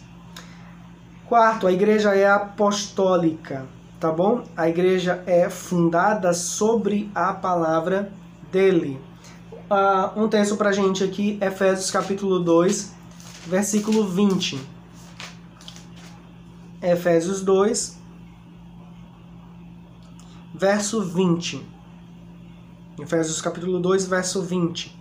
Quarto, 1.27 1.65
a 1.65 1.71
igreja 1.71 2.13
é 2.13 2.29
apostólica 2.29 3.65
tá 3.99 4.11
bom? 4.11 4.43
A 4.55 4.67
igreja 4.67 5.23
é 5.25 5.49
fundada 5.49 6.33
sobre 6.33 7.09
a 7.15 7.33
palavra 7.33 8.11
dele. 8.51 8.99
Uh, 9.69 10.23
um 10.23 10.27
texto 10.27 10.55
pra 10.55 10.71
gente 10.71 11.03
aqui, 11.03 11.39
Efésios 11.41 11.89
capítulo 11.89 12.39
2, 12.39 12.93
versículo 13.47 14.07
20. 14.07 14.59
Efésios 16.81 17.41
2, 17.41 17.97
verso 20.53 21.01
20. 21.01 21.65
Efésios 22.99 23.41
capítulo 23.41 23.79
2, 23.79 24.05
verso 24.05 24.41
20. 24.43 24.95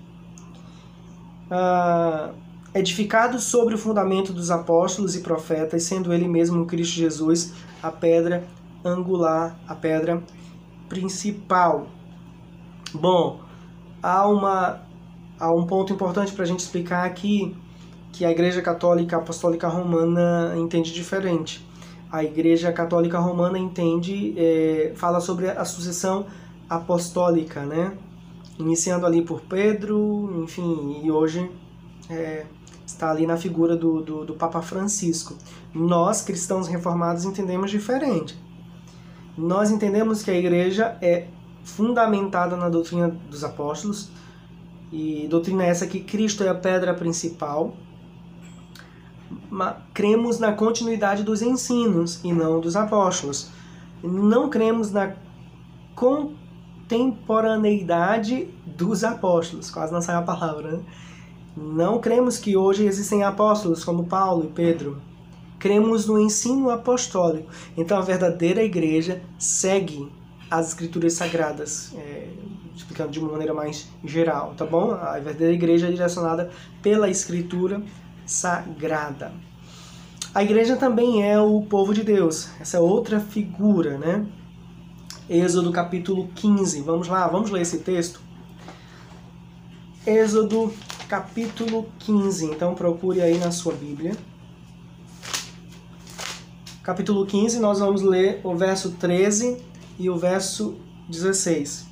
Uh, 1.51 2.34
edificado 2.72 3.38
sobre 3.38 3.74
o 3.74 3.78
fundamento 3.78 4.32
dos 4.32 4.51
apóstolos 4.51 5.14
e 5.14 5.20
profetas, 5.20 5.82
sendo 5.82 6.12
ele 6.12 6.26
mesmo 6.26 6.64
Cristo 6.64 6.95
Jesus 6.95 7.53
a 7.82 7.90
pedra 7.90 8.45
angular, 8.85 9.59
a 9.66 9.74
pedra 9.74 10.22
principal. 10.89 11.87
Bom, 12.93 13.41
há, 14.03 14.28
uma, 14.28 14.82
há 15.39 15.51
um 15.53 15.66
ponto 15.66 15.93
importante 15.93 16.32
para 16.32 16.45
a 16.45 16.47
gente 16.47 16.61
explicar 16.61 17.05
aqui 17.05 17.57
que 18.12 18.24
a 18.24 18.30
Igreja 18.30 18.62
Católica 18.62 19.16
Apostólica 19.16 19.66
Romana 19.66 20.55
entende 20.57 20.93
diferente. 20.93 21.66
A 22.12 22.22
Igreja 22.22 22.72
Católica 22.72 23.18
Romana 23.18 23.59
entende, 23.59 24.35
é, 24.39 24.93
fala 24.95 25.20
sobre 25.20 25.49
a 25.49 25.64
sucessão 25.64 26.26
apostólica, 26.70 27.62
né? 27.62 27.97
Iniciando 28.57 29.05
ali 29.05 29.22
por 29.22 29.41
Pedro, 29.41 30.32
enfim, 30.45 31.01
e 31.03 31.11
hoje 31.11 31.51
é, 32.09 32.47
está 32.87 33.11
ali 33.11 33.26
na 33.26 33.37
figura 33.37 33.76
do, 33.76 34.01
do, 34.01 34.24
do 34.24 34.35
Papa 34.35 34.62
Francisco. 34.62 35.35
Nós, 35.74 36.22
cristãos 36.22 36.68
reformados, 36.68 37.24
entendemos 37.24 37.68
diferente. 37.70 38.39
Nós 39.37 39.70
entendemos 39.70 40.22
que 40.22 40.30
a 40.30 40.35
igreja 40.35 40.97
é 41.03 41.26
fundamentada 41.64 42.57
na 42.57 42.68
doutrina 42.68 43.09
dos 43.30 43.43
apóstolos, 43.43 44.11
e 44.93 45.26
doutrina 45.28 45.64
essa 45.64 45.87
que 45.87 46.01
Cristo 46.01 46.45
é 46.45 46.49
a 46.49 46.55
pedra 46.55 46.95
principal. 46.95 47.74
Cremos 49.93 50.39
na 50.39 50.53
continuidade 50.53 51.24
dos 51.24 51.43
ensinos 51.43 52.20
e 52.22 52.32
não 52.32 52.61
dos 52.61 52.76
apóstolos. 52.76 53.51
Não 54.03 54.49
cremos 54.49 54.93
na 54.93 55.14
contemporaneidade 55.97 58.49
dos 58.66 59.03
apóstolos, 59.03 59.70
quase 59.70 59.93
não 59.93 60.03
sai 60.03 60.16
a 60.16 60.22
palavra, 60.22 60.72
né? 60.72 60.80
Não 61.57 62.01
cremos 62.01 62.37
que 62.37 62.57
hoje 62.57 62.85
existem 62.85 63.22
apóstolos 63.22 63.85
como 63.85 64.05
Paulo 64.05 64.45
e 64.45 64.49
Pedro. 64.49 65.01
Cremos 65.65 66.05
no 66.05 66.19
ensino 66.19 66.69
apostólico. 66.69 67.49
Então 67.75 67.97
a 67.97 68.03
verdadeira 68.03 68.62
igreja 68.62 69.23
segue 69.39 70.12
as 70.51 70.69
escrituras 70.69 71.15
sagradas, 71.15 71.91
é, 71.97 72.29
explicando 72.77 73.11
de 73.11 73.19
uma 73.19 73.33
maneira 73.33 73.55
mais 73.55 73.89
geral, 74.05 74.53
tá 74.59 74.67
bom? 74.67 74.91
A 74.91 75.15
verdadeira 75.15 75.55
igreja 75.55 75.89
é 75.89 75.91
direcionada 75.91 76.51
pela 76.83 77.09
escritura 77.09 77.83
sagrada. 78.27 79.33
A 80.35 80.43
igreja 80.43 80.77
também 80.77 81.27
é 81.27 81.41
o 81.41 81.62
povo 81.62 81.95
de 81.95 82.05
Deus, 82.05 82.51
essa 82.61 82.77
é 82.77 82.81
outra 82.81 83.19
figura, 83.19 83.97
né? 83.97 84.27
Êxodo 85.31 85.73
capítulo 85.73 86.29
15, 86.35 86.83
vamos 86.83 87.09
lá, 87.09 87.27
vamos 87.27 87.51
ler 87.51 87.62
esse 87.62 87.79
texto? 87.79 88.21
Êxodo 90.07 90.75
capítulo 91.09 91.87
15. 92.01 92.51
Então 92.51 92.75
procure 92.75 93.23
aí 93.23 93.39
na 93.39 93.51
sua 93.51 93.73
Bíblia. 93.73 94.15
Capítulo 96.85 97.26
15, 97.26 97.59
nós 97.59 97.80
vamos 97.80 98.03
ler 98.03 98.41
o 98.45 98.55
verso 98.55 98.93
13 98.93 99.61
e 99.99 100.09
o 100.09 100.16
verso 100.16 100.78
16. 101.09 101.87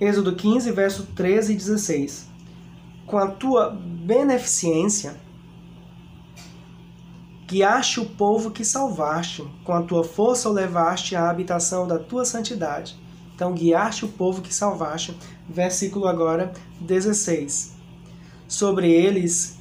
Êxodo 0.00 0.34
15, 0.34 0.72
verso 0.72 1.06
13 1.14 1.52
e 1.52 1.56
16. 1.56 2.30
Com 3.04 3.18
a 3.18 3.26
tua 3.26 3.68
beneficência, 3.70 5.16
guiaste 7.46 8.00
o 8.00 8.06
povo 8.06 8.50
que 8.50 8.64
salvaste, 8.64 9.44
com 9.64 9.74
a 9.74 9.82
tua 9.82 10.02
força 10.02 10.48
o 10.48 10.52
levaste 10.52 11.14
à 11.14 11.28
habitação 11.28 11.86
da 11.86 11.98
tua 11.98 12.24
santidade 12.24 12.96
então, 13.42 13.54
guiaste 13.54 14.04
o 14.04 14.08
povo 14.08 14.40
que 14.40 14.54
salvaste. 14.54 15.16
Versículo 15.48 16.06
agora 16.06 16.52
16. 16.80 17.74
Sobre 18.46 18.88
eles 18.88 19.58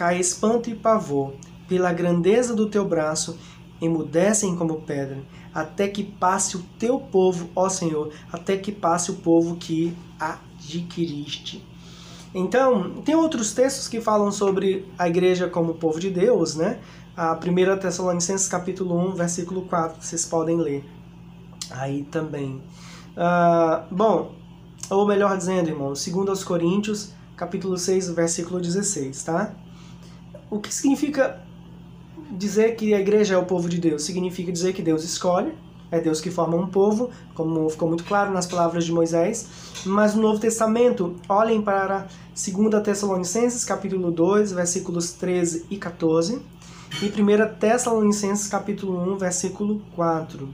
cai 0.00 0.18
espanto 0.18 0.70
e 0.70 0.74
pavor, 0.74 1.34
pela 1.68 1.92
grandeza 1.92 2.56
do 2.56 2.70
teu 2.70 2.88
braço, 2.88 3.38
emudecem 3.82 4.56
como 4.56 4.80
pedra, 4.80 5.18
até 5.52 5.88
que 5.88 6.02
passe 6.02 6.56
o 6.56 6.62
teu 6.78 6.98
povo, 6.98 7.50
ó 7.54 7.68
Senhor, 7.68 8.10
até 8.32 8.56
que 8.56 8.72
passe 8.72 9.10
o 9.10 9.16
povo 9.16 9.56
que 9.56 9.94
adquiriste. 10.18 11.62
Então, 12.34 13.02
tem 13.04 13.14
outros 13.14 13.52
textos 13.52 13.88
que 13.88 14.00
falam 14.00 14.32
sobre 14.32 14.90
a 14.98 15.06
igreja 15.06 15.50
como 15.50 15.74
povo 15.74 16.00
de 16.00 16.08
Deus, 16.08 16.54
né? 16.54 16.80
A 17.14 17.34
1 17.34 17.78
Tessalonicenses 17.78 18.48
capítulo 18.48 18.96
1, 19.10 19.16
versículo 19.16 19.66
4, 19.66 20.02
vocês 20.02 20.24
podem 20.24 20.56
ler 20.56 20.82
aí 21.70 22.04
também. 22.04 22.62
Uh, 23.14 23.94
bom, 23.94 24.34
ou 24.88 25.06
melhor 25.06 25.36
dizendo, 25.36 25.68
irmão, 25.68 25.94
segundo 25.94 26.30
aos 26.30 26.42
Coríntios, 26.42 27.12
capítulo 27.36 27.76
6, 27.76 28.08
versículo 28.12 28.62
16, 28.62 29.24
tá? 29.24 29.54
O 30.50 30.58
que 30.58 30.74
significa 30.74 31.40
dizer 32.32 32.74
que 32.74 32.92
a 32.92 33.00
igreja 33.00 33.34
é 33.34 33.38
o 33.38 33.46
povo 33.46 33.68
de 33.68 33.78
Deus? 33.78 34.02
Significa 34.02 34.50
dizer 34.50 34.72
que 34.72 34.82
Deus 34.82 35.04
escolhe, 35.04 35.52
é 35.92 36.00
Deus 36.00 36.20
que 36.20 36.30
forma 36.30 36.56
um 36.56 36.66
povo, 36.66 37.10
como 37.34 37.68
ficou 37.70 37.88
muito 37.88 38.02
claro 38.02 38.32
nas 38.32 38.46
palavras 38.46 38.84
de 38.84 38.92
Moisés. 38.92 39.48
Mas 39.86 40.14
no 40.14 40.22
Novo 40.22 40.40
Testamento, 40.40 41.14
olhem 41.28 41.62
para 41.62 42.08
2 42.34 42.82
Tessalonicenses, 42.82 43.64
capítulo 43.64 44.10
2, 44.10 44.52
versículos 44.52 45.12
13 45.12 45.66
e 45.70 45.76
14, 45.76 46.42
e 47.00 47.06
1 47.06 47.58
Tessalonicenses, 47.58 48.48
capítulo 48.48 48.98
1, 49.14 49.18
versículo 49.18 49.82
4. 49.94 50.48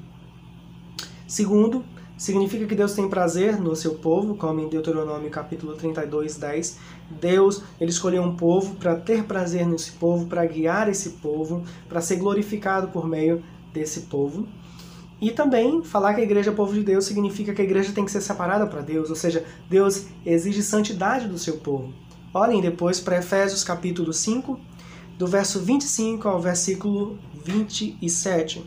Segundo, 1.26 1.84
Significa 2.16 2.64
que 2.64 2.74
Deus 2.74 2.94
tem 2.94 3.08
prazer 3.10 3.60
no 3.60 3.76
seu 3.76 3.96
povo, 3.96 4.36
como 4.36 4.60
em 4.60 4.68
Deuteronômio 4.68 5.30
capítulo 5.30 5.74
32, 5.74 6.36
10. 6.36 6.78
Deus, 7.20 7.62
ele 7.78 7.90
escolheu 7.90 8.22
um 8.22 8.34
povo 8.34 8.74
para 8.76 8.96
ter 8.96 9.24
prazer 9.24 9.66
nesse 9.66 9.92
povo, 9.92 10.26
para 10.26 10.46
guiar 10.46 10.88
esse 10.88 11.10
povo, 11.10 11.62
para 11.86 12.00
ser 12.00 12.16
glorificado 12.16 12.88
por 12.88 13.06
meio 13.06 13.44
desse 13.70 14.02
povo. 14.02 14.48
E 15.20 15.30
também 15.30 15.82
falar 15.82 16.14
que 16.14 16.20
a 16.20 16.24
igreja 16.24 16.50
é 16.50 16.54
povo 16.54 16.72
de 16.72 16.82
Deus 16.82 17.04
significa 17.04 17.54
que 17.54 17.60
a 17.60 17.64
igreja 17.64 17.92
tem 17.92 18.04
que 18.04 18.10
ser 18.10 18.22
separada 18.22 18.66
para 18.66 18.80
Deus, 18.80 19.10
ou 19.10 19.16
seja, 19.16 19.44
Deus 19.68 20.06
exige 20.24 20.62
santidade 20.62 21.28
do 21.28 21.38
seu 21.38 21.58
povo. 21.58 21.92
Olhem 22.32 22.60
depois 22.60 22.98
para 22.98 23.18
Efésios 23.18 23.64
capítulo 23.64 24.12
5, 24.12 24.58
do 25.18 25.26
verso 25.26 25.60
25 25.60 26.28
ao 26.28 26.40
versículo 26.40 27.18
27. 27.44 28.64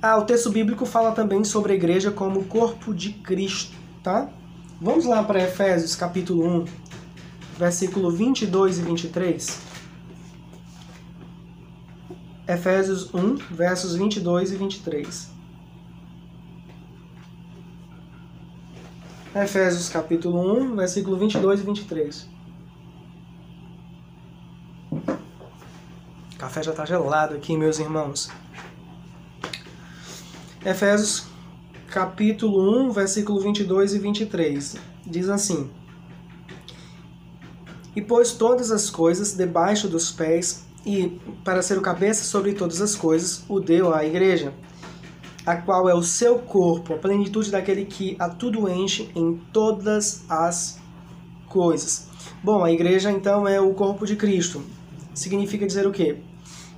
Ah, 0.00 0.18
o 0.18 0.24
texto 0.24 0.50
bíblico 0.50 0.84
fala 0.84 1.12
também 1.12 1.42
sobre 1.42 1.72
a 1.72 1.76
igreja 1.76 2.10
como 2.10 2.44
corpo 2.44 2.94
de 2.94 3.12
Cristo, 3.12 3.74
tá? 4.02 4.28
Vamos 4.80 5.06
lá 5.06 5.22
para 5.22 5.42
Efésios 5.42 5.96
capítulo 5.96 6.46
1, 6.46 6.64
versículo 7.58 8.10
22 8.10 8.78
e 8.78 8.82
23. 8.82 9.60
Efésios 12.46 13.12
1, 13.14 13.36
versos 13.50 13.96
22 13.96 14.52
e 14.52 14.56
23. 14.56 15.30
Efésios 19.34 19.88
capítulo 19.88 20.62
1, 20.62 20.76
versículo 20.76 21.16
22 21.16 21.60
e 21.60 21.62
23. 21.64 22.28
O 24.92 26.38
café 26.38 26.62
já 26.62 26.72
está 26.72 26.84
gelado 26.84 27.34
aqui, 27.34 27.56
meus 27.56 27.78
irmãos. 27.78 28.30
Efésios 30.66 31.28
capítulo 31.92 32.88
1, 32.88 32.90
versículo 32.90 33.38
22 33.38 33.94
e 33.94 34.00
23. 34.00 34.74
Diz 35.06 35.28
assim: 35.28 35.70
E 37.94 38.02
pôs 38.02 38.32
todas 38.32 38.72
as 38.72 38.90
coisas 38.90 39.34
debaixo 39.34 39.86
dos 39.86 40.10
pés, 40.10 40.66
e, 40.84 41.20
para 41.44 41.62
ser 41.62 41.78
o 41.78 41.80
cabeça 41.80 42.24
sobre 42.24 42.52
todas 42.52 42.80
as 42.80 42.96
coisas, 42.96 43.44
o 43.48 43.60
deu 43.60 43.94
à 43.94 44.04
igreja, 44.04 44.52
a 45.46 45.54
qual 45.54 45.88
é 45.88 45.94
o 45.94 46.02
seu 46.02 46.40
corpo, 46.40 46.94
a 46.94 46.98
plenitude 46.98 47.52
daquele 47.52 47.84
que 47.84 48.16
a 48.18 48.28
tudo 48.28 48.68
enche 48.68 49.08
em 49.14 49.40
todas 49.52 50.24
as 50.28 50.80
coisas. 51.48 52.08
Bom, 52.42 52.64
a 52.64 52.72
igreja 52.72 53.12
então 53.12 53.46
é 53.46 53.60
o 53.60 53.72
corpo 53.72 54.04
de 54.04 54.16
Cristo. 54.16 54.64
Significa 55.14 55.64
dizer 55.64 55.86
o 55.86 55.92
quê? 55.92 56.16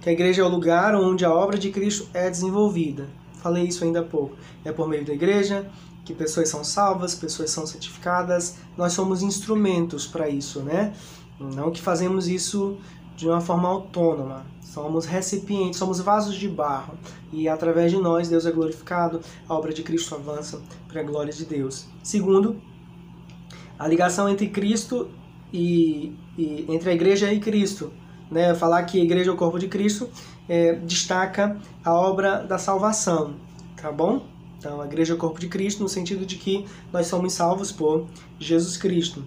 Que 0.03 0.11
a 0.11 0.13
igreja 0.13 0.43
é 0.43 0.45
o 0.45 0.49
lugar 0.49 0.95
onde 0.95 1.25
a 1.25 1.33
obra 1.33 1.57
de 1.57 1.71
Cristo 1.71 2.07
é 2.13 2.29
desenvolvida. 2.29 3.09
Falei 3.41 3.65
isso 3.65 3.85
ainda 3.85 4.01
há 4.01 4.05
pouco. 4.05 4.37
É 4.65 4.73
por 4.73 4.89
meio 4.89 5.05
da 5.05 5.13
igreja 5.13 5.71
que 6.05 6.15
pessoas 6.15 6.49
são 6.49 6.65
salvas, 6.65 7.15
pessoas 7.15 7.51
são 7.51 7.67
santificadas. 7.67 8.57
Nós 8.77 8.95
somos 8.95 9.23
instrumentos 9.23 10.07
para 10.07 10.29
isso, 10.29 10.61
né? 10.61 10.95
Não 11.39 11.71
que 11.71 11.81
fazemos 11.81 12.29
isso 12.29 12.79
de 13.15 13.29
uma 13.29 13.41
forma 13.41 13.69
autônoma. 13.69 14.47
Somos 14.63 15.05
recipientes, 15.05 15.79
somos 15.79 16.01
vasos 16.01 16.35
de 16.37 16.49
barro. 16.49 16.95
E 17.33 17.49
através 17.49 17.91
de 17.91 17.99
nós, 17.99 18.29
Deus 18.29 18.47
é 18.47 18.51
glorificado, 18.51 19.21
a 19.49 19.55
obra 19.55 19.73
de 19.73 19.83
Cristo 19.83 20.15
avança 20.15 20.61
para 20.87 21.01
a 21.01 21.05
glória 21.05 21.33
de 21.33 21.45
Deus. 21.45 21.87
Segundo, 22.03 22.61
a 23.79 23.87
ligação 23.87 24.29
entre 24.29 24.49
Cristo 24.49 25.11
e, 25.53 26.15
e 26.37 26.65
entre 26.69 26.91
a 26.91 26.95
igreja 26.95 27.33
e 27.33 27.41
Cristo. 27.41 27.93
Né? 28.31 28.55
Falar 28.55 28.83
que 28.85 29.01
a 29.01 29.05
igreja 29.05 29.31
é 29.31 29.33
o 29.35 29.37
corpo 29.37 29.59
de 29.59 29.69
Cristo 29.69 30.09
é, 30.49 30.75
destaca 30.75 31.61
a 31.85 31.93
obra 31.93 32.43
da 32.45 32.59
salvação, 32.59 33.35
tá 33.77 33.93
bom? 33.93 34.27
Então, 34.59 34.81
a 34.81 34.87
igreja 34.87 35.13
é 35.13 35.17
o 35.17 35.19
corpo 35.19 35.39
de 35.39 35.49
Cristo 35.49 35.83
no 35.83 35.89
sentido 35.89 36.27
de 36.27 36.37
que 36.37 36.65
nós 36.93 37.07
somos 37.07 37.33
salvos 37.35 37.71
por 37.71 38.07
Jesus 38.41 38.77
Cristo. 38.77 39.25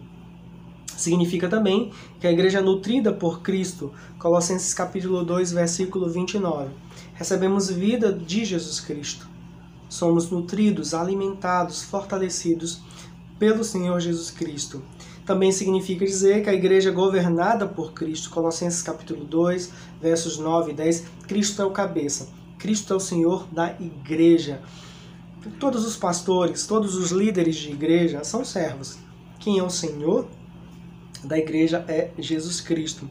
Significa 0.97 1.47
também 1.47 1.91
que 2.19 2.27
a 2.27 2.31
igreja 2.31 2.59
é 2.59 2.61
nutrida 2.61 3.13
por 3.13 3.41
Cristo, 3.41 3.91
Colossenses 4.19 4.73
capítulo 4.73 5.23
2, 5.23 5.53
versículo 5.53 6.09
29. 6.09 6.69
Recebemos 7.13 7.69
vida 7.69 8.11
de 8.11 8.43
Jesus 8.43 8.79
Cristo. 8.79 9.27
Somos 9.87 10.29
nutridos, 10.29 10.93
alimentados, 10.93 11.81
fortalecidos 11.81 12.81
pelo 13.39 13.63
Senhor 13.63 13.99
Jesus 13.99 14.29
Cristo 14.29 14.83
também 15.25 15.51
significa 15.51 16.05
dizer 16.05 16.43
que 16.43 16.49
a 16.49 16.53
igreja 16.53 16.89
é 16.89 16.93
governada 16.93 17.65
por 17.67 17.93
Cristo. 17.93 18.29
Colossenses 18.29 18.81
capítulo 18.81 19.23
2, 19.23 19.71
versos 20.01 20.37
9 20.37 20.71
e 20.71 20.73
10. 20.73 21.05
Cristo 21.27 21.61
é 21.61 21.65
o 21.65 21.71
cabeça. 21.71 22.29
Cristo 22.57 22.93
é 22.93 22.95
o 22.95 22.99
Senhor 22.99 23.47
da 23.51 23.75
igreja. 23.79 24.61
Todos 25.59 25.85
os 25.85 25.95
pastores, 25.95 26.65
todos 26.67 26.95
os 26.95 27.11
líderes 27.11 27.55
de 27.55 27.71
igreja 27.71 28.23
são 28.23 28.45
servos. 28.45 28.97
quem 29.39 29.57
é 29.57 29.63
o 29.63 29.69
Senhor 29.71 30.27
da 31.23 31.37
igreja 31.37 31.83
é 31.87 32.11
Jesus 32.17 32.61
Cristo. 32.61 33.09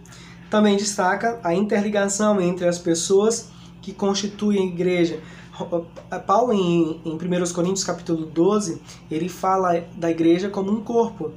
Também 0.49 0.77
destaca 0.77 1.41
a 1.43 1.55
interligação 1.55 2.41
entre 2.41 2.67
as 2.69 2.79
pessoas 2.79 3.49
que 3.83 3.93
constituem 3.93 4.63
a 4.63 4.67
igreja. 4.67 5.21
Paulo, 6.27 6.53
em, 6.53 7.01
em 7.05 7.15
1 7.15 7.53
Coríntios 7.53 7.85
capítulo 7.85 8.27
12, 8.27 8.81
ele 9.11 9.29
fala 9.29 9.85
da 9.97 10.11
igreja 10.11 10.49
como 10.49 10.71
um 10.71 10.83
corpo 10.83 11.33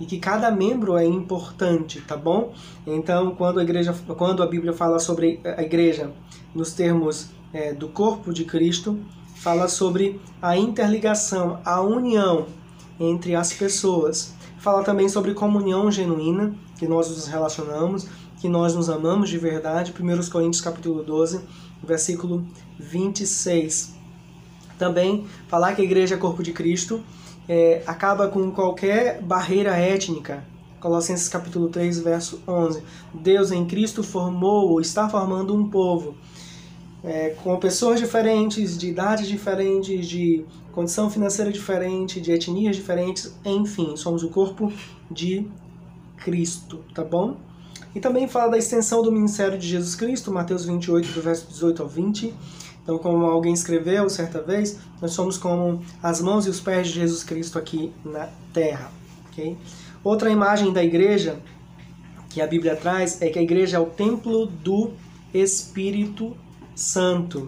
e 0.00 0.06
que 0.06 0.18
cada 0.18 0.50
membro 0.50 0.96
é 0.96 1.04
importante, 1.04 2.00
tá 2.00 2.16
bom? 2.16 2.54
Então, 2.86 3.34
quando 3.34 3.60
a 3.60 3.62
igreja, 3.62 3.94
quando 4.16 4.42
a 4.42 4.46
Bíblia 4.46 4.72
fala 4.72 4.98
sobre 4.98 5.38
a 5.44 5.62
igreja 5.62 6.10
nos 6.54 6.72
termos 6.72 7.28
é, 7.52 7.74
do 7.74 7.88
corpo 7.88 8.32
de 8.32 8.46
Cristo, 8.46 8.98
fala 9.36 9.68
sobre 9.68 10.18
a 10.40 10.56
interligação, 10.56 11.60
a 11.64 11.82
união 11.82 12.46
entre 12.98 13.34
as 13.34 13.52
pessoas. 13.52 14.34
Fala 14.58 14.82
também 14.82 15.08
sobre 15.08 15.34
comunhão 15.34 15.90
genuína, 15.90 16.54
que 16.78 16.88
nós 16.88 17.08
nos 17.10 17.26
relacionamos, 17.26 18.06
que 18.40 18.48
nós 18.48 18.74
nos 18.74 18.88
amamos 18.88 19.28
de 19.28 19.36
verdade. 19.38 19.92
1 19.98 20.30
Coríntios 20.30 20.62
capítulo 20.62 21.02
12, 21.02 21.40
versículo 21.82 22.46
26. 22.78 23.94
Também 24.78 25.26
falar 25.48 25.74
que 25.74 25.82
a 25.82 25.84
igreja 25.84 26.14
é 26.14 26.18
corpo 26.18 26.42
de 26.42 26.52
Cristo 26.52 27.02
é, 27.52 27.82
acaba 27.84 28.28
com 28.28 28.52
qualquer 28.52 29.20
barreira 29.20 29.76
étnica. 29.76 30.44
Colossenses 30.78 31.28
capítulo 31.28 31.68
3, 31.68 31.98
verso 31.98 32.40
11. 32.46 32.80
Deus 33.12 33.50
em 33.50 33.66
Cristo 33.66 34.04
formou 34.04 34.70
ou 34.70 34.80
está 34.80 35.08
formando 35.08 35.52
um 35.52 35.68
povo 35.68 36.14
é, 37.02 37.30
com 37.42 37.56
pessoas 37.58 37.98
diferentes, 37.98 38.78
de 38.78 38.90
idades 38.90 39.26
diferentes, 39.26 40.06
de 40.06 40.44
condição 40.70 41.10
financeira 41.10 41.50
diferente, 41.50 42.20
de 42.20 42.30
etnias 42.30 42.76
diferentes, 42.76 43.34
enfim, 43.44 43.96
somos 43.96 44.22
o 44.22 44.28
corpo 44.28 44.72
de 45.10 45.44
Cristo, 46.18 46.84
tá 46.94 47.02
bom? 47.02 47.36
E 47.92 47.98
também 47.98 48.28
fala 48.28 48.52
da 48.52 48.58
extensão 48.58 49.02
do 49.02 49.10
ministério 49.10 49.58
de 49.58 49.66
Jesus 49.66 49.96
Cristo, 49.96 50.30
Mateus 50.30 50.66
28, 50.66 51.08
do 51.08 51.20
verso 51.20 51.48
18 51.48 51.82
ao 51.82 51.88
20. 51.88 52.32
Então, 52.90 52.98
como 52.98 53.24
alguém 53.26 53.54
escreveu 53.54 54.10
certa 54.10 54.42
vez, 54.42 54.80
nós 55.00 55.12
somos 55.12 55.38
como 55.38 55.80
as 56.02 56.20
mãos 56.20 56.44
e 56.46 56.50
os 56.50 56.58
pés 56.58 56.88
de 56.88 56.94
Jesus 56.94 57.22
Cristo 57.22 57.56
aqui 57.56 57.92
na 58.04 58.28
terra. 58.52 58.90
Okay? 59.30 59.56
Outra 60.02 60.28
imagem 60.28 60.72
da 60.72 60.82
igreja 60.82 61.38
que 62.30 62.40
a 62.40 62.48
Bíblia 62.48 62.74
traz 62.74 63.22
é 63.22 63.30
que 63.30 63.38
a 63.38 63.42
igreja 63.42 63.76
é 63.76 63.80
o 63.80 63.86
templo 63.86 64.44
do 64.44 64.90
Espírito 65.32 66.36
Santo. 66.74 67.46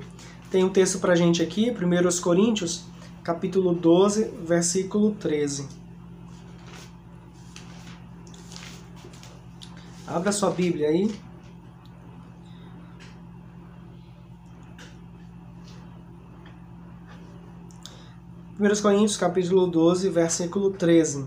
Tem 0.49 0.63
um 0.63 0.69
texto 0.69 1.01
para 1.01 1.17
gente 1.17 1.43
aqui, 1.43 1.73
1 1.73 2.23
Coríntios, 2.23 2.85
capítulo 3.25 3.75
12, 3.75 4.31
versículo 4.47 5.11
13. 5.11 5.67
Abra 10.07 10.31
sua 10.31 10.51
Bíblia 10.51 10.87
aí. 10.87 11.11
Primeiros 18.55 18.83
Coríntios, 18.83 19.17
capítulo 19.17 19.67
12, 19.67 20.11
versículo 20.11 20.71
13. 20.73 21.27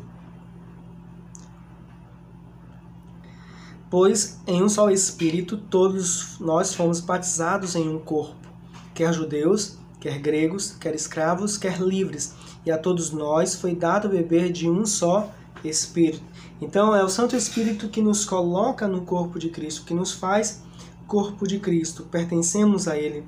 Pois 3.90 4.40
em 4.46 4.62
um 4.62 4.70
só 4.70 4.92
Espírito 4.92 5.58
todos 5.58 6.40
nós 6.40 6.76
fomos 6.76 7.00
batizados 7.00 7.76
em 7.76 7.90
um 7.90 7.98
corpo, 7.98 8.48
quer 8.94 9.12
judeus, 9.12 9.76
quer 10.00 10.20
gregos, 10.20 10.78
quer 10.80 10.94
escravos, 10.94 11.58
quer 11.58 11.82
livres, 11.82 12.36
e 12.64 12.70
a 12.70 12.78
todos 12.78 13.10
nós 13.10 13.56
foi 13.56 13.74
dado 13.74 14.08
beber 14.08 14.52
de 14.52 14.70
um 14.70 14.86
só 14.86 15.28
Espírito. 15.64 16.22
Então 16.62 16.96
é 16.96 17.04
o 17.04 17.10
Santo 17.10 17.36
Espírito 17.36 17.90
que 17.90 18.04
nos 18.04 18.24
coloca 18.24 18.88
no 18.88 19.02
corpo 19.02 19.40
de 19.40 19.50
Cristo, 19.50 19.84
que 19.84 19.96
nos 19.96 20.14
faz 20.14 20.62
corpo 21.08 21.48
de 21.48 21.58
Cristo, 21.58 22.04
pertencemos 22.04 22.88
a 22.88 22.96
Ele. 22.96 23.26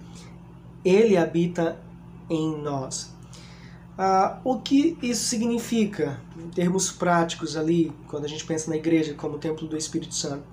Ele 0.86 1.18
habita 1.18 1.80
em 2.30 2.62
nós. 2.62 3.17
Ah, 3.98 4.40
o 4.44 4.60
que 4.60 4.96
isso 5.02 5.26
significa, 5.26 6.22
em 6.38 6.50
termos 6.50 6.92
práticos 6.92 7.58
ali, 7.58 7.92
quando 8.08 8.26
a 8.26 8.28
gente 8.28 8.46
pensa 8.46 8.70
na 8.70 8.78
igreja 8.78 9.16
como 9.16 9.40
templo 9.40 9.68
do 9.68 9.76
Espírito 9.76 10.14
Santo? 10.14 10.44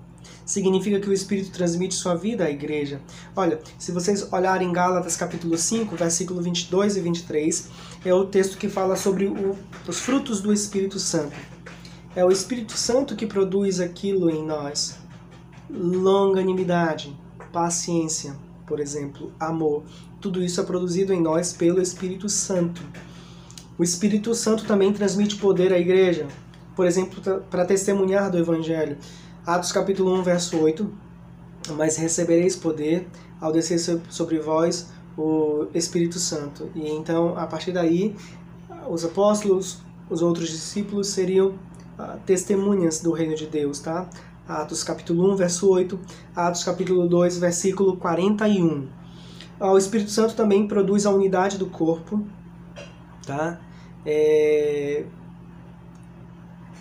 Significa 0.43 0.99
que 0.99 1.07
o 1.07 1.13
Espírito 1.13 1.51
transmite 1.51 1.93
sua 1.93 2.15
vida 2.15 2.45
à 2.45 2.49
igreja. 2.49 2.99
Olha, 3.35 3.59
se 3.77 3.91
vocês 3.91 4.31
olharem 4.33 4.71
Gálatas 4.73 5.15
capítulo 5.15 5.57
5, 5.57 5.95
versículo 5.95 6.41
22 6.41 6.97
e 6.97 7.01
23, 7.01 7.69
é 8.03 8.13
o 8.13 8.25
texto 8.25 8.57
que 8.57 8.67
fala 8.67 8.95
sobre 8.95 9.27
o, 9.27 9.55
os 9.87 9.99
frutos 9.99 10.41
do 10.41 10.51
Espírito 10.51 10.97
Santo. 10.97 11.35
É 12.15 12.25
o 12.25 12.31
Espírito 12.31 12.73
Santo 12.73 13.15
que 13.15 13.27
produz 13.27 13.79
aquilo 13.79 14.29
em 14.29 14.43
nós. 14.43 14.97
Longanimidade, 15.69 17.15
paciência, 17.53 18.35
por 18.65 18.79
exemplo, 18.79 19.31
amor. 19.39 19.83
Tudo 20.19 20.43
isso 20.43 20.59
é 20.59 20.63
produzido 20.63 21.13
em 21.13 21.21
nós 21.21 21.53
pelo 21.53 21.79
Espírito 21.79 22.27
Santo. 22.27 22.81
O 23.77 23.83
Espírito 23.83 24.33
Santo 24.33 24.63
também 24.63 24.93
transmite 24.93 25.35
poder 25.35 25.73
à 25.73 25.77
igreja, 25.77 26.27
por 26.77 26.85
exemplo, 26.85 27.21
para 27.49 27.65
testemunhar 27.65 28.31
do 28.31 28.37
Evangelho. 28.37 28.97
Atos 29.45 29.73
capítulo 29.73 30.13
1, 30.19 30.23
verso 30.23 30.57
8. 30.57 30.89
Mas 31.75 31.97
recebereis 31.97 32.55
poder 32.55 33.05
ao 33.41 33.51
descer 33.51 33.99
sobre 34.09 34.39
vós 34.39 34.89
o 35.17 35.67
Espírito 35.73 36.19
Santo. 36.19 36.69
E 36.73 36.89
então, 36.89 37.37
a 37.37 37.45
partir 37.47 37.73
daí, 37.73 38.15
os 38.89 39.03
apóstolos, 39.03 39.79
os 40.09 40.21
outros 40.21 40.47
discípulos 40.47 41.07
seriam 41.07 41.55
testemunhas 42.25 43.01
do 43.01 43.11
reino 43.11 43.35
de 43.35 43.45
Deus, 43.45 43.79
tá? 43.79 44.09
Atos 44.47 44.83
capítulo 44.85 45.33
1, 45.33 45.35
verso 45.35 45.69
8, 45.69 45.99
Atos 46.33 46.63
capítulo 46.63 47.09
2, 47.09 47.39
versículo 47.39 47.97
41. 47.97 48.87
O 49.59 49.77
Espírito 49.77 50.11
Santo 50.11 50.33
também 50.33 50.65
produz 50.65 51.05
a 51.05 51.11
unidade 51.11 51.57
do 51.57 51.65
corpo, 51.65 52.25
tá? 53.25 53.59
É, 54.05 55.05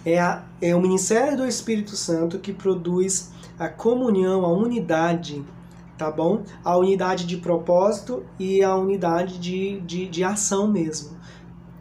é, 0.04 0.18
a, 0.18 0.44
é 0.60 0.74
o 0.74 0.80
ministério 0.80 1.36
do 1.36 1.46
Espírito 1.46 1.96
Santo 1.96 2.38
que 2.38 2.52
produz 2.52 3.32
a 3.58 3.68
comunhão, 3.68 4.44
a 4.44 4.52
unidade, 4.52 5.44
tá 5.96 6.10
bom? 6.10 6.42
A 6.62 6.76
unidade 6.76 7.26
de 7.26 7.36
propósito 7.38 8.24
e 8.38 8.62
a 8.62 8.76
unidade 8.76 9.38
de, 9.38 9.80
de, 9.80 10.06
de 10.06 10.22
ação 10.22 10.70
mesmo. 10.70 11.16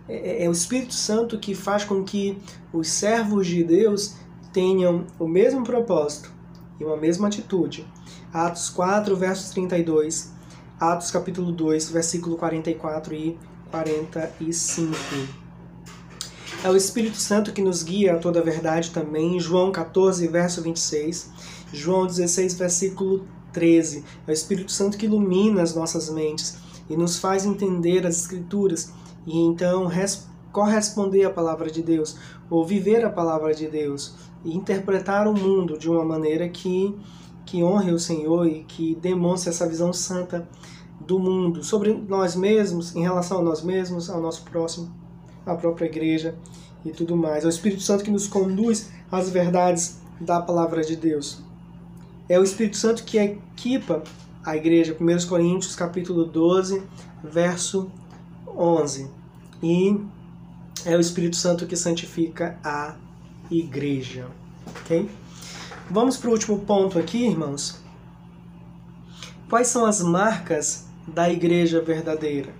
É, 0.08 0.44
é, 0.44 0.46
é 0.46 0.50
o 0.50 0.52
Espírito 0.52 0.94
Santo 0.94 1.38
que 1.38 1.54
faz 1.54 1.84
com 1.84 2.04
que 2.04 2.38
os 2.72 2.88
servos 2.88 3.48
de 3.48 3.64
Deus 3.64 4.16
tenham 4.52 5.06
o 5.20 5.28
mesmo 5.28 5.64
propósito 5.64 6.32
e 6.80 6.86
uma 6.86 6.98
mesma 6.98 7.28
atitude. 7.28 7.86
Atos 8.32 8.70
4, 8.70 9.16
versos 9.16 9.50
32, 9.52 10.32
Atos 10.80 11.12
capítulo 11.12 11.52
2, 11.52 11.90
versículo 11.90 12.36
44 12.36 13.14
e 13.14 13.38
45. 13.74 14.96
É 16.64 16.70
o 16.70 16.76
Espírito 16.78 17.18
Santo 17.18 17.52
que 17.52 17.62
nos 17.62 17.82
guia 17.82 18.14
a 18.14 18.20
toda 18.20 18.40
a 18.40 18.44
verdade 18.44 18.92
também, 18.92 19.40
João 19.40 19.72
14, 19.72 20.28
verso 20.28 20.62
26, 20.62 21.32
João 21.74 22.06
16, 22.06 22.54
versículo 22.54 23.28
13. 23.52 24.06
É 24.28 24.30
o 24.30 24.34
Espírito 24.34 24.72
Santo 24.72 24.96
que 24.96 25.08
ilumina 25.08 25.64
as 25.64 25.74
nossas 25.74 26.08
mentes 26.12 26.56
e 26.88 26.96
nos 26.96 27.18
faz 27.18 27.46
entender 27.46 28.06
as 28.06 28.20
Escrituras 28.20 28.94
e 29.26 29.40
então 29.40 29.90
corresponder 30.52 31.26
à 31.26 31.32
palavra 31.32 31.72
de 31.72 31.82
Deus, 31.82 32.16
ou 32.52 32.64
viver 32.64 33.04
a 33.04 33.10
palavra 33.10 33.56
de 33.56 33.68
Deus, 33.68 34.14
e 34.46 34.56
interpretar 34.56 35.28
o 35.28 35.34
mundo 35.34 35.80
de 35.80 35.90
uma 35.90 36.06
maneira 36.06 36.48
que, 36.48 36.96
que 37.44 37.64
honre 37.64 37.92
o 37.92 37.98
Senhor 37.98 38.46
e 38.46 38.64
que 38.66 38.94
demonstre 38.94 39.50
essa 39.50 39.68
visão 39.68 39.92
santa 39.92 40.48
do 41.06 41.20
mundo, 41.20 41.64
sobre 41.64 41.94
nós 41.94 42.36
mesmos, 42.36 42.96
em 42.96 43.02
relação 43.02 43.40
a 43.40 43.42
nós 43.42 43.62
mesmos, 43.62 44.10
ao 44.10 44.22
nosso 44.22 44.44
próximo, 44.44 44.92
à 45.46 45.56
própria 45.56 45.86
igreja 45.86 46.36
e 46.86 46.92
tudo 46.92 47.16
mais. 47.16 47.44
É 47.44 47.48
o 47.48 47.50
Espírito 47.50 47.82
Santo 47.82 48.04
que 48.04 48.12
nos 48.12 48.28
conduz 48.28 48.90
às 49.12 49.30
verdades 49.30 50.00
da 50.20 50.42
palavra 50.42 50.84
de 50.84 50.96
Deus. 50.96 51.42
É 52.28 52.40
o 52.40 52.44
Espírito 52.44 52.78
Santo 52.78 53.04
que 53.04 53.18
equipa 53.18 54.04
a 54.44 54.56
igreja, 54.56 54.96
1 55.00 55.28
Coríntios 55.28 55.76
capítulo 55.76 56.26
12, 56.26 56.84
verso 57.24 57.90
11. 58.48 59.10
E 59.62 60.00
é 60.86 60.96
o 60.98 61.00
Espírito 61.00 61.36
Santo 61.36 61.66
que 61.66 61.76
santifica 61.76 62.58
a 62.64 62.96
igreja. 63.50 64.28
Ok? 64.68 65.10
Vamos 65.90 66.18
para 66.18 66.30
o 66.30 66.34
último 66.34 66.60
ponto 66.60 66.98
aqui, 66.98 67.26
irmãos. 67.26 67.82
Quais 69.50 69.68
são 69.68 69.86
as 69.86 70.02
marcas 70.02 70.83
da 71.08 71.30
igreja 71.30 71.82
verdadeira? 71.82 72.54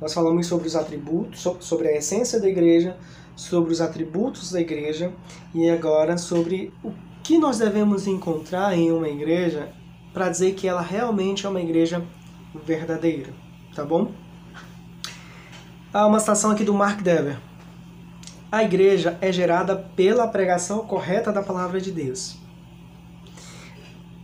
Nós 0.00 0.12
falamos 0.12 0.46
sobre 0.46 0.66
os 0.66 0.76
atributos, 0.76 1.46
sobre 1.60 1.88
a 1.88 1.96
essência 1.96 2.40
da 2.40 2.48
igreja, 2.48 2.96
sobre 3.36 3.72
os 3.72 3.80
atributos 3.80 4.52
da 4.52 4.60
igreja 4.60 5.12
e 5.54 5.68
agora 5.68 6.18
sobre 6.18 6.72
o 6.82 6.92
que 7.22 7.38
nós 7.38 7.58
devemos 7.58 8.06
encontrar 8.06 8.76
em 8.76 8.92
uma 8.92 9.08
igreja 9.08 9.72
para 10.12 10.28
dizer 10.28 10.54
que 10.54 10.68
ela 10.68 10.82
realmente 10.82 11.46
é 11.46 11.48
uma 11.48 11.60
igreja 11.60 12.04
verdadeira, 12.64 13.32
tá 13.74 13.84
bom? 13.84 14.12
Há 15.92 16.06
uma 16.06 16.20
citação 16.20 16.50
aqui 16.50 16.64
do 16.64 16.74
Mark 16.74 17.00
Dever. 17.02 17.38
A 18.50 18.62
igreja 18.62 19.18
é 19.20 19.32
gerada 19.32 19.74
pela 19.74 20.28
pregação 20.28 20.86
correta 20.86 21.32
da 21.32 21.42
palavra 21.42 21.80
de 21.80 21.90
Deus. 21.90 22.36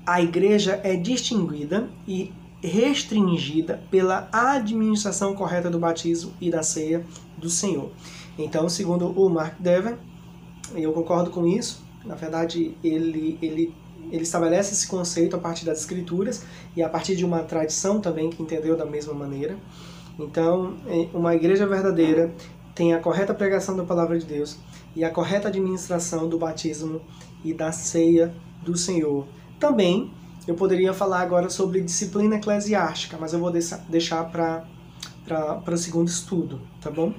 A 0.07 0.21
igreja 0.21 0.81
é 0.85 0.95
distinguida 0.95 1.89
e 2.07 2.33
restringida 2.63 3.83
pela 3.91 4.29
administração 4.33 5.35
correta 5.35 5.71
do 5.71 5.79
batismo 5.79 6.33
e 6.41 6.51
da 6.51 6.63
ceia 6.63 7.05
do 7.39 7.49
Senhor. 7.49 7.91
Então, 8.39 8.69
segundo 8.69 9.07
o 9.09 9.29
Mark 9.29 9.55
Dever, 9.59 9.97
eu 10.75 10.93
concordo 10.93 11.31
com 11.31 11.47
isso, 11.47 11.83
na 12.05 12.15
verdade, 12.15 12.77
ele, 12.83 13.39
ele, 13.43 13.75
ele 14.11 14.23
estabelece 14.23 14.73
esse 14.73 14.87
conceito 14.87 15.37
a 15.37 15.39
partir 15.39 15.65
das 15.65 15.81
escrituras 15.81 16.45
e 16.77 16.83
a 16.83 16.89
partir 16.89 17.17
de 17.17 17.25
uma 17.25 17.41
tradição 17.43 18.01
também 18.01 18.31
que 18.31 18.43
entendeu 18.43 18.77
da 18.77 18.87
mesma 18.87 19.13
maneira. 19.13 19.57
Então, 20.19 20.77
é, 20.87 21.09
uma 21.15 21.35
igreja 21.35 21.67
verdadeira 21.67 22.33
tem 22.75 22.95
a 22.95 22.99
correta 22.99 23.35
pregação 23.35 23.77
da 23.77 23.85
palavra 23.85 24.19
de 24.19 24.25
Deus 24.25 24.59
e 24.95 25.05
a 25.05 25.11
correta 25.11 25.49
administração 25.49 26.29
do 26.29 26.39
batismo 26.39 27.01
e 27.45 27.53
da 27.53 27.73
ceia 27.73 28.35
do 28.63 28.77
Senhor. 28.77 29.27
Também 29.59 30.11
eu 30.51 30.57
poderia 30.57 30.93
falar 30.93 31.21
agora 31.21 31.49
sobre 31.49 31.81
disciplina 31.81 32.35
eclesiástica, 32.35 33.17
mas 33.17 33.33
eu 33.33 33.39
vou 33.39 33.53
deixar 33.89 34.25
para 34.25 34.65
o 35.65 35.77
segundo 35.77 36.09
estudo, 36.09 36.61
tá 36.81 36.91
bom? 36.91 37.15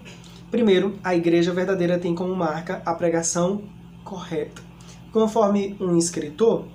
Primeiro, 0.52 1.00
a 1.02 1.16
igreja 1.16 1.54
verdadeira 1.54 1.98
tem 1.98 2.14
como 2.14 2.36
marca 2.36 2.82
a 2.86 2.94
pregação 2.94 3.64
correta. 4.04 4.62
Conforme 5.14 5.78
um 5.80 5.98
escritor, 5.98 6.66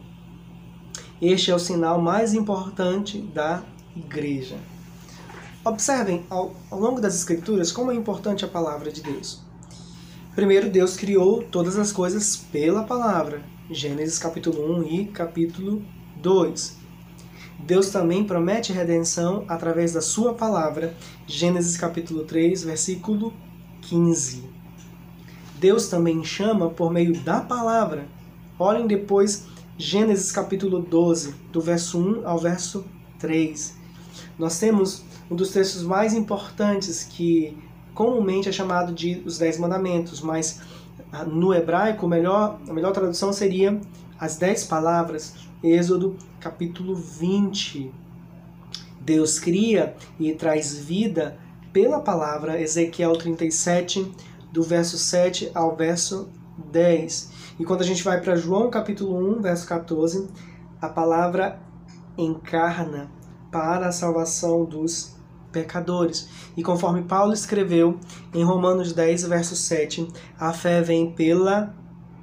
este 1.20 1.50
é 1.50 1.54
o 1.54 1.58
sinal 1.58 2.00
mais 2.00 2.32
importante 2.32 3.18
da 3.18 3.62
igreja. 3.94 4.56
Observem 5.62 6.24
ao, 6.30 6.56
ao 6.70 6.80
longo 6.80 7.02
das 7.02 7.14
escrituras 7.14 7.70
como 7.70 7.92
é 7.92 7.94
importante 7.94 8.46
a 8.46 8.48
palavra 8.48 8.90
de 8.90 9.02
Deus. 9.02 9.42
Primeiro, 10.34 10.70
Deus 10.70 10.96
criou 10.96 11.42
todas 11.42 11.76
as 11.76 11.92
coisas 11.92 12.34
pela 12.34 12.82
palavra. 12.82 13.42
Gênesis 13.70 14.18
capítulo 14.18 14.78
1 14.78 14.82
e 14.84 15.04
capítulo 15.08 15.84
2. 16.26 16.76
Deus 17.60 17.90
também 17.90 18.24
promete 18.24 18.72
redenção 18.72 19.44
através 19.46 19.92
da 19.92 20.00
sua 20.00 20.34
palavra. 20.34 20.92
Gênesis 21.24 21.76
capítulo 21.76 22.24
3, 22.24 22.64
versículo 22.64 23.32
15. 23.82 24.42
Deus 25.60 25.86
também 25.86 26.24
chama 26.24 26.68
por 26.68 26.92
meio 26.92 27.16
da 27.20 27.40
palavra. 27.40 28.08
Olhem 28.58 28.88
depois 28.88 29.46
Gênesis 29.78 30.32
capítulo 30.32 30.80
12, 30.80 31.32
do 31.52 31.60
verso 31.60 31.96
1 31.96 32.26
ao 32.26 32.38
verso 32.40 32.84
3. 33.20 33.76
Nós 34.36 34.58
temos 34.58 35.04
um 35.30 35.36
dos 35.36 35.52
textos 35.52 35.84
mais 35.84 36.12
importantes 36.12 37.04
que 37.04 37.56
comumente 37.94 38.48
é 38.48 38.52
chamado 38.52 38.92
de 38.92 39.22
os 39.24 39.38
Dez 39.38 39.58
Mandamentos, 39.58 40.20
mas 40.20 40.60
ah, 41.12 41.24
no 41.24 41.54
hebraico 41.54 42.08
melhor, 42.08 42.58
a 42.68 42.72
melhor 42.72 42.90
tradução 42.90 43.32
seria 43.32 43.80
as 44.18 44.36
Dez 44.36 44.64
Palavras, 44.64 45.45
Êxodo 45.62 46.16
capítulo 46.38 46.94
20. 46.94 47.92
Deus 49.00 49.38
cria 49.38 49.96
e 50.18 50.32
traz 50.34 50.76
vida 50.76 51.38
pela 51.72 52.00
palavra, 52.00 52.60
Ezequiel 52.60 53.12
37, 53.16 54.12
do 54.52 54.62
verso 54.62 54.98
7 54.98 55.50
ao 55.54 55.74
verso 55.74 56.28
10. 56.72 57.30
E 57.58 57.64
quando 57.64 57.80
a 57.80 57.84
gente 57.84 58.02
vai 58.02 58.20
para 58.20 58.36
João 58.36 58.70
capítulo 58.70 59.16
1, 59.38 59.42
verso 59.42 59.66
14, 59.66 60.28
a 60.80 60.88
palavra 60.88 61.58
encarna 62.18 63.10
para 63.50 63.88
a 63.88 63.92
salvação 63.92 64.64
dos 64.64 65.16
pecadores. 65.50 66.28
E 66.56 66.62
conforme 66.62 67.02
Paulo 67.02 67.32
escreveu 67.32 67.98
em 68.34 68.44
Romanos 68.44 68.92
10, 68.92 69.24
verso 69.24 69.56
7, 69.56 70.06
a 70.38 70.52
fé 70.52 70.82
vem 70.82 71.12
pela 71.12 71.74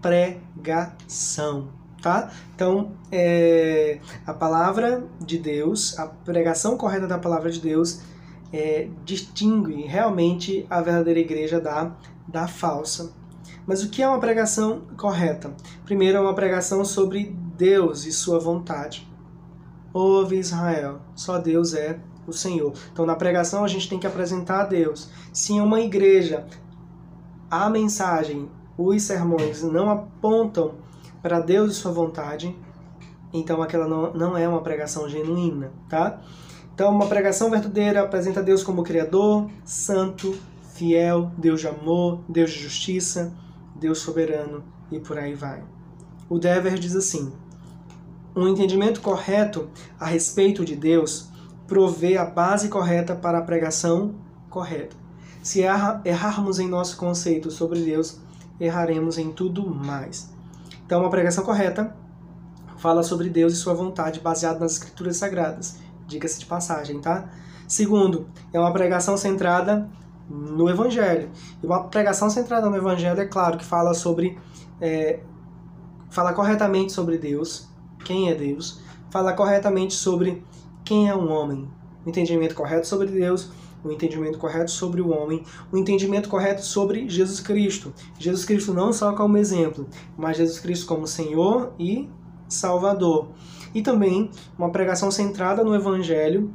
pregação. 0.01 1.82
Tá? 2.03 2.29
Então, 2.53 2.91
é, 3.09 3.99
a 4.27 4.33
palavra 4.33 5.05
de 5.21 5.37
Deus, 5.37 5.97
a 5.97 6.05
pregação 6.05 6.75
correta 6.75 7.07
da 7.07 7.17
palavra 7.17 7.49
de 7.49 7.61
Deus, 7.61 8.01
é, 8.51 8.89
distingue 9.05 9.83
realmente 9.83 10.67
a 10.69 10.81
verdadeira 10.81 11.21
igreja 11.21 11.61
da, 11.61 11.95
da 12.27 12.45
falsa. 12.45 13.13
Mas 13.65 13.81
o 13.81 13.89
que 13.89 14.03
é 14.03 14.07
uma 14.07 14.19
pregação 14.19 14.81
correta? 14.97 15.55
Primeiro, 15.85 16.17
é 16.17 16.19
uma 16.19 16.35
pregação 16.35 16.83
sobre 16.83 17.33
Deus 17.57 18.05
e 18.05 18.11
sua 18.11 18.37
vontade. 18.37 19.09
Ouve 19.93 20.37
Israel, 20.37 20.99
só 21.15 21.39
Deus 21.39 21.73
é 21.73 22.01
o 22.27 22.33
Senhor. 22.33 22.73
Então, 22.91 23.05
na 23.05 23.15
pregação, 23.15 23.63
a 23.63 23.67
gente 23.69 23.87
tem 23.87 23.97
que 23.97 24.07
apresentar 24.07 24.63
a 24.63 24.65
Deus. 24.65 25.09
Se 25.31 25.53
em 25.53 25.61
uma 25.61 25.79
igreja 25.79 26.45
a 27.49 27.69
mensagem, 27.69 28.49
os 28.77 29.03
sermões 29.03 29.63
não 29.63 29.89
apontam 29.89 30.83
para 31.23 31.39
Deus 31.39 31.71
e 31.71 31.75
sua 31.75 31.93
vontade, 31.93 32.53
então 33.31 33.61
aquela 33.61 33.87
não, 33.87 34.13
não 34.13 34.37
é 34.37 34.47
uma 34.47 34.61
pregação 34.61 35.07
genuína, 35.07 35.71
tá? 35.89 36.21
Então, 36.75 36.93
uma 36.93 37.07
pregação 37.07 37.49
verdadeira 37.49 38.01
apresenta 38.01 38.43
Deus 38.43 38.61
como 38.61 38.83
Criador, 38.83 39.49
Santo, 39.63 40.35
Fiel, 40.73 41.31
Deus 41.37 41.61
de 41.61 41.67
amor, 41.67 42.19
Deus 42.27 42.51
de 42.51 42.59
justiça, 42.59 43.33
Deus 43.75 43.99
soberano 43.99 44.63
e 44.91 44.99
por 44.99 45.17
aí 45.17 45.33
vai. 45.33 45.63
O 46.27 46.37
Dever 46.37 46.77
diz 46.77 46.95
assim: 46.95 47.31
um 48.35 48.47
entendimento 48.47 49.01
correto 49.01 49.69
a 49.99 50.07
respeito 50.07 50.65
de 50.65 50.75
Deus 50.75 51.29
provê 51.67 52.17
a 52.17 52.25
base 52.25 52.67
correta 52.67 53.15
para 53.15 53.37
a 53.37 53.43
pregação 53.43 54.15
correta. 54.49 54.95
Se 55.41 55.61
errarmos 55.61 56.59
em 56.59 56.67
nosso 56.67 56.97
conceito 56.97 57.51
sobre 57.51 57.81
Deus, 57.81 58.19
erraremos 58.59 59.17
em 59.17 59.31
tudo 59.31 59.69
mais. 59.69 60.32
Então, 60.93 61.01
uma 61.01 61.09
pregação 61.09 61.43
correta 61.43 61.91
fala 62.77 63.01
sobre 63.01 63.27
Deus 63.27 63.53
e 63.53 63.55
sua 63.55 63.73
vontade 63.73 64.19
baseada 64.19 64.59
nas 64.59 64.73
escrituras 64.73 65.17
sagradas. 65.17 65.79
Diga-se 66.05 66.37
de 66.37 66.45
passagem, 66.45 67.01
tá? 67.01 67.31
Segundo, 67.67 68.27
é 68.53 68.59
uma 68.59 68.71
pregação 68.71 69.17
centrada 69.17 69.89
no 70.29 70.69
Evangelho. 70.69 71.31
E 71.63 71.65
uma 71.65 71.85
pregação 71.85 72.29
centrada 72.29 72.69
no 72.69 72.77
Evangelho, 72.77 73.19
é 73.19 73.25
claro, 73.25 73.57
que 73.57 73.65
fala 73.65 73.95
sobre. 73.95 74.37
É, 74.79 75.21
fala 76.11 76.31
corretamente 76.31 76.91
sobre 76.91 77.17
Deus, 77.17 77.67
quem 78.05 78.29
é 78.29 78.35
Deus, 78.35 78.79
fala 79.09 79.33
corretamente 79.33 79.95
sobre 79.95 80.45
quem 80.85 81.09
é 81.09 81.15
um 81.15 81.31
homem, 81.31 81.67
entendimento 82.05 82.53
correto 82.53 82.85
sobre 82.85 83.07
Deus, 83.07 83.49
o 83.83 83.91
entendimento 83.91 84.37
correto 84.37 84.71
sobre 84.71 85.01
o 85.01 85.09
homem, 85.09 85.43
o 85.71 85.77
entendimento 85.77 86.29
correto 86.29 86.63
sobre 86.63 87.09
Jesus 87.09 87.39
Cristo. 87.39 87.93
Jesus 88.17 88.45
Cristo 88.45 88.73
não 88.73 88.93
só 88.93 89.13
como 89.13 89.37
exemplo, 89.37 89.87
mas 90.17 90.37
Jesus 90.37 90.59
Cristo 90.59 90.85
como 90.85 91.07
Senhor 91.07 91.73
e 91.77 92.09
Salvador. 92.47 93.29
E 93.73 93.81
também 93.81 94.29
uma 94.57 94.69
pregação 94.69 95.09
centrada 95.09 95.63
no 95.63 95.75
Evangelho 95.75 96.53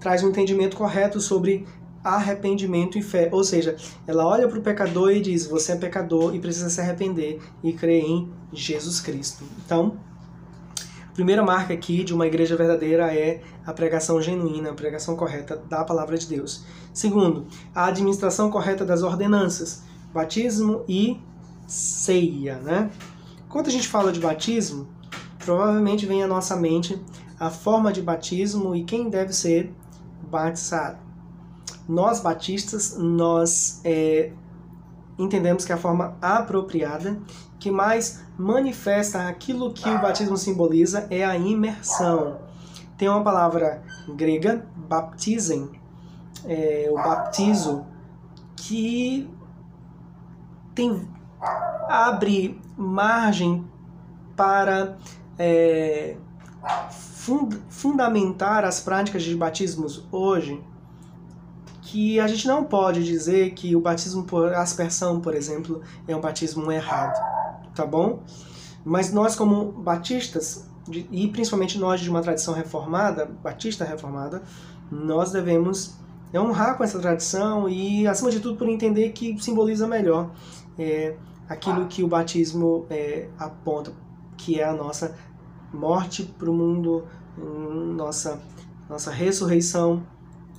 traz 0.00 0.22
um 0.22 0.28
entendimento 0.28 0.76
correto 0.76 1.20
sobre 1.20 1.66
arrependimento 2.02 2.98
e 2.98 3.02
fé. 3.02 3.28
Ou 3.32 3.42
seja, 3.42 3.76
ela 4.06 4.26
olha 4.26 4.48
para 4.48 4.58
o 4.58 4.62
pecador 4.62 5.12
e 5.12 5.20
diz: 5.20 5.46
Você 5.46 5.72
é 5.72 5.76
pecador 5.76 6.34
e 6.34 6.40
precisa 6.40 6.70
se 6.70 6.80
arrepender 6.80 7.40
e 7.62 7.72
crer 7.72 8.04
em 8.04 8.30
Jesus 8.52 9.00
Cristo. 9.00 9.44
Então, 9.64 9.96
primeira 11.16 11.42
marca 11.42 11.72
aqui 11.72 12.04
de 12.04 12.12
uma 12.12 12.26
igreja 12.26 12.54
verdadeira 12.56 13.10
é 13.12 13.40
a 13.64 13.72
pregação 13.72 14.20
genuína, 14.20 14.70
a 14.70 14.74
pregação 14.74 15.16
correta 15.16 15.56
da 15.56 15.82
palavra 15.82 16.18
de 16.18 16.26
Deus. 16.26 16.62
Segundo, 16.92 17.46
a 17.74 17.86
administração 17.86 18.50
correta 18.50 18.84
das 18.84 19.02
ordenanças, 19.02 19.82
batismo 20.12 20.84
e 20.86 21.18
ceia, 21.66 22.58
né? 22.58 22.90
Quando 23.48 23.68
a 23.68 23.70
gente 23.70 23.88
fala 23.88 24.12
de 24.12 24.20
batismo, 24.20 24.88
provavelmente 25.38 26.04
vem 26.04 26.22
à 26.22 26.26
nossa 26.26 26.54
mente 26.54 27.02
a 27.40 27.48
forma 27.48 27.90
de 27.90 28.02
batismo 28.02 28.76
e 28.76 28.84
quem 28.84 29.08
deve 29.08 29.32
ser 29.32 29.72
batizado. 30.30 30.98
Nós 31.88 32.20
batistas, 32.20 32.94
nós 32.98 33.80
é, 33.84 34.32
entendemos 35.18 35.64
que 35.64 35.72
a 35.72 35.78
forma 35.78 36.14
apropriada 36.20 37.18
que 37.58 37.70
mais 37.70 38.25
manifesta 38.38 39.28
aquilo 39.28 39.72
que 39.72 39.88
o 39.88 40.00
batismo 40.00 40.36
simboliza 40.36 41.06
é 41.10 41.24
a 41.24 41.36
imersão. 41.36 42.38
Tem 42.96 43.08
uma 43.08 43.22
palavra 43.22 43.82
grega, 44.14 44.66
baptizem, 44.76 45.70
é, 46.44 46.88
o 46.90 46.94
baptizo, 46.94 47.84
que 48.54 49.28
tem, 50.74 51.08
abre 51.88 52.60
margem 52.76 53.66
para 54.34 54.98
é, 55.38 56.16
fund, 56.90 57.58
fundamentar 57.68 58.64
as 58.64 58.80
práticas 58.80 59.22
de 59.22 59.34
batismos 59.34 60.06
hoje, 60.12 60.62
que 61.82 62.18
a 62.18 62.26
gente 62.26 62.46
não 62.46 62.64
pode 62.64 63.04
dizer 63.04 63.52
que 63.54 63.76
o 63.76 63.80
batismo 63.80 64.24
por 64.24 64.52
aspersão, 64.52 65.20
por 65.20 65.34
exemplo, 65.34 65.82
é 66.06 66.14
um 66.14 66.20
batismo 66.20 66.70
errado 66.72 67.35
tá 67.76 67.86
bom? 67.86 68.22
Mas 68.84 69.12
nós, 69.12 69.36
como 69.36 69.70
batistas, 69.70 70.68
e 70.88 71.28
principalmente 71.28 71.78
nós 71.78 72.00
de 72.00 72.08
uma 72.08 72.22
tradição 72.22 72.54
reformada, 72.54 73.26
batista 73.26 73.84
reformada, 73.84 74.42
nós 74.90 75.30
devemos 75.30 75.96
honrar 76.34 76.76
com 76.76 76.84
essa 76.84 76.98
tradição 76.98 77.68
e, 77.68 78.06
acima 78.06 78.30
de 78.30 78.40
tudo, 78.40 78.56
por 78.56 78.68
entender 78.68 79.10
que 79.10 79.36
simboliza 79.40 79.86
melhor 79.86 80.30
é, 80.78 81.16
aquilo 81.48 81.86
que 81.86 82.02
o 82.02 82.08
batismo 82.08 82.86
é, 82.90 83.28
aponta, 83.38 83.92
que 84.36 84.60
é 84.60 84.64
a 84.64 84.72
nossa 84.72 85.16
morte 85.72 86.22
para 86.22 86.50
o 86.50 86.54
mundo, 86.54 87.04
nossa, 87.96 88.40
nossa 88.88 89.10
ressurreição, 89.10 90.02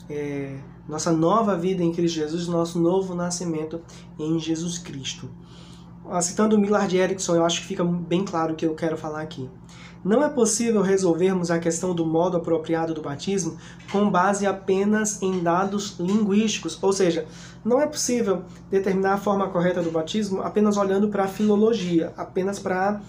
é, 0.10 0.58
nossa 0.88 1.12
nova 1.12 1.58
vida 1.58 1.84
em 1.84 1.92
Cristo 1.92 2.16
Jesus, 2.16 2.48
nosso 2.48 2.80
novo 2.80 3.14
nascimento 3.14 3.82
em 4.18 4.40
Jesus 4.40 4.78
Cristo. 4.78 5.30
Citando 6.22 6.56
o 6.56 6.60
Millard 6.60 6.96
Erickson, 6.96 7.36
eu 7.36 7.46
acho 7.46 7.62
que 7.62 7.68
fica 7.68 7.84
bem 7.84 8.24
claro 8.24 8.54
o 8.54 8.56
que 8.56 8.66
eu 8.66 8.76
quero 8.76 8.98
falar 8.98 9.22
aqui. 9.22 9.50
Não 10.04 10.24
é 10.24 10.30
possível 10.30 10.82
resolvermos 10.82 11.52
a 11.52 11.60
questão 11.60 11.94
do 11.94 12.06
modo 12.06 12.38
apropriado 12.38 12.94
do 12.94 13.02
batismo 13.02 13.58
com 13.92 14.10
base 14.10 14.46
apenas 14.46 15.22
em 15.22 15.44
dados 15.44 15.98
linguísticos, 16.00 16.82
ou 16.82 16.94
seja, 16.94 17.26
não 17.66 17.82
é 17.82 17.88
possível 17.88 18.44
determinar 18.70 19.16
a 19.16 19.18
forma 19.18 19.50
correta 19.50 19.82
do 19.82 19.92
batismo 19.92 20.42
apenas 20.42 20.78
olhando 20.78 21.10
para 21.10 21.26
a 21.26 21.28
filologia, 21.28 22.14
apenas 22.16 22.58
para 22.58 23.02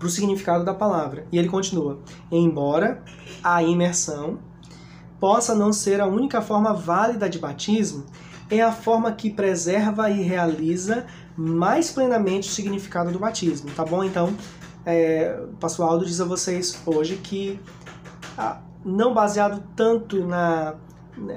o 0.00 0.08
significado 0.08 0.64
da 0.64 0.74
palavra. 0.74 1.26
E 1.32 1.38
ele 1.38 1.48
continua: 1.48 1.98
embora 2.30 3.02
a 3.42 3.62
imersão 3.62 4.38
possa 5.18 5.54
não 5.54 5.72
ser 5.72 6.00
a 6.00 6.06
única 6.06 6.40
forma 6.40 6.72
válida 6.72 7.28
de 7.28 7.38
batismo, 7.38 8.04
é 8.48 8.60
a 8.60 8.70
forma 8.70 9.10
que 9.10 9.30
preserva 9.30 10.08
e 10.10 10.22
realiza 10.22 11.04
mais 11.36 11.90
plenamente 11.90 12.48
o 12.48 12.52
significado 12.52 13.10
do 13.10 13.18
batismo, 13.18 13.70
tá 13.70 13.84
bom? 13.84 14.02
Então, 14.02 14.34
é, 14.84 15.38
o 15.42 15.56
pastor 15.56 15.88
Aldo 15.88 16.06
diz 16.06 16.20
a 16.20 16.24
vocês 16.24 16.80
hoje 16.86 17.16
que, 17.16 17.60
ah, 18.38 18.60
não 18.84 19.12
baseado 19.12 19.62
tanto 19.74 20.24
na, 20.24 20.74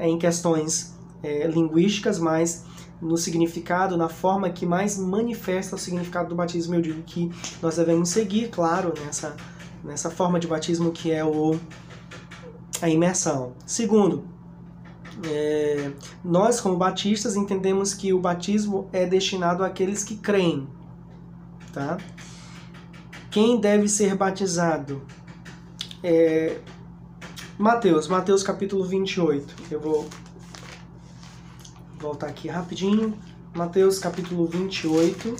em 0.01 0.17
questões 0.17 0.95
é, 1.23 1.47
linguísticas, 1.47 2.19
mas 2.19 2.65
no 3.01 3.17
significado, 3.17 3.97
na 3.97 4.09
forma 4.09 4.49
que 4.49 4.65
mais 4.65 4.97
manifesta 4.97 5.75
o 5.75 5.79
significado 5.79 6.29
do 6.29 6.35
batismo, 6.35 6.75
eu 6.75 6.81
digo 6.81 7.01
que 7.03 7.31
nós 7.61 7.77
devemos 7.77 8.09
seguir, 8.09 8.49
claro, 8.49 8.93
nessa, 9.05 9.35
nessa 9.83 10.09
forma 10.09 10.39
de 10.39 10.47
batismo 10.47 10.91
que 10.91 11.11
é 11.11 11.23
o, 11.23 11.57
a 12.81 12.89
imersão. 12.89 13.53
Segundo, 13.65 14.25
é, 15.25 15.91
nós, 16.23 16.61
como 16.61 16.77
batistas, 16.77 17.35
entendemos 17.35 17.93
que 17.93 18.13
o 18.13 18.19
batismo 18.19 18.89
é 18.93 19.05
destinado 19.05 19.63
àqueles 19.63 20.03
que 20.03 20.15
creem. 20.15 20.67
Tá? 21.73 21.97
Quem 23.29 23.59
deve 23.59 23.87
ser 23.87 24.15
batizado? 24.15 25.01
É, 26.03 26.59
Mateus, 27.57 28.07
Mateus 28.07 28.41
capítulo 28.41 28.83
28. 28.85 29.55
Eu 29.69 29.79
vou 29.79 30.07
voltar 31.99 32.27
aqui 32.27 32.47
rapidinho. 32.47 33.17
Mateus 33.53 33.99
capítulo 33.99 34.47
28. 34.47 35.35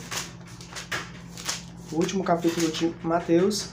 O 1.91 1.95
último 1.95 2.23
capítulo 2.23 2.69
de 2.71 2.93
Mateus. 3.01 3.69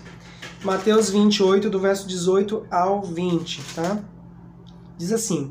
Mateus 0.65 1.11
28, 1.11 1.69
do 1.69 1.79
verso 1.79 2.09
18 2.09 2.67
ao 2.71 3.03
20, 3.03 3.63
tá? 3.75 4.03
Diz 4.97 5.13
assim: 5.13 5.51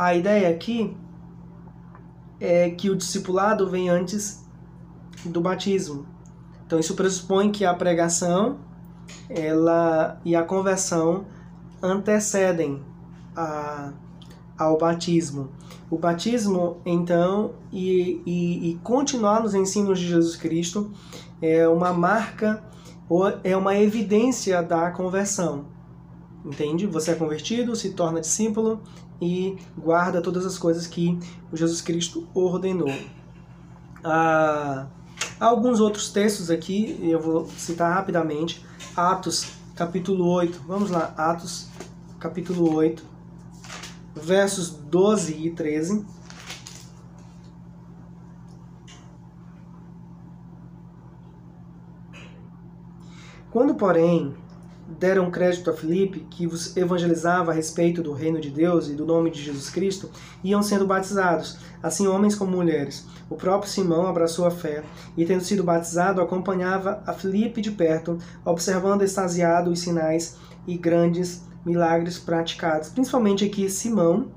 A 0.00 0.14
ideia 0.14 0.48
aqui 0.48 0.96
é 2.40 2.70
que 2.70 2.88
o 2.88 2.96
discipulado 2.96 3.68
vem 3.68 3.90
antes 3.90 4.42
do 5.26 5.42
batismo. 5.42 6.06
Então 6.64 6.78
isso 6.78 6.96
pressupõe 6.96 7.52
que 7.52 7.66
a 7.66 7.74
pregação 7.74 8.60
ela 9.28 10.18
e 10.24 10.34
a 10.34 10.42
conversão 10.42 11.26
antecedem 11.82 12.82
a, 13.36 13.92
ao 14.56 14.78
batismo. 14.78 15.50
O 15.90 15.98
batismo, 15.98 16.78
então, 16.86 17.52
e, 17.70 18.22
e, 18.24 18.70
e 18.70 18.74
continuar 18.76 19.42
nos 19.42 19.54
ensinos 19.54 19.98
de 19.98 20.08
Jesus 20.08 20.34
Cristo 20.34 20.90
é 21.42 21.68
uma 21.68 21.92
marca 21.92 22.64
ou 23.06 23.28
é 23.44 23.54
uma 23.54 23.76
evidência 23.76 24.62
da 24.62 24.90
conversão. 24.92 25.66
Entende? 26.42 26.86
Você 26.86 27.10
é 27.10 27.14
convertido, 27.14 27.76
se 27.76 27.92
torna 27.92 28.22
discípulo 28.22 28.80
e 29.20 29.58
guarda 29.76 30.22
todas 30.22 30.46
as 30.46 30.56
coisas 30.56 30.86
que 30.86 31.18
Jesus 31.52 31.80
Cristo 31.80 32.26
ordenou. 32.34 32.92
Ah, 34.02 34.86
há 35.38 35.46
alguns 35.46 35.80
outros 35.80 36.10
textos 36.10 36.50
aqui, 36.50 36.98
eu 37.02 37.20
vou 37.20 37.46
citar 37.46 37.92
rapidamente. 37.92 38.64
Atos, 38.96 39.52
capítulo 39.74 40.26
8. 40.26 40.62
Vamos 40.66 40.90
lá, 40.90 41.12
Atos, 41.16 41.68
capítulo 42.18 42.74
8, 42.74 43.04
versos 44.14 44.70
12 44.70 45.46
e 45.46 45.50
13. 45.50 46.04
Quando, 53.50 53.74
porém, 53.74 54.34
deram 55.00 55.30
crédito 55.30 55.70
a 55.70 55.72
Filipe, 55.72 56.26
que 56.28 56.46
vos 56.46 56.76
evangelizava 56.76 57.50
a 57.50 57.54
respeito 57.54 58.02
do 58.02 58.12
reino 58.12 58.38
de 58.38 58.50
Deus 58.50 58.86
e 58.88 58.92
do 58.92 59.06
nome 59.06 59.30
de 59.30 59.42
Jesus 59.42 59.70
Cristo, 59.70 60.10
iam 60.44 60.62
sendo 60.62 60.86
batizados, 60.86 61.56
assim 61.82 62.06
homens 62.06 62.34
como 62.34 62.54
mulheres. 62.54 63.06
O 63.30 63.34
próprio 63.34 63.70
Simão 63.70 64.06
abraçou 64.06 64.46
a 64.46 64.50
fé 64.50 64.82
e, 65.16 65.24
tendo 65.24 65.42
sido 65.42 65.64
batizado, 65.64 66.20
acompanhava 66.20 67.02
a 67.06 67.14
Filipe 67.14 67.62
de 67.62 67.70
perto, 67.70 68.18
observando 68.44 69.00
extasiado 69.00 69.70
os 69.70 69.80
sinais 69.80 70.36
e 70.66 70.76
grandes 70.76 71.42
milagres 71.64 72.18
praticados. 72.18 72.90
Principalmente 72.90 73.42
aqui 73.42 73.70
Simão, 73.70 74.28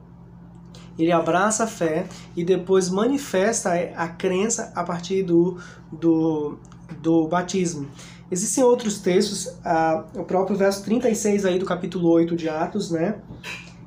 ele 0.98 1.12
abraça 1.12 1.66
a 1.66 1.68
fé 1.68 2.06
e 2.38 2.46
depois 2.46 2.90
manifesta 2.90 3.74
a 3.98 4.08
crença 4.08 4.72
a 4.74 4.84
partir 4.84 5.24
do, 5.24 5.58
do, 5.92 6.58
do 7.02 7.28
batismo. 7.28 7.90
Existem 8.34 8.64
outros 8.64 8.98
textos, 8.98 9.48
ah, 9.64 10.06
o 10.16 10.24
próprio 10.24 10.58
verso 10.58 10.84
36 10.84 11.46
aí 11.46 11.60
do 11.60 11.66
capítulo 11.68 12.10
8 12.10 12.36
de 12.36 12.50
Atos, 12.50 12.90
né? 12.90 13.18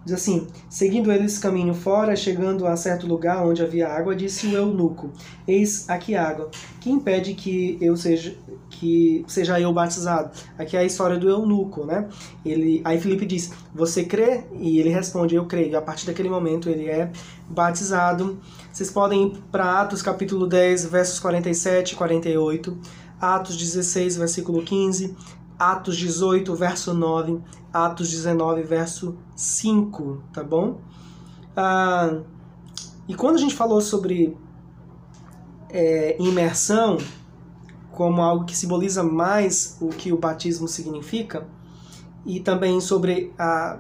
Diz 0.05 0.15
assim: 0.15 0.47
Seguindo 0.71 1.11
eles 1.11 1.37
caminho 1.37 1.75
fora, 1.75 2.15
chegando 2.15 2.65
a 2.65 2.77
certo 2.77 3.09
lugar 3.09 3.45
onde 3.45 3.61
havia 3.61 3.89
água, 3.89 4.15
disse 4.15 4.47
o 4.47 4.53
eunuco: 4.55 5.11
Eis 5.49 5.91
aqui 5.91 6.15
água. 6.15 6.49
Que 6.81 6.89
impede 6.89 7.35
que 7.35 7.77
eu 7.81 7.97
seja 7.97 8.37
que 8.71 9.25
seja 9.27 9.59
eu 9.59 9.73
batizado? 9.73 10.31
Aqui 10.57 10.77
é 10.77 10.81
a 10.81 10.85
história 10.85 11.19
do 11.19 11.29
eunuco, 11.29 11.85
né? 11.85 12.09
Ele, 12.45 12.81
aí 12.85 13.01
Felipe 13.01 13.27
diz: 13.27 13.51
Você 13.75 14.05
crê? 14.05 14.45
E 14.61 14.79
ele 14.79 14.91
responde: 14.91 15.35
Eu 15.35 15.45
creio. 15.45 15.73
E 15.73 15.75
a 15.75 15.83
partir 15.83 16.07
daquele 16.07 16.29
momento 16.29 16.71
ele 16.71 16.89
é 16.89 17.11
batizado. 17.49 18.39
Vocês 18.73 18.93
podem 18.93 19.27
ir 19.27 19.39
para 19.51 19.81
Atos 19.81 20.03
capítulo 20.03 20.47
10, 20.47 20.85
versos 20.85 21.19
47 21.19 21.95
e 21.95 21.97
48. 21.97 22.79
Atos 23.21 23.57
16, 23.57 24.17
versículo 24.17 24.63
15, 24.63 25.17
Atos 25.59 25.97
18, 25.97 26.55
verso 26.55 26.93
9, 26.93 27.41
Atos 27.73 28.11
19, 28.11 28.63
verso 28.63 29.17
5, 29.35 30.23
tá 30.33 30.45
bom? 30.45 30.81
Ah, 31.57 32.21
e 33.09 33.15
quando 33.15 33.37
a 33.37 33.39
gente 33.39 33.55
falou 33.55 33.81
sobre 33.81 34.37
é, 35.71 36.17
imersão 36.21 36.99
como 37.93 38.21
algo 38.21 38.45
que 38.45 38.57
simboliza 38.57 39.03
mais 39.03 39.79
o 39.81 39.89
que 39.89 40.13
o 40.13 40.19
batismo 40.19 40.69
significa, 40.69 41.47
e 42.27 42.41
também 42.41 42.81
sobre 42.81 43.33
a 43.39 43.79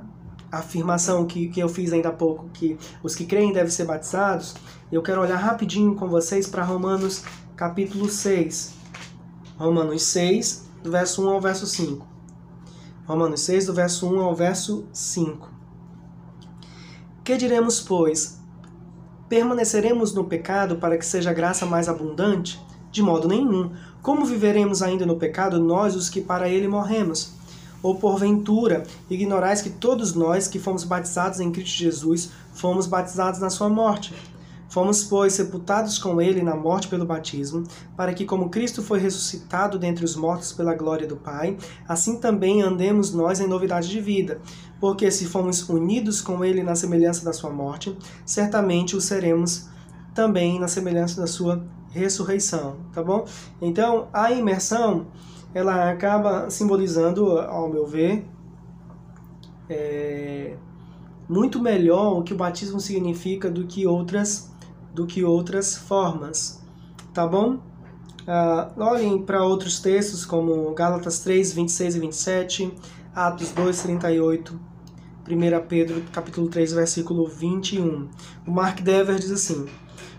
afirmação 0.50 1.26
que, 1.26 1.48
que 1.48 1.60
eu 1.60 1.68
fiz 1.68 1.92
ainda 1.92 2.08
há 2.08 2.12
pouco, 2.12 2.48
que 2.54 2.78
os 3.02 3.14
que 3.14 3.26
creem 3.26 3.52
devem 3.52 3.70
ser 3.70 3.84
batizados, 3.84 4.54
eu 4.90 5.02
quero 5.02 5.20
olhar 5.20 5.36
rapidinho 5.36 5.94
com 5.94 6.08
vocês 6.08 6.46
para 6.46 6.64
Romanos 6.64 7.24
capítulo 7.56 8.08
6, 8.08 8.75
Romanos 9.58 10.02
6, 10.02 10.68
do 10.82 10.90
verso 10.90 11.26
1 11.26 11.30
ao 11.30 11.40
verso 11.40 11.66
5. 11.66 12.06
Romanos 13.06 13.40
6, 13.40 13.64
do 13.64 13.72
verso 13.72 14.06
1 14.06 14.20
ao 14.20 14.34
verso 14.34 14.84
5. 14.92 15.48
Que 17.24 17.38
diremos, 17.38 17.80
pois? 17.80 18.38
Permaneceremos 19.30 20.12
no 20.12 20.24
pecado 20.24 20.76
para 20.76 20.98
que 20.98 21.06
seja 21.06 21.32
graça 21.32 21.64
mais 21.64 21.88
abundante? 21.88 22.60
De 22.92 23.02
modo 23.02 23.26
nenhum. 23.26 23.72
Como 24.02 24.26
viveremos 24.26 24.82
ainda 24.82 25.06
no 25.06 25.16
pecado 25.16 25.58
nós, 25.58 25.96
os 25.96 26.10
que 26.10 26.20
para 26.20 26.50
ele 26.50 26.68
morremos? 26.68 27.32
Ou 27.82 27.94
porventura, 27.94 28.82
ignorais 29.08 29.62
que 29.62 29.70
todos 29.70 30.12
nós 30.14 30.46
que 30.46 30.58
fomos 30.58 30.84
batizados 30.84 31.40
em 31.40 31.50
Cristo 31.50 31.78
Jesus 31.78 32.30
fomos 32.52 32.86
batizados 32.86 33.40
na 33.40 33.48
sua 33.48 33.70
morte? 33.70 34.14
Fomos, 34.76 35.02
pois, 35.02 35.32
sepultados 35.32 35.98
com 35.98 36.20
ele 36.20 36.42
na 36.42 36.54
morte 36.54 36.86
pelo 36.88 37.06
batismo, 37.06 37.64
para 37.96 38.12
que, 38.12 38.26
como 38.26 38.50
Cristo 38.50 38.82
foi 38.82 38.98
ressuscitado 38.98 39.78
dentre 39.78 40.04
os 40.04 40.14
mortos 40.14 40.52
pela 40.52 40.74
glória 40.74 41.06
do 41.06 41.16
Pai, 41.16 41.56
assim 41.88 42.20
também 42.20 42.60
andemos 42.60 43.10
nós 43.10 43.40
em 43.40 43.48
novidade 43.48 43.88
de 43.88 43.98
vida. 44.02 44.38
Porque 44.78 45.10
se 45.10 45.24
fomos 45.24 45.66
unidos 45.66 46.20
com 46.20 46.44
ele 46.44 46.62
na 46.62 46.74
semelhança 46.74 47.24
da 47.24 47.32
sua 47.32 47.48
morte, 47.48 47.96
certamente 48.26 48.94
o 48.94 49.00
seremos 49.00 49.66
também 50.14 50.60
na 50.60 50.68
semelhança 50.68 51.22
da 51.22 51.26
sua 51.26 51.64
ressurreição, 51.88 52.76
tá 52.92 53.02
bom? 53.02 53.24
Então, 53.62 54.08
a 54.12 54.30
imersão, 54.30 55.06
ela 55.54 55.90
acaba 55.90 56.50
simbolizando, 56.50 57.38
ao 57.38 57.70
meu 57.70 57.86
ver, 57.86 58.28
é, 59.70 60.54
muito 61.26 61.62
melhor 61.62 62.18
o 62.18 62.22
que 62.22 62.34
o 62.34 62.36
batismo 62.36 62.78
significa 62.78 63.50
do 63.50 63.66
que 63.66 63.86
outras 63.86 64.54
do 64.96 65.06
que 65.06 65.22
outras 65.22 65.76
formas, 65.76 66.58
tá 67.12 67.26
bom? 67.26 67.58
Uh, 68.22 68.82
olhem 68.82 69.22
para 69.22 69.44
outros 69.44 69.78
textos 69.78 70.24
como 70.24 70.72
Gálatas 70.72 71.18
3, 71.18 71.52
26 71.52 71.96
e 71.96 72.00
27, 72.00 72.74
Atos 73.14 73.52
2, 73.52 73.82
38, 73.82 74.58
1 75.28 75.66
Pedro 75.68 76.02
capítulo 76.10 76.48
3, 76.48 76.72
versículo 76.72 77.28
21. 77.28 78.08
O 78.46 78.50
Mark 78.50 78.80
Dever 78.80 79.18
diz 79.18 79.30
assim, 79.30 79.66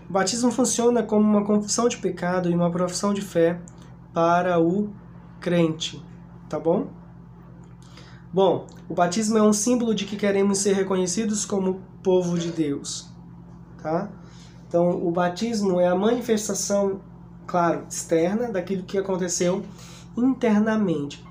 o 0.08 0.12
batismo 0.12 0.52
funciona 0.52 1.02
como 1.02 1.28
uma 1.28 1.44
confissão 1.44 1.88
de 1.88 1.96
pecado 1.96 2.48
e 2.48 2.54
uma 2.54 2.70
profissão 2.70 3.12
de 3.12 3.20
fé 3.20 3.60
para 4.14 4.60
o 4.60 4.90
crente, 5.40 6.00
tá 6.48 6.58
bom? 6.58 6.86
Bom, 8.32 8.68
o 8.88 8.94
batismo 8.94 9.38
é 9.38 9.42
um 9.42 9.52
símbolo 9.52 9.92
de 9.92 10.04
que 10.04 10.16
queremos 10.16 10.58
ser 10.58 10.74
reconhecidos 10.74 11.44
como 11.44 11.80
povo 12.00 12.38
de 12.38 12.52
Deus, 12.52 13.08
tá? 13.82 14.08
Então, 14.68 14.90
o 14.90 15.10
batismo 15.10 15.80
é 15.80 15.88
a 15.88 15.94
manifestação, 15.94 17.00
claro, 17.46 17.86
externa 17.88 18.52
daquilo 18.52 18.82
que 18.82 18.98
aconteceu 18.98 19.64
internamente. 20.16 21.26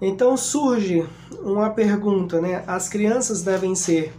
Então 0.00 0.36
surge 0.36 1.08
uma 1.42 1.70
pergunta, 1.70 2.40
né? 2.40 2.64
As 2.66 2.88
crianças 2.88 3.42
devem 3.42 3.74
ser 3.74 4.12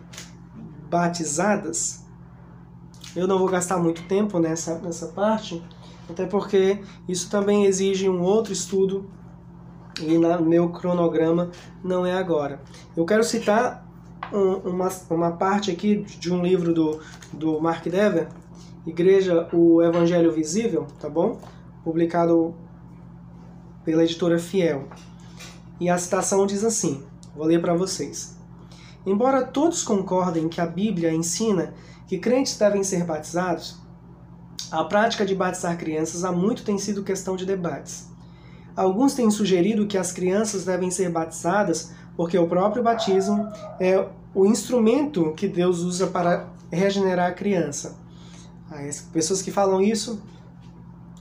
batizadas? 0.89 2.03
Eu 3.15 3.27
não 3.27 3.37
vou 3.37 3.47
gastar 3.47 3.77
muito 3.77 4.03
tempo 4.07 4.39
nessa, 4.39 4.79
nessa 4.79 5.07
parte, 5.07 5.63
até 6.09 6.25
porque 6.25 6.81
isso 7.07 7.29
também 7.29 7.65
exige 7.65 8.09
um 8.09 8.21
outro 8.21 8.51
estudo 8.51 9.09
e 10.01 10.17
no 10.17 10.41
meu 10.41 10.69
cronograma 10.69 11.51
não 11.83 12.05
é 12.05 12.13
agora. 12.13 12.61
Eu 12.95 13.05
quero 13.05 13.23
citar 13.23 13.84
um, 14.32 14.69
uma, 14.69 14.89
uma 15.09 15.32
parte 15.32 15.71
aqui 15.71 15.97
de 15.97 16.32
um 16.34 16.41
livro 16.41 16.73
do, 16.73 16.99
do 17.32 17.59
Mark 17.59 17.84
Dever, 17.84 18.28
Igreja, 18.86 19.49
o 19.51 19.82
Evangelho 19.82 20.32
Visível, 20.32 20.88
tá 20.99 21.09
bom? 21.09 21.39
Publicado 21.84 22.55
pela 23.84 24.03
editora 24.03 24.38
Fiel. 24.38 24.88
E 25.80 25.89
a 25.89 25.97
citação 25.97 26.45
diz 26.45 26.63
assim: 26.63 27.03
vou 27.36 27.45
ler 27.45 27.61
para 27.61 27.73
vocês. 27.73 28.36
Embora 29.05 29.43
todos 29.43 29.84
concordem 29.84 30.49
que 30.49 30.59
a 30.59 30.65
Bíblia 30.65 31.13
ensina 31.13 31.73
que 32.07 32.17
crentes 32.17 32.57
devem 32.57 32.84
ser 32.84 33.03
batizados, 33.03 33.78
a 34.71 34.84
prática 34.84 35.26
de 35.26 35.36
batizar 35.36 35.78
crianças 35.78 36.23
há 36.23 36.32
muito 36.32 36.63
tem 36.63 36.78
sido 36.78 37.03
questão 37.03 37.36
de 37.36 37.45
debates. 37.45 38.07
Alguns 38.76 39.13
têm 39.13 39.30
sugerido 39.32 39.88
que 39.88 39.97
as 39.97 40.11
crianças 40.11 40.65
devem 40.65 40.91
ser 40.91 41.09
batizadas 41.09 41.93
porque 42.16 42.38
o 42.38 42.47
próprio 42.47 42.84
batismo 42.84 43.47
é 43.80 44.07
o 44.34 44.45
instrumento 44.45 45.34
que 45.34 45.47
Deus 45.47 45.80
usa 45.80 46.07
para 46.07 46.47
regenerar 46.72 47.30
a 47.30 47.34
criança. 47.34 47.95
As 48.70 49.01
pessoas 49.01 49.41
que 49.41 49.51
falam 49.51 49.82
isso 49.82 50.22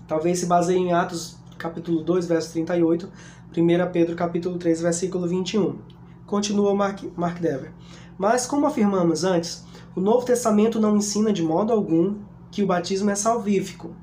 talvez 0.06 0.38
se 0.38 0.46
baseiem 0.46 0.88
em 0.88 0.92
Atos 0.92 1.36
capítulo 1.58 2.02
2, 2.02 2.26
verso 2.26 2.52
38, 2.52 3.10
1 3.56 3.92
Pedro 3.92 4.16
capítulo 4.16 4.58
3, 4.58 4.82
versículo 4.82 5.26
21. 5.26 5.78
Continua 6.26 6.74
Mark, 6.74 7.04
Mark 7.16 7.38
Dever. 7.38 7.72
Mas, 8.18 8.46
como 8.46 8.66
afirmamos 8.66 9.24
antes, 9.24 9.64
o 9.94 10.00
Novo 10.00 10.24
Testamento 10.24 10.80
não 10.80 10.96
ensina 10.96 11.32
de 11.32 11.42
modo 11.42 11.72
algum 11.72 12.16
que 12.50 12.62
o 12.62 12.66
batismo 12.66 13.10
é 13.10 13.14
salvífico. 13.14 13.94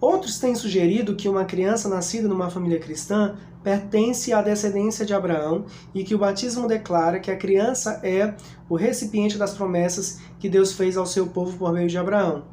Outros 0.00 0.38
têm 0.38 0.54
sugerido 0.54 1.14
que 1.14 1.28
uma 1.28 1.44
criança 1.44 1.88
nascida 1.88 2.26
numa 2.26 2.48
família 2.48 2.80
cristã 2.80 3.36
pertence 3.62 4.32
à 4.32 4.40
descendência 4.40 5.04
de 5.04 5.12
Abraão 5.12 5.66
e 5.94 6.02
que 6.02 6.14
o 6.14 6.18
batismo 6.18 6.66
declara 6.66 7.20
que 7.20 7.30
a 7.30 7.36
criança 7.36 8.00
é 8.02 8.34
o 8.68 8.76
recipiente 8.76 9.36
das 9.36 9.52
promessas 9.52 10.20
que 10.38 10.48
Deus 10.48 10.72
fez 10.72 10.96
ao 10.96 11.04
seu 11.04 11.26
povo 11.26 11.58
por 11.58 11.72
meio 11.72 11.88
de 11.88 11.98
Abraão. 11.98 12.44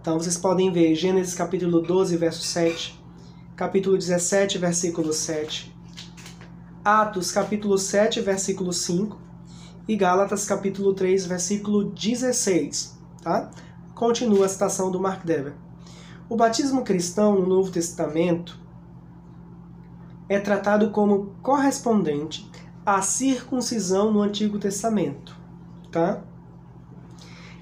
Então 0.00 0.18
vocês 0.18 0.36
podem 0.36 0.70
ver 0.70 0.94
Gênesis 0.94 1.34
capítulo 1.34 1.80
12, 1.80 2.16
verso 2.18 2.42
7, 2.42 3.02
capítulo 3.56 3.96
17, 3.96 4.58
versículo 4.58 5.12
7, 5.12 5.74
Atos 6.84 7.32
capítulo 7.32 7.78
7, 7.78 8.20
versículo 8.20 8.72
5 8.72 9.18
e 9.88 9.96
Gálatas 9.96 10.44
capítulo 10.44 10.92
3, 10.94 11.26
versículo 11.26 11.84
16, 11.90 12.98
tá? 13.22 13.50
Continua 13.94 14.44
a 14.44 14.48
citação 14.48 14.90
do 14.90 15.00
Mark 15.00 15.24
Dever. 15.24 15.65
O 16.28 16.34
batismo 16.34 16.82
cristão 16.82 17.36
no 17.36 17.46
Novo 17.46 17.70
Testamento 17.70 18.58
é 20.28 20.40
tratado 20.40 20.90
como 20.90 21.36
correspondente 21.40 22.50
à 22.84 23.00
circuncisão 23.00 24.12
no 24.12 24.22
Antigo 24.22 24.58
Testamento, 24.58 25.36
tá? 25.88 26.24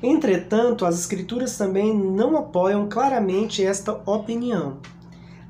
Entretanto, 0.02 0.86
as 0.86 0.98
escrituras 0.98 1.58
também 1.58 1.94
não 1.94 2.38
apoiam 2.38 2.88
claramente 2.88 3.62
esta 3.62 3.92
opinião. 4.10 4.78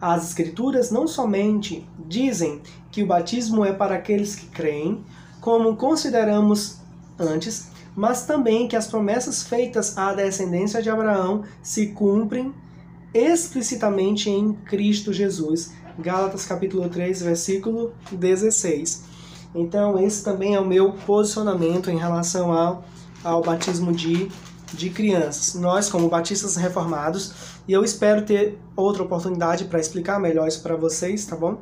As 0.00 0.30
escrituras 0.30 0.90
não 0.90 1.06
somente 1.06 1.88
dizem 2.08 2.62
que 2.90 3.04
o 3.04 3.06
batismo 3.06 3.64
é 3.64 3.72
para 3.72 3.94
aqueles 3.94 4.34
que 4.34 4.46
creem, 4.46 5.04
como 5.40 5.76
consideramos 5.76 6.80
antes, 7.16 7.70
mas 7.94 8.26
também 8.26 8.66
que 8.66 8.74
as 8.74 8.88
promessas 8.88 9.44
feitas 9.44 9.96
à 9.96 10.12
descendência 10.12 10.82
de 10.82 10.90
Abraão 10.90 11.44
se 11.62 11.88
cumprem 11.88 12.52
explicitamente 13.14 14.28
em 14.28 14.52
Cristo 14.52 15.12
Jesus. 15.12 15.72
Gálatas 15.98 16.44
capítulo 16.44 16.88
3, 16.88 17.22
versículo 17.22 17.92
16. 18.10 19.04
Então, 19.54 19.96
esse 19.98 20.24
também 20.24 20.56
é 20.56 20.60
o 20.60 20.66
meu 20.66 20.92
posicionamento 20.92 21.88
em 21.88 21.96
relação 21.96 22.52
ao, 22.52 22.84
ao 23.22 23.40
batismo 23.40 23.92
de, 23.92 24.28
de 24.72 24.90
crianças. 24.90 25.54
Nós, 25.54 25.88
como 25.88 26.08
batistas 26.08 26.56
reformados, 26.56 27.32
e 27.68 27.72
eu 27.72 27.84
espero 27.84 28.22
ter 28.22 28.58
outra 28.74 29.04
oportunidade 29.04 29.66
para 29.66 29.78
explicar 29.78 30.18
melhor 30.18 30.48
isso 30.48 30.60
para 30.60 30.74
vocês, 30.74 31.24
tá 31.24 31.36
bom? 31.36 31.58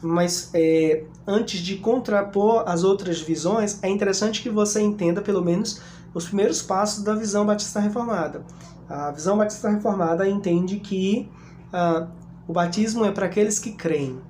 Mas 0.00 0.50
é, 0.54 1.04
antes 1.26 1.60
de 1.60 1.76
contrapor 1.76 2.64
as 2.66 2.82
outras 2.82 3.20
visões, 3.20 3.78
é 3.82 3.88
interessante 3.88 4.42
que 4.42 4.48
você 4.48 4.80
entenda, 4.80 5.20
pelo 5.20 5.44
menos, 5.44 5.80
os 6.14 6.26
primeiros 6.26 6.62
passos 6.62 7.04
da 7.04 7.14
visão 7.14 7.44
batista 7.44 7.80
reformada. 7.80 8.42
A 8.88 9.10
visão 9.10 9.38
batista 9.38 9.70
reformada 9.70 10.28
entende 10.28 10.78
que 10.78 11.30
uh, 11.72 12.08
o 12.46 12.52
batismo 12.52 13.04
é 13.04 13.10
para 13.10 13.26
aqueles 13.26 13.58
que 13.58 13.72
creem, 13.72 14.20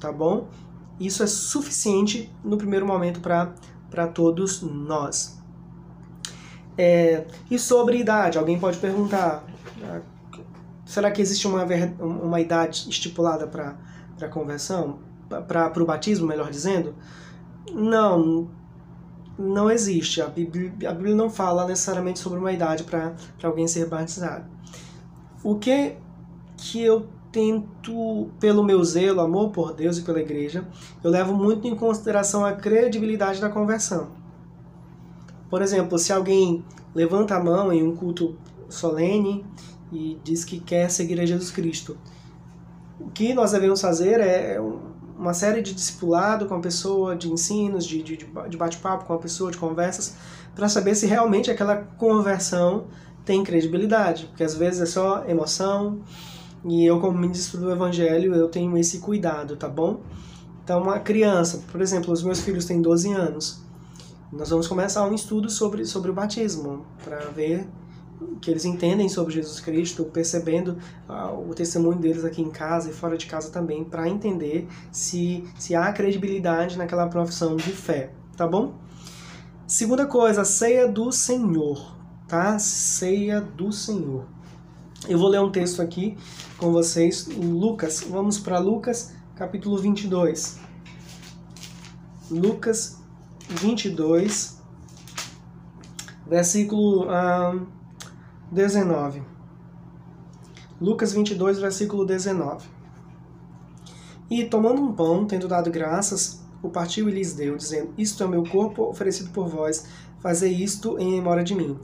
tá 0.00 0.10
bom? 0.10 0.48
Isso 0.98 1.22
é 1.22 1.26
suficiente 1.26 2.32
no 2.44 2.56
primeiro 2.56 2.86
momento 2.86 3.20
para 3.20 4.06
todos 4.06 4.62
nós. 4.62 5.40
É, 6.76 7.26
e 7.50 7.58
sobre 7.58 7.98
idade, 7.98 8.38
alguém 8.38 8.58
pode 8.58 8.78
perguntar: 8.78 9.44
ah, 9.84 10.00
será 10.86 11.10
que 11.10 11.20
existe 11.20 11.46
uma, 11.46 11.64
uma 12.00 12.40
idade 12.40 12.88
estipulada 12.88 13.46
para 13.46 13.76
a 14.20 14.28
conversão? 14.28 15.00
Para 15.48 15.82
o 15.82 15.86
batismo, 15.86 16.26
melhor 16.26 16.50
dizendo? 16.50 16.94
Não, 17.72 18.48
não 19.38 19.70
existe. 19.70 20.20
A 20.20 20.26
Bíblia, 20.26 20.90
a 20.90 20.92
Bíblia 20.92 21.14
não 21.14 21.30
fala 21.30 21.66
necessariamente 21.66 22.18
sobre 22.18 22.38
uma 22.38 22.52
idade 22.52 22.84
para 22.84 23.14
alguém 23.42 23.66
ser 23.66 23.86
batizado. 23.86 24.44
O 25.42 25.56
que, 25.56 25.96
que 26.56 26.80
eu 26.82 27.06
tento, 27.32 28.28
pelo 28.38 28.62
meu 28.62 28.84
zelo, 28.84 29.20
amor 29.20 29.50
por 29.50 29.72
Deus 29.72 29.98
e 29.98 30.02
pela 30.02 30.20
igreja, 30.20 30.68
eu 31.02 31.10
levo 31.10 31.34
muito 31.34 31.66
em 31.66 31.74
consideração 31.74 32.44
a 32.44 32.52
credibilidade 32.52 33.40
da 33.40 33.48
conversão. 33.48 34.08
Por 35.48 35.62
exemplo, 35.62 35.98
se 35.98 36.12
alguém 36.12 36.62
levanta 36.94 37.34
a 37.34 37.42
mão 37.42 37.72
em 37.72 37.82
um 37.82 37.96
culto 37.96 38.36
solene 38.68 39.44
e 39.90 40.18
diz 40.22 40.44
que 40.44 40.60
quer 40.60 40.90
seguir 40.90 41.18
a 41.20 41.26
Jesus 41.26 41.50
Cristo, 41.50 41.96
o 43.00 43.10
que 43.10 43.34
nós 43.34 43.52
devemos 43.52 43.80
fazer 43.80 44.20
é 44.20 44.60
uma 45.22 45.32
série 45.32 45.62
de 45.62 45.72
discipulado 45.72 46.46
com 46.46 46.56
a 46.56 46.60
pessoa, 46.60 47.14
de 47.14 47.30
ensinos, 47.30 47.86
de, 47.86 48.02
de, 48.02 48.16
de 48.16 48.56
bate-papo 48.56 49.04
com 49.04 49.14
a 49.14 49.18
pessoa, 49.18 49.52
de 49.52 49.56
conversas, 49.56 50.16
para 50.52 50.68
saber 50.68 50.96
se 50.96 51.06
realmente 51.06 51.48
aquela 51.48 51.76
conversão 51.76 52.88
tem 53.24 53.44
credibilidade, 53.44 54.26
porque 54.26 54.42
às 54.42 54.54
vezes 54.56 54.80
é 54.80 54.86
só 54.86 55.24
emoção, 55.24 56.00
e 56.64 56.84
eu 56.84 57.00
como 57.00 57.16
ministro 57.16 57.60
do 57.60 57.70
evangelho, 57.70 58.34
eu 58.34 58.48
tenho 58.48 58.76
esse 58.76 58.98
cuidado, 58.98 59.56
tá 59.56 59.68
bom? 59.68 60.00
Então, 60.64 60.82
uma 60.82 60.98
criança, 60.98 61.62
por 61.70 61.80
exemplo, 61.80 62.12
os 62.12 62.22
meus 62.24 62.40
filhos 62.40 62.64
têm 62.64 62.82
12 62.82 63.12
anos, 63.12 63.62
nós 64.32 64.50
vamos 64.50 64.66
começar 64.66 65.06
um 65.06 65.14
estudo 65.14 65.48
sobre, 65.48 65.84
sobre 65.84 66.10
o 66.10 66.14
batismo, 66.14 66.84
para 67.04 67.18
ver 67.26 67.68
que 68.40 68.50
eles 68.50 68.64
entendem 68.64 69.08
sobre 69.08 69.34
Jesus 69.34 69.60
Cristo, 69.60 70.04
percebendo 70.04 70.78
uh, 71.08 71.48
o 71.48 71.54
testemunho 71.54 71.98
deles 71.98 72.24
aqui 72.24 72.42
em 72.42 72.50
casa 72.50 72.90
e 72.90 72.92
fora 72.92 73.16
de 73.16 73.26
casa 73.26 73.50
também, 73.50 73.84
para 73.84 74.08
entender 74.08 74.68
se, 74.90 75.44
se 75.58 75.74
há 75.74 75.92
credibilidade 75.92 76.76
naquela 76.78 77.06
profissão 77.08 77.56
de 77.56 77.70
fé, 77.72 78.10
tá 78.36 78.46
bom? 78.46 78.74
Segunda 79.66 80.06
coisa, 80.06 80.44
ceia 80.44 80.86
do 80.86 81.10
Senhor, 81.10 81.96
tá? 82.28 82.58
Ceia 82.58 83.40
do 83.40 83.72
Senhor. 83.72 84.26
Eu 85.08 85.18
vou 85.18 85.28
ler 85.28 85.40
um 85.40 85.50
texto 85.50 85.82
aqui 85.82 86.16
com 86.58 86.70
vocês, 86.70 87.26
Lucas. 87.26 88.04
Vamos 88.08 88.38
para 88.38 88.58
Lucas, 88.58 89.14
capítulo 89.34 89.78
22. 89.78 90.60
Lucas 92.30 93.02
22, 93.48 94.62
versículo 96.26 97.10
ah, 97.10 97.58
19. 98.52 99.22
Lucas 100.78 101.14
22, 101.14 101.58
versículo 101.58 102.04
19. 102.04 102.68
E 104.30 104.44
tomando 104.44 104.82
um 104.82 104.92
pão, 104.92 105.24
tendo 105.26 105.48
dado 105.48 105.70
graças, 105.70 106.42
o 106.62 106.68
partiu 106.68 107.08
e 107.08 107.12
lhes 107.12 107.32
deu, 107.32 107.56
dizendo: 107.56 107.94
Isto 107.96 108.22
é 108.22 108.28
meu 108.28 108.44
corpo 108.44 108.82
oferecido 108.84 109.30
por 109.30 109.48
vós, 109.48 109.86
fazei 110.20 110.52
isto 110.52 110.98
em 110.98 111.12
memória 111.12 111.42
de 111.42 111.54
mim. 111.54 111.78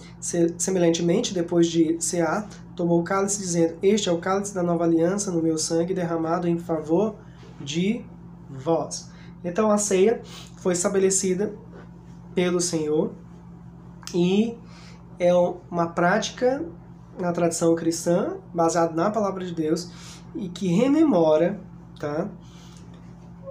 Semelhantemente, 0.58 1.32
depois 1.32 1.68
de 1.68 1.96
cear, 2.00 2.46
tomou 2.76 3.00
o 3.00 3.04
cálice, 3.04 3.38
dizendo: 3.38 3.78
Este 3.82 4.10
é 4.10 4.12
o 4.12 4.18
cálice 4.18 4.54
da 4.54 4.62
nova 4.62 4.84
aliança 4.84 5.30
no 5.30 5.42
meu 5.42 5.56
sangue, 5.56 5.94
derramado 5.94 6.46
em 6.46 6.58
favor 6.58 7.16
de 7.58 8.04
vós. 8.50 9.10
Então 9.42 9.70
a 9.70 9.78
ceia 9.78 10.20
foi 10.58 10.74
estabelecida 10.74 11.54
pelo 12.34 12.60
Senhor 12.60 13.12
e 14.14 14.56
é 15.18 15.34
uma 15.34 15.88
prática 15.88 16.64
na 17.18 17.32
tradição 17.32 17.74
cristã, 17.74 18.36
baseada 18.54 18.94
na 18.94 19.10
palavra 19.10 19.44
de 19.44 19.52
Deus 19.52 19.90
e 20.34 20.48
que 20.48 20.68
rememora, 20.68 21.60
tá? 21.98 22.28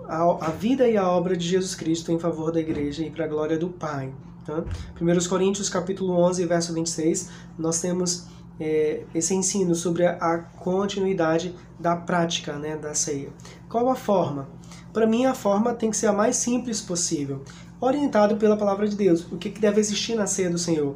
A, 0.07 0.47
a 0.47 0.49
vida 0.51 0.87
e 0.87 0.95
a 0.95 1.07
obra 1.09 1.35
de 1.35 1.45
Jesus 1.45 1.75
Cristo 1.75 2.11
em 2.11 2.19
favor 2.19 2.51
da 2.51 2.59
igreja 2.59 3.03
e 3.03 3.11
para 3.11 3.25
a 3.25 3.27
glória 3.27 3.57
do 3.57 3.67
Pai. 3.69 4.13
Tá? 4.45 4.63
1 5.01 5.27
Coríntios 5.27 5.69
capítulo 5.69 6.13
11, 6.13 6.45
verso 6.45 6.73
26, 6.73 7.29
nós 7.57 7.81
temos 7.81 8.27
é, 8.57 9.03
esse 9.13 9.35
ensino 9.35 9.75
sobre 9.75 10.05
a, 10.05 10.13
a, 10.13 10.37
continuidade 10.37 11.53
da 11.77 11.97
prática 11.97 12.53
né, 12.53 12.77
da 12.77 12.93
ceia. 12.93 13.29
Qual 13.67 13.89
a 13.89 13.95
forma? 13.95 14.47
Para 14.93 15.05
mim, 15.05 15.25
a 15.25 15.33
forma 15.33 15.73
tem 15.73 15.89
que 15.91 15.97
ser 15.97 16.07
a 16.07 16.13
mais 16.13 16.37
simples 16.37 16.81
possível, 16.81 17.43
orientado 17.79 18.37
pela 18.37 18.55
palavra 18.55 18.87
de 18.87 18.95
Deus. 18.95 19.29
O 19.29 19.37
que, 19.37 19.49
que 19.49 19.59
deve 19.59 19.81
existir 19.81 20.15
na 20.15 20.25
ceia 20.25 20.49
do 20.49 20.57
Senhor? 20.57 20.95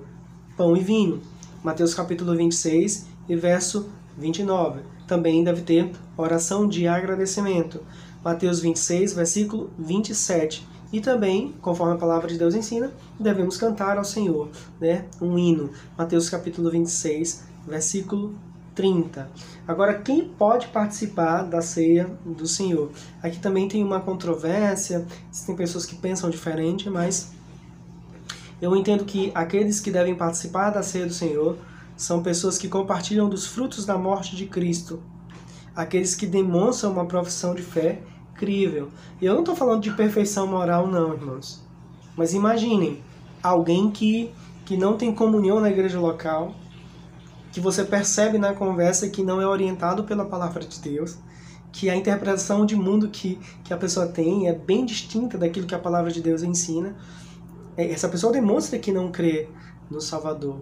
Pão 0.58 0.76
e 0.76 0.82
vinho. 0.82 1.22
Mateus 1.64 1.94
capítulo 1.94 2.36
26 2.36 3.08
e 3.30 3.36
verso 3.36 3.90
29. 4.18 4.82
Também 5.08 5.44
deve 5.44 5.62
ter 5.62 5.92
oração 6.18 6.68
de 6.68 6.88
agradecimento. 6.88 7.82
Mateus 8.24 8.60
26, 8.60 9.14
versículo 9.14 9.70
27. 9.80 10.68
E 10.92 11.00
também, 11.00 11.54
conforme 11.62 11.94
a 11.94 11.98
palavra 11.98 12.28
de 12.28 12.38
Deus 12.38 12.54
ensina, 12.54 12.92
devemos 13.20 13.58
cantar 13.58 13.98
ao 13.98 14.04
Senhor, 14.04 14.50
né? 14.80 15.06
Um 15.22 15.38
hino. 15.38 15.70
Mateus 15.98 16.30
capítulo 16.30 16.70
26, 16.70 17.46
versículo 17.66 18.36
30. 18.76 19.30
Agora, 19.68 19.94
quem 19.94 20.28
pode 20.28 20.68
participar 20.68 21.44
da 21.44 21.62
ceia 21.62 22.10
do 22.26 22.46
Senhor? 22.46 22.92
Aqui 23.24 23.40
também 23.40 23.68
tem 23.68 23.84
uma 23.84 24.02
controvérsia, 24.02 25.06
tem 25.46 25.56
pessoas 25.56 25.86
que 25.86 25.96
pensam 25.96 26.30
diferente, 26.30 26.90
mas 26.90 27.32
eu 28.62 28.76
entendo 28.76 29.04
que 29.04 29.32
aqueles 29.34 29.80
que 29.80 29.90
devem 29.90 30.16
participar 30.16 30.70
da 30.70 30.84
ceia 30.84 31.08
do 31.08 31.14
Senhor 31.14 31.58
são 31.98 32.22
pessoas 32.22 32.58
que 32.58 32.68
compartilham 32.68 33.28
dos 33.28 33.48
frutos 33.48 33.86
da 33.86 33.98
morte 33.98 34.36
de 34.36 34.46
Cristo, 34.46 35.02
aqueles 35.76 36.14
que 36.14 36.28
demonstram 36.28 36.92
uma 36.92 37.06
profissão 37.06 37.56
de 37.56 37.62
fé 37.62 38.02
crível. 38.36 38.90
E 39.22 39.26
eu 39.26 39.34
não 39.34 39.42
estou 39.42 39.56
falando 39.56 39.82
de 39.82 39.92
perfeição 39.92 40.48
moral, 40.48 40.88
não, 40.88 41.14
irmãos. 41.14 41.64
Mas 42.16 42.34
imaginem 42.34 43.02
alguém 43.42 43.90
que, 43.90 44.32
que 44.66 44.78
não 44.78 44.98
tem 44.98 45.14
comunhão 45.14 45.60
na 45.60 45.70
igreja 45.70 46.00
local, 46.00 46.54
que 47.52 47.60
você 47.60 47.84
percebe 47.84 48.38
na 48.38 48.54
conversa 48.54 49.10
que 49.10 49.24
não 49.24 49.42
é 49.42 49.46
orientado 49.46 50.04
pela 50.04 50.26
palavra 50.26 50.64
de 50.64 50.80
Deus, 50.80 51.18
que 51.72 51.90
a 51.90 51.96
interpretação 51.96 52.66
de 52.66 52.76
mundo 52.76 53.10
que, 53.10 53.40
que 53.64 53.74
a 53.74 53.78
pessoa 53.78 54.08
tem 54.08 54.48
é 54.48 54.54
bem 54.54 54.86
distinta 54.86 55.38
daquilo 55.38 55.68
que 55.68 55.76
a 55.76 55.80
palavra 55.80 56.12
de 56.12 56.22
Deus 56.22 56.44
ensina. 56.44 56.96
É, 57.78 57.92
essa 57.92 58.08
pessoa 58.08 58.34
demonstra 58.34 58.78
que 58.80 58.92
não 58.92 59.12
crê 59.12 59.50
no 59.90 60.02
Salvador. 60.02 60.62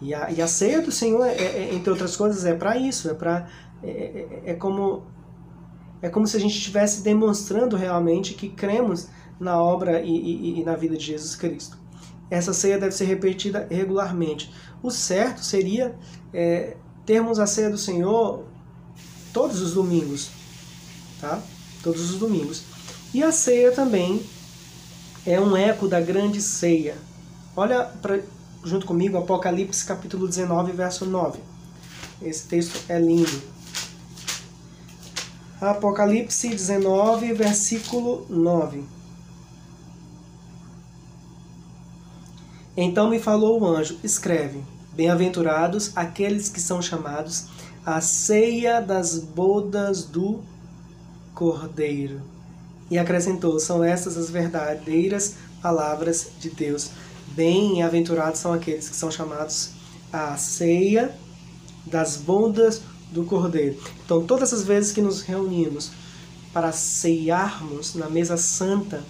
E 0.00 0.14
a, 0.14 0.30
e 0.30 0.40
a 0.40 0.46
ceia 0.46 0.80
do 0.80 0.92
Senhor, 0.92 1.24
é, 1.26 1.34
é, 1.34 1.74
entre 1.74 1.90
outras 1.90 2.16
coisas, 2.16 2.44
é 2.44 2.54
para 2.54 2.76
isso, 2.76 3.10
é 3.10 3.14
para 3.14 3.48
é, 3.82 3.88
é, 3.90 4.42
é, 4.46 4.54
como 4.54 5.02
é 6.00 6.08
como 6.08 6.26
se 6.26 6.36
a 6.36 6.40
gente 6.40 6.56
estivesse 6.56 7.02
demonstrando 7.02 7.76
realmente 7.76 8.34
que 8.34 8.48
cremos 8.48 9.08
na 9.40 9.60
obra 9.60 10.00
e, 10.00 10.10
e, 10.10 10.60
e 10.60 10.64
na 10.64 10.76
vida 10.76 10.96
de 10.96 11.04
Jesus 11.04 11.34
Cristo. 11.34 11.76
Essa 12.30 12.52
ceia 12.52 12.78
deve 12.78 12.92
ser 12.92 13.06
repetida 13.06 13.66
regularmente. 13.68 14.52
O 14.80 14.90
certo 14.90 15.44
seria 15.44 15.96
é, 16.32 16.76
termos 17.04 17.40
a 17.40 17.46
ceia 17.46 17.70
do 17.70 17.78
Senhor 17.78 18.44
todos 19.32 19.60
os 19.60 19.74
domingos, 19.74 20.30
tá? 21.20 21.42
Todos 21.82 22.10
os 22.10 22.18
domingos. 22.18 22.64
E 23.12 23.22
a 23.22 23.32
ceia 23.32 23.72
também 23.72 24.22
é 25.28 25.38
um 25.38 25.54
eco 25.54 25.86
da 25.86 26.00
grande 26.00 26.40
ceia. 26.40 26.96
Olha 27.54 27.84
pra, 28.00 28.18
junto 28.64 28.86
comigo 28.86 29.18
Apocalipse 29.18 29.84
capítulo 29.84 30.26
19, 30.26 30.72
verso 30.72 31.04
9. 31.04 31.38
Esse 32.22 32.48
texto 32.48 32.80
é 32.88 32.98
lindo. 32.98 33.42
Apocalipse 35.60 36.48
19, 36.48 37.34
versículo 37.34 38.24
9. 38.30 38.84
Então 42.74 43.10
me 43.10 43.18
falou 43.18 43.60
o 43.60 43.66
anjo: 43.66 43.98
Escreve, 44.02 44.64
bem-aventurados 44.94 45.94
aqueles 45.94 46.48
que 46.48 46.60
são 46.60 46.80
chamados 46.80 47.48
à 47.84 48.00
ceia 48.00 48.80
das 48.80 49.18
bodas 49.18 50.04
do 50.04 50.40
Cordeiro. 51.34 52.37
E 52.90 52.98
acrescentou: 52.98 53.58
São 53.58 53.82
estas 53.84 54.16
as 54.16 54.30
verdadeiras 54.30 55.34
palavras 55.62 56.28
de 56.40 56.50
Deus. 56.50 56.90
Bem-aventurados 57.28 58.40
são 58.40 58.52
aqueles 58.52 58.88
que 58.88 58.96
são 58.96 59.10
chamados 59.10 59.70
à 60.12 60.36
ceia 60.36 61.14
das 61.86 62.16
bodas 62.16 62.80
do 63.10 63.24
Cordeiro. 63.24 63.78
Então, 64.04 64.24
todas 64.24 64.52
as 64.52 64.62
vezes 64.64 64.92
que 64.92 65.02
nos 65.02 65.22
reunimos 65.22 65.90
para 66.52 66.72
ceiarmos 66.72 67.94
na 67.94 68.08
mesa 68.08 68.36
santa, 68.36 69.02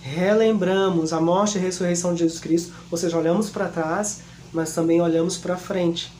relembramos 0.00 1.12
a 1.12 1.20
morte 1.20 1.56
e 1.56 1.60
ressurreição 1.60 2.12
de 2.12 2.20
Jesus 2.20 2.40
Cristo, 2.40 2.72
ou 2.90 2.98
seja, 2.98 3.16
olhamos 3.16 3.50
para 3.50 3.68
trás, 3.68 4.20
mas 4.52 4.74
também 4.74 5.00
olhamos 5.00 5.36
para 5.36 5.56
frente. 5.56 6.12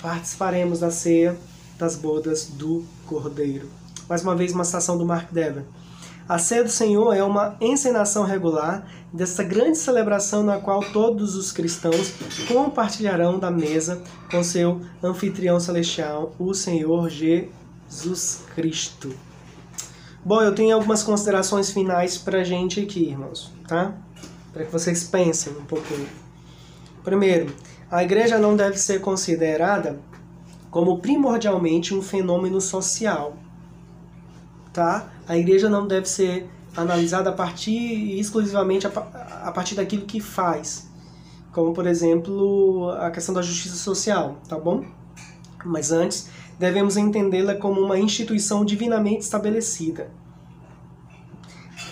Participaremos 0.00 0.80
da 0.80 0.90
ceia 0.90 1.38
das 1.78 1.96
bodas 1.96 2.46
do 2.46 2.84
Cordeiro. 3.06 3.68
Mais 4.08 4.22
uma 4.22 4.34
vez, 4.34 4.52
uma 4.52 4.64
citação 4.64 4.98
do 4.98 5.04
Mark 5.06 5.32
Dever. 5.32 5.64
A 6.28 6.38
ceia 6.38 6.62
do 6.62 6.70
Senhor 6.70 7.12
é 7.14 7.22
uma 7.22 7.56
encenação 7.60 8.24
regular 8.24 8.86
dessa 9.12 9.42
grande 9.42 9.76
celebração 9.76 10.42
na 10.42 10.58
qual 10.58 10.80
todos 10.80 11.34
os 11.34 11.50
cristãos 11.50 12.12
compartilharão 12.46 13.38
da 13.38 13.50
mesa 13.50 14.02
com 14.30 14.42
seu 14.42 14.80
anfitrião 15.02 15.58
celestial, 15.58 16.32
o 16.38 16.54
Senhor 16.54 17.10
Jesus 17.10 18.44
Cristo. 18.54 19.12
Bom, 20.24 20.40
eu 20.40 20.54
tenho 20.54 20.76
algumas 20.76 21.02
considerações 21.02 21.72
finais 21.72 22.16
para 22.16 22.44
gente 22.44 22.80
aqui, 22.80 23.08
irmãos, 23.08 23.52
tá? 23.66 23.92
Para 24.52 24.64
que 24.64 24.70
vocês 24.70 25.02
pensem 25.02 25.52
um 25.52 25.64
pouquinho. 25.64 26.08
Primeiro, 27.02 27.52
a 27.90 28.04
igreja 28.04 28.38
não 28.38 28.54
deve 28.54 28.78
ser 28.78 29.00
considerada 29.00 29.98
como 30.70 31.00
primordialmente 31.00 31.92
um 31.92 32.00
fenômeno 32.00 32.60
social, 32.60 33.36
tá? 34.72 35.10
A 35.32 35.38
igreja 35.38 35.70
não 35.70 35.86
deve 35.86 36.06
ser 36.06 36.46
analisada 36.76 37.30
a 37.30 37.32
partir 37.32 38.18
exclusivamente 38.20 38.86
a, 38.86 39.50
partir 39.50 39.74
daquilo 39.74 40.04
que 40.04 40.20
faz, 40.20 40.90
como 41.52 41.72
por 41.72 41.86
exemplo 41.86 42.90
a 43.00 43.10
questão 43.10 43.34
da 43.34 43.40
justiça 43.40 43.76
social, 43.76 44.36
tá 44.46 44.58
bom? 44.58 44.84
Mas 45.64 45.90
antes 45.90 46.28
devemos 46.58 46.98
entendê-la 46.98 47.54
como 47.54 47.80
uma 47.80 47.98
instituição 47.98 48.62
divinamente 48.62 49.22
estabelecida. 49.22 50.10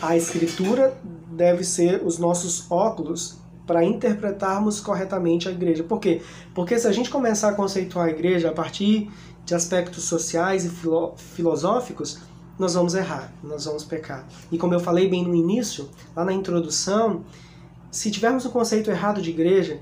A 0.03 0.19
escritura 0.19 0.95
deve 1.33 1.65
ser 1.65 2.03
os 2.05 2.19
nossos 2.19 2.71
óculos 2.71 3.39
para 3.67 3.83
interpretarmos 3.83 4.81
corretamente 4.81 5.49
a 5.49 5.51
igreja. 5.51 5.83
Por 5.83 5.99
quê? 5.99 6.21
Porque 6.55 6.79
se 6.79 6.87
a 6.87 6.93
gente 6.93 7.09
começar 7.09 7.49
a 7.49 7.55
conceituar 7.55 8.09
a 8.09 8.11
igreja 8.11 8.51
a 8.51 8.53
partir 8.53 9.11
de 9.47 9.55
aspectos 9.55 10.05
sociais 10.05 10.67
e 10.67 10.71
filosóficos, 11.17 12.21
nós 12.61 12.75
vamos 12.75 12.95
errar, 12.95 13.33
nós 13.43 13.65
vamos 13.65 13.85
pecar. 13.85 14.29
E 14.53 14.59
como 14.59 14.75
eu 14.75 14.81
falei 14.81 15.09
bem 15.09 15.25
no 15.27 15.35
início, 15.35 15.89
lá 16.15 16.27
na 16.27 16.33
introdução, 16.35 17.25
se 17.91 18.11
tivermos 18.11 18.45
um 18.45 18.51
conceito 18.51 18.91
errado 18.91 19.23
de 19.23 19.31
igreja, 19.31 19.81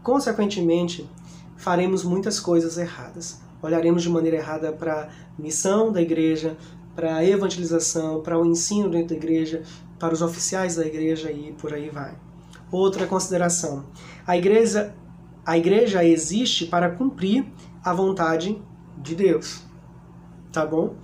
consequentemente, 0.00 1.10
faremos 1.56 2.04
muitas 2.04 2.38
coisas 2.38 2.78
erradas. 2.78 3.40
Olharemos 3.60 4.04
de 4.04 4.08
maneira 4.10 4.36
errada 4.36 4.70
para 4.70 5.02
a 5.02 5.08
missão 5.36 5.90
da 5.90 6.00
igreja, 6.00 6.56
para 6.94 7.16
a 7.16 7.24
evangelização, 7.24 8.22
para 8.22 8.38
o 8.38 8.46
ensino 8.46 8.88
dentro 8.88 9.08
da 9.08 9.16
igreja, 9.16 9.64
para 9.98 10.14
os 10.14 10.22
oficiais 10.22 10.76
da 10.76 10.86
igreja 10.86 11.32
e 11.32 11.52
por 11.60 11.74
aí 11.74 11.90
vai. 11.90 12.14
Outra 12.70 13.08
consideração: 13.08 13.86
a 14.24 14.36
igreja, 14.36 14.94
a 15.44 15.58
igreja 15.58 16.04
existe 16.04 16.64
para 16.64 16.90
cumprir 16.90 17.44
a 17.82 17.92
vontade 17.92 18.62
de 18.96 19.16
Deus. 19.16 19.64
Tá 20.52 20.64
bom? 20.64 20.94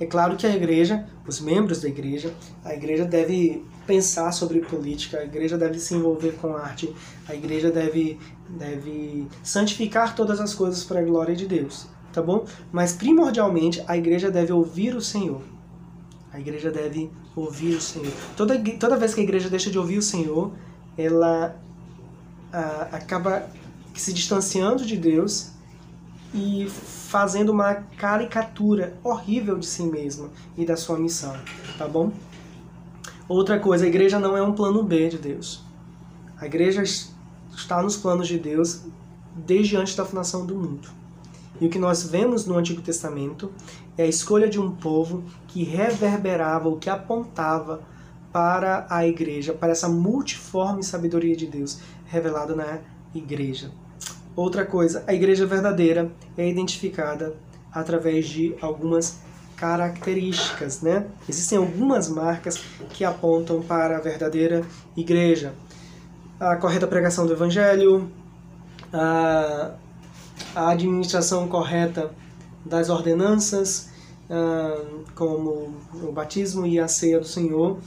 É 0.00 0.06
claro 0.06 0.36
que 0.36 0.46
a 0.46 0.54
igreja, 0.54 1.06
os 1.26 1.40
membros 1.40 1.80
da 1.80 1.88
igreja, 1.88 2.32
a 2.64 2.72
igreja 2.72 3.04
deve 3.04 3.64
pensar 3.86 4.30
sobre 4.32 4.60
política, 4.60 5.18
a 5.18 5.24
igreja 5.24 5.58
deve 5.58 5.78
se 5.80 5.94
envolver 5.94 6.32
com 6.40 6.54
arte, 6.54 6.94
a 7.26 7.34
igreja 7.34 7.70
deve, 7.70 8.18
deve 8.48 9.26
santificar 9.42 10.14
todas 10.14 10.40
as 10.40 10.54
coisas 10.54 10.84
para 10.84 11.00
a 11.00 11.02
glória 11.02 11.34
de 11.34 11.46
Deus, 11.46 11.86
tá 12.12 12.22
bom? 12.22 12.44
Mas 12.70 12.92
primordialmente 12.92 13.82
a 13.88 13.96
igreja 13.96 14.30
deve 14.30 14.52
ouvir 14.52 14.94
o 14.94 15.00
Senhor. 15.00 15.42
A 16.32 16.38
igreja 16.38 16.70
deve 16.70 17.10
ouvir 17.34 17.74
o 17.74 17.80
Senhor. 17.80 18.12
Toda, 18.36 18.56
toda 18.78 18.96
vez 18.96 19.14
que 19.14 19.20
a 19.20 19.24
igreja 19.24 19.48
deixa 19.48 19.70
de 19.70 19.78
ouvir 19.78 19.98
o 19.98 20.02
Senhor, 20.02 20.52
ela 20.96 21.56
a, 22.52 22.88
acaba 22.92 23.48
se 23.94 24.12
distanciando 24.12 24.84
de 24.84 24.96
Deus 24.96 25.57
e 26.34 26.68
fazendo 26.68 27.50
uma 27.50 27.74
caricatura 27.74 28.96
horrível 29.02 29.58
de 29.58 29.66
si 29.66 29.82
mesma 29.82 30.30
e 30.56 30.64
da 30.64 30.76
sua 30.76 30.98
missão, 30.98 31.34
tá 31.76 31.88
bom? 31.88 32.12
Outra 33.28 33.58
coisa, 33.58 33.84
a 33.84 33.88
igreja 33.88 34.18
não 34.18 34.36
é 34.36 34.42
um 34.42 34.52
plano 34.52 34.82
B 34.82 35.08
de 35.08 35.18
Deus. 35.18 35.62
A 36.38 36.46
igreja 36.46 36.82
está 36.82 37.82
nos 37.82 37.96
planos 37.96 38.28
de 38.28 38.38
Deus 38.38 38.82
desde 39.34 39.76
antes 39.76 39.94
da 39.94 40.04
fundação 40.04 40.46
do 40.46 40.54
mundo. 40.54 40.88
E 41.60 41.66
o 41.66 41.70
que 41.70 41.78
nós 41.78 42.04
vemos 42.04 42.46
no 42.46 42.56
Antigo 42.56 42.80
Testamento 42.80 43.52
é 43.96 44.04
a 44.04 44.06
escolha 44.06 44.48
de 44.48 44.60
um 44.60 44.70
povo 44.70 45.24
que 45.48 45.64
reverberava, 45.64 46.68
ou 46.68 46.78
que 46.78 46.88
apontava 46.88 47.80
para 48.32 48.86
a 48.88 49.06
igreja, 49.06 49.52
para 49.52 49.72
essa 49.72 49.88
multiforme 49.88 50.82
sabedoria 50.82 51.34
de 51.34 51.46
Deus 51.46 51.80
revelada 52.06 52.54
na 52.54 52.78
igreja. 53.14 53.72
Outra 54.38 54.64
coisa, 54.64 55.02
a 55.04 55.12
igreja 55.12 55.44
verdadeira 55.44 56.12
é 56.36 56.48
identificada 56.48 57.34
através 57.72 58.28
de 58.28 58.54
algumas 58.60 59.18
características, 59.56 60.80
né? 60.80 61.08
Existem 61.28 61.58
algumas 61.58 62.08
marcas 62.08 62.56
que 62.90 63.04
apontam 63.04 63.60
para 63.60 63.96
a 63.96 64.00
verdadeira 64.00 64.64
igreja. 64.96 65.54
A 66.38 66.54
correta 66.54 66.86
pregação 66.86 67.26
do 67.26 67.32
evangelho, 67.32 68.08
a, 68.92 69.72
a 70.54 70.70
administração 70.70 71.48
correta 71.48 72.12
das 72.64 72.90
ordenanças, 72.90 73.88
como 75.16 75.74
o 75.94 76.12
batismo 76.12 76.64
e 76.64 76.78
a 76.78 76.86
ceia 76.86 77.18
do 77.18 77.26
Senhor. 77.26 77.78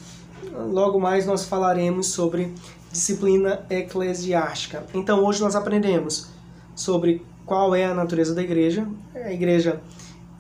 Logo 0.70 1.00
mais 1.00 1.26
nós 1.26 1.46
falaremos 1.46 2.08
sobre 2.08 2.54
disciplina 2.92 3.66
eclesiástica. 3.70 4.86
Então 4.94 5.24
hoje 5.24 5.40
nós 5.40 5.56
aprendemos 5.56 6.41
sobre 6.76 7.26
qual 7.46 7.76
é 7.76 7.86
a 7.86 7.94
natureza 7.94 8.34
da 8.34 8.42
igreja. 8.42 8.88
A 9.16 9.32
igreja 9.32 9.82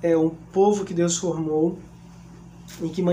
é 0.01 0.15
um 0.17 0.29
povo 0.29 0.85
que 0.85 0.93
Deus 0.93 1.17
formou 1.17 1.77
e 2.81 2.89
que, 2.89 3.03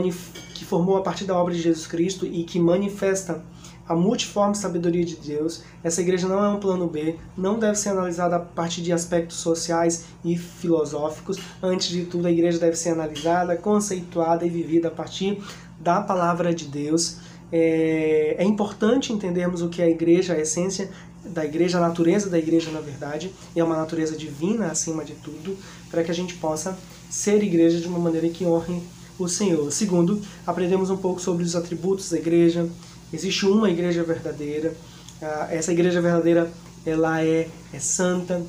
que 0.55 0.65
formou 0.65 0.97
a 0.97 1.03
partir 1.03 1.25
da 1.25 1.37
obra 1.37 1.53
de 1.53 1.61
Jesus 1.61 1.87
Cristo 1.87 2.27
e 2.27 2.45
que 2.45 2.59
manifesta 2.59 3.43
a 3.89 3.97
multiforme 3.97 4.55
sabedoria 4.55 5.05
de 5.05 5.17
Deus. 5.17 5.63
Essa 5.83 6.03
igreja 6.03 6.29
não 6.29 6.45
é 6.45 6.49
um 6.49 6.61
plano 6.61 6.87
B, 6.87 7.17
não 7.37 7.59
deve 7.59 7.77
ser 7.77 7.89
analisada 7.89 8.37
a 8.37 8.41
partir 8.41 8.83
de 8.83 8.93
aspectos 8.93 9.39
sociais 9.39 10.05
e 10.23 10.37
filosóficos. 10.37 11.39
Antes 11.63 11.89
de 11.89 12.05
tudo, 12.05 12.27
a 12.27 12.31
igreja 12.31 12.59
deve 12.59 12.77
ser 12.77 12.91
analisada, 12.91 13.57
conceituada 13.57 14.45
e 14.45 14.51
vivida 14.51 14.89
a 14.89 14.91
partir 14.91 15.43
da 15.81 16.03
palavra 16.03 16.55
de 16.55 16.67
Deus. 16.67 17.19
É, 17.51 18.37
é 18.39 18.45
importante 18.45 19.11
entendermos 19.11 19.63
o 19.63 19.71
que 19.71 19.81
é 19.81 19.87
a 19.87 19.91
igreja, 19.91 20.35
a 20.35 20.39
essência 20.39 20.91
da 21.25 21.45
igreja, 21.45 21.79
a 21.79 21.81
natureza 21.81 22.29
da 22.29 22.39
igreja, 22.39 22.71
na 22.71 22.81
verdade, 22.81 23.33
é 23.55 23.63
uma 23.63 23.77
natureza 23.77 24.17
divina 24.17 24.67
acima 24.67 25.05
de 25.05 25.15
tudo, 25.15 25.57
para 25.91 26.03
que 26.03 26.11
a 26.11 26.15
gente 26.15 26.35
possa 26.35 26.79
ser 27.11 27.43
igreja 27.43 27.81
de 27.81 27.87
uma 27.87 27.99
maneira 27.99 28.29
que 28.29 28.45
honre 28.45 28.83
o 29.19 29.29
Senhor. 29.29 29.71
Segundo, 29.73 30.23
aprendemos 30.47 30.91
um 30.91 30.97
pouco 30.97 31.21
sobre 31.21 31.43
os 31.45 31.57
atributos 31.57 32.11
da 32.11 32.19
igreja. 32.19 32.69
Existe 33.13 33.47
uma 33.47 33.69
igreja 33.69 34.03
verdadeira. 34.05 34.75
Ah, 35.21 35.49
essa 35.51 35.73
igreja 35.73 36.01
verdadeira, 36.01 36.51
ela 36.87 37.23
é, 37.23 37.49
é 37.73 37.79
santa, 37.81 38.43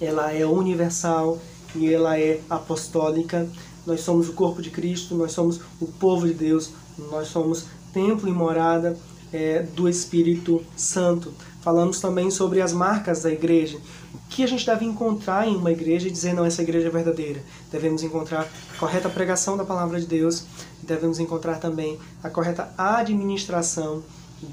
ela 0.00 0.32
é 0.32 0.44
universal 0.44 1.40
e 1.74 1.92
ela 1.92 2.18
é 2.18 2.40
apostólica. 2.50 3.48
Nós 3.86 4.00
somos 4.00 4.28
o 4.28 4.32
corpo 4.32 4.60
de 4.60 4.70
Cristo, 4.70 5.14
nós 5.14 5.32
somos 5.32 5.60
o 5.80 5.86
povo 5.86 6.26
de 6.26 6.34
Deus, 6.34 6.70
nós 7.10 7.28
somos 7.28 7.66
templo 7.92 8.28
e 8.28 8.32
morada 8.32 8.96
é, 9.32 9.62
do 9.62 9.88
Espírito 9.88 10.64
Santo. 10.76 11.32
Falamos 11.66 11.98
também 11.98 12.30
sobre 12.30 12.60
as 12.60 12.72
marcas 12.72 13.22
da 13.22 13.32
igreja. 13.32 13.78
O 14.14 14.18
que 14.28 14.44
a 14.44 14.46
gente 14.46 14.64
deve 14.64 14.84
encontrar 14.84 15.48
em 15.48 15.56
uma 15.56 15.72
igreja 15.72 16.06
e 16.06 16.12
dizer, 16.12 16.32
não, 16.32 16.44
essa 16.44 16.62
igreja 16.62 16.86
é 16.86 16.90
verdadeira? 16.92 17.42
Devemos 17.72 18.04
encontrar 18.04 18.48
a 18.72 18.78
correta 18.78 19.08
pregação 19.08 19.56
da 19.56 19.64
palavra 19.64 19.98
de 19.98 20.06
Deus, 20.06 20.44
devemos 20.80 21.18
encontrar 21.18 21.58
também 21.58 21.98
a 22.22 22.30
correta 22.30 22.72
administração 22.78 24.04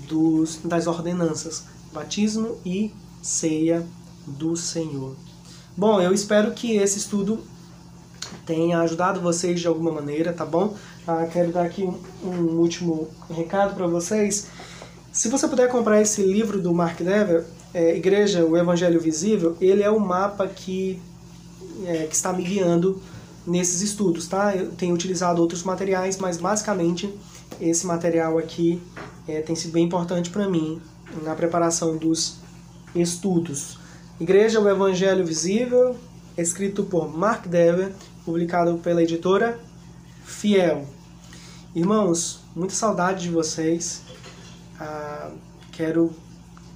dos, 0.07 0.61
das 0.65 0.87
ordenanças, 0.87 1.65
batismo 1.93 2.57
e 2.65 2.91
ceia 3.21 3.85
do 4.25 4.57
Senhor. 4.57 5.15
Bom, 5.77 6.01
eu 6.01 6.15
espero 6.15 6.51
que 6.53 6.77
esse 6.77 6.97
estudo 6.97 7.43
tenha 8.43 8.79
ajudado 8.79 9.21
vocês 9.21 9.59
de 9.59 9.67
alguma 9.67 9.91
maneira, 9.91 10.33
tá 10.33 10.47
bom? 10.47 10.75
Ah, 11.05 11.27
quero 11.31 11.51
dar 11.51 11.65
aqui 11.65 11.83
um, 11.83 11.99
um 12.27 12.57
último 12.57 13.07
recado 13.29 13.75
para 13.75 13.85
vocês. 13.85 14.47
Se 15.13 15.29
você 15.29 15.47
puder 15.47 15.69
comprar 15.69 16.01
esse 16.01 16.23
livro 16.23 16.59
do 16.59 16.73
Mark 16.73 16.97
Dever, 16.97 17.45
é, 17.71 17.95
Igreja, 17.95 18.43
o 18.43 18.57
Evangelho 18.57 18.99
Visível, 18.99 19.55
ele 19.61 19.83
é 19.83 19.89
o 19.89 19.99
mapa 19.99 20.47
que, 20.47 20.99
é, 21.85 22.07
que 22.07 22.15
está 22.15 22.33
me 22.33 22.41
guiando 22.41 22.99
nesses 23.45 23.81
estudos, 23.81 24.27
tá? 24.27 24.55
Eu 24.55 24.71
tenho 24.71 24.95
utilizado 24.95 25.39
outros 25.39 25.61
materiais, 25.61 26.17
mas 26.17 26.37
basicamente 26.37 27.13
esse 27.61 27.85
material 27.85 28.39
aqui 28.39 28.81
é, 29.27 29.39
tem 29.41 29.55
sido 29.55 29.73
bem 29.73 29.85
importante 29.85 30.31
para 30.31 30.49
mim 30.49 30.81
na 31.21 31.35
preparação 31.35 31.95
dos 31.95 32.37
estudos. 32.95 33.77
Igreja, 34.19 34.59
o 34.59 34.67
Evangelho 34.67 35.23
Visível, 35.23 35.95
escrito 36.35 36.85
por 36.85 37.15
Mark 37.15 37.45
Dever, 37.45 37.93
publicado 38.25 38.79
pela 38.79 39.03
editora 39.03 39.59
Fiel. 40.25 40.87
Irmãos, 41.75 42.39
muita 42.55 42.73
saudade 42.73 43.21
de 43.21 43.29
vocês. 43.29 44.01
Ah, 44.79 45.31
quero 45.71 46.11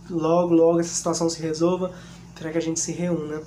logo, 0.10 0.53
logo 0.53 0.80
essa 0.80 0.94
situação 0.94 1.30
se 1.30 1.41
resolva 1.41 1.91
para 2.36 2.52
que 2.52 2.57
a 2.57 2.61
gente 2.61 2.80
se 2.80 2.91
reúna 2.91 3.41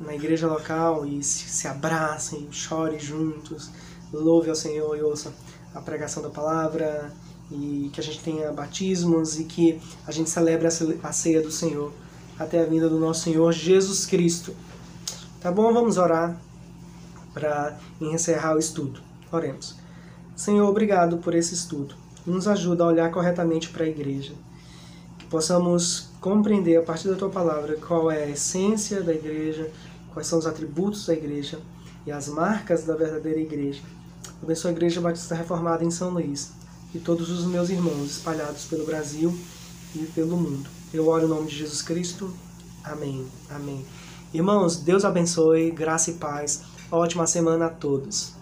na 0.00 0.14
igreja 0.14 0.46
local 0.46 1.06
e 1.06 1.22
se, 1.22 1.48
se 1.48 1.68
abracem, 1.68 2.48
chore 2.50 2.98
juntos, 2.98 3.70
louve 4.12 4.50
ao 4.50 4.56
Senhor 4.56 4.96
e 4.96 5.02
ouça 5.02 5.32
a 5.74 5.80
pregação 5.80 6.22
da 6.22 6.30
palavra 6.30 7.12
e 7.50 7.90
que 7.92 8.00
a 8.00 8.02
gente 8.02 8.20
tenha 8.20 8.52
batismos 8.52 9.38
e 9.38 9.44
que 9.44 9.80
a 10.06 10.12
gente 10.12 10.30
celebre 10.30 10.66
a 10.66 11.12
ceia 11.12 11.42
do 11.42 11.50
Senhor 11.50 11.92
até 12.38 12.60
a 12.60 12.66
vinda 12.66 12.88
do 12.88 12.98
nosso 12.98 13.22
Senhor 13.24 13.52
Jesus 13.52 14.06
Cristo. 14.06 14.54
Tá 15.40 15.52
bom? 15.52 15.72
Vamos 15.72 15.98
orar 15.98 16.38
para 17.32 17.78
encerrar 18.00 18.56
o 18.56 18.58
estudo. 18.58 19.00
Oremos. 19.30 19.76
Senhor, 20.34 20.68
obrigado 20.68 21.18
por 21.18 21.34
esse 21.34 21.54
estudo 21.54 22.03
nos 22.26 22.48
ajuda 22.48 22.84
a 22.84 22.88
olhar 22.88 23.10
corretamente 23.10 23.68
para 23.68 23.84
a 23.84 23.88
igreja. 23.88 24.32
Que 25.18 25.26
possamos 25.26 26.08
compreender 26.20 26.76
a 26.76 26.82
partir 26.82 27.08
da 27.08 27.16
tua 27.16 27.30
palavra 27.30 27.76
qual 27.76 28.10
é 28.10 28.24
a 28.24 28.30
essência 28.30 29.02
da 29.02 29.12
igreja, 29.12 29.70
quais 30.12 30.26
são 30.26 30.38
os 30.38 30.46
atributos 30.46 31.06
da 31.06 31.12
igreja 31.12 31.60
e 32.06 32.12
as 32.12 32.28
marcas 32.28 32.84
da 32.84 32.94
verdadeira 32.94 33.40
igreja. 33.40 33.82
Abençoa 34.42 34.70
a 34.70 34.74
Igreja 34.74 35.00
Batista 35.00 35.34
Reformada 35.34 35.84
em 35.84 35.90
São 35.90 36.10
Luís 36.10 36.52
e 36.94 36.98
todos 36.98 37.30
os 37.30 37.46
meus 37.46 37.70
irmãos 37.70 38.10
espalhados 38.10 38.66
pelo 38.66 38.84
Brasil 38.84 39.36
e 39.94 40.00
pelo 40.14 40.36
mundo. 40.36 40.68
Eu 40.92 41.08
oro 41.08 41.24
em 41.24 41.28
nome 41.28 41.46
de 41.48 41.56
Jesus 41.56 41.82
Cristo. 41.82 42.32
Amém. 42.82 43.26
Amém. 43.50 43.84
Irmãos, 44.32 44.76
Deus 44.76 45.04
abençoe, 45.04 45.70
graça 45.70 46.10
e 46.10 46.14
paz. 46.14 46.62
Ótima 46.90 47.26
semana 47.26 47.66
a 47.66 47.70
todos. 47.70 48.33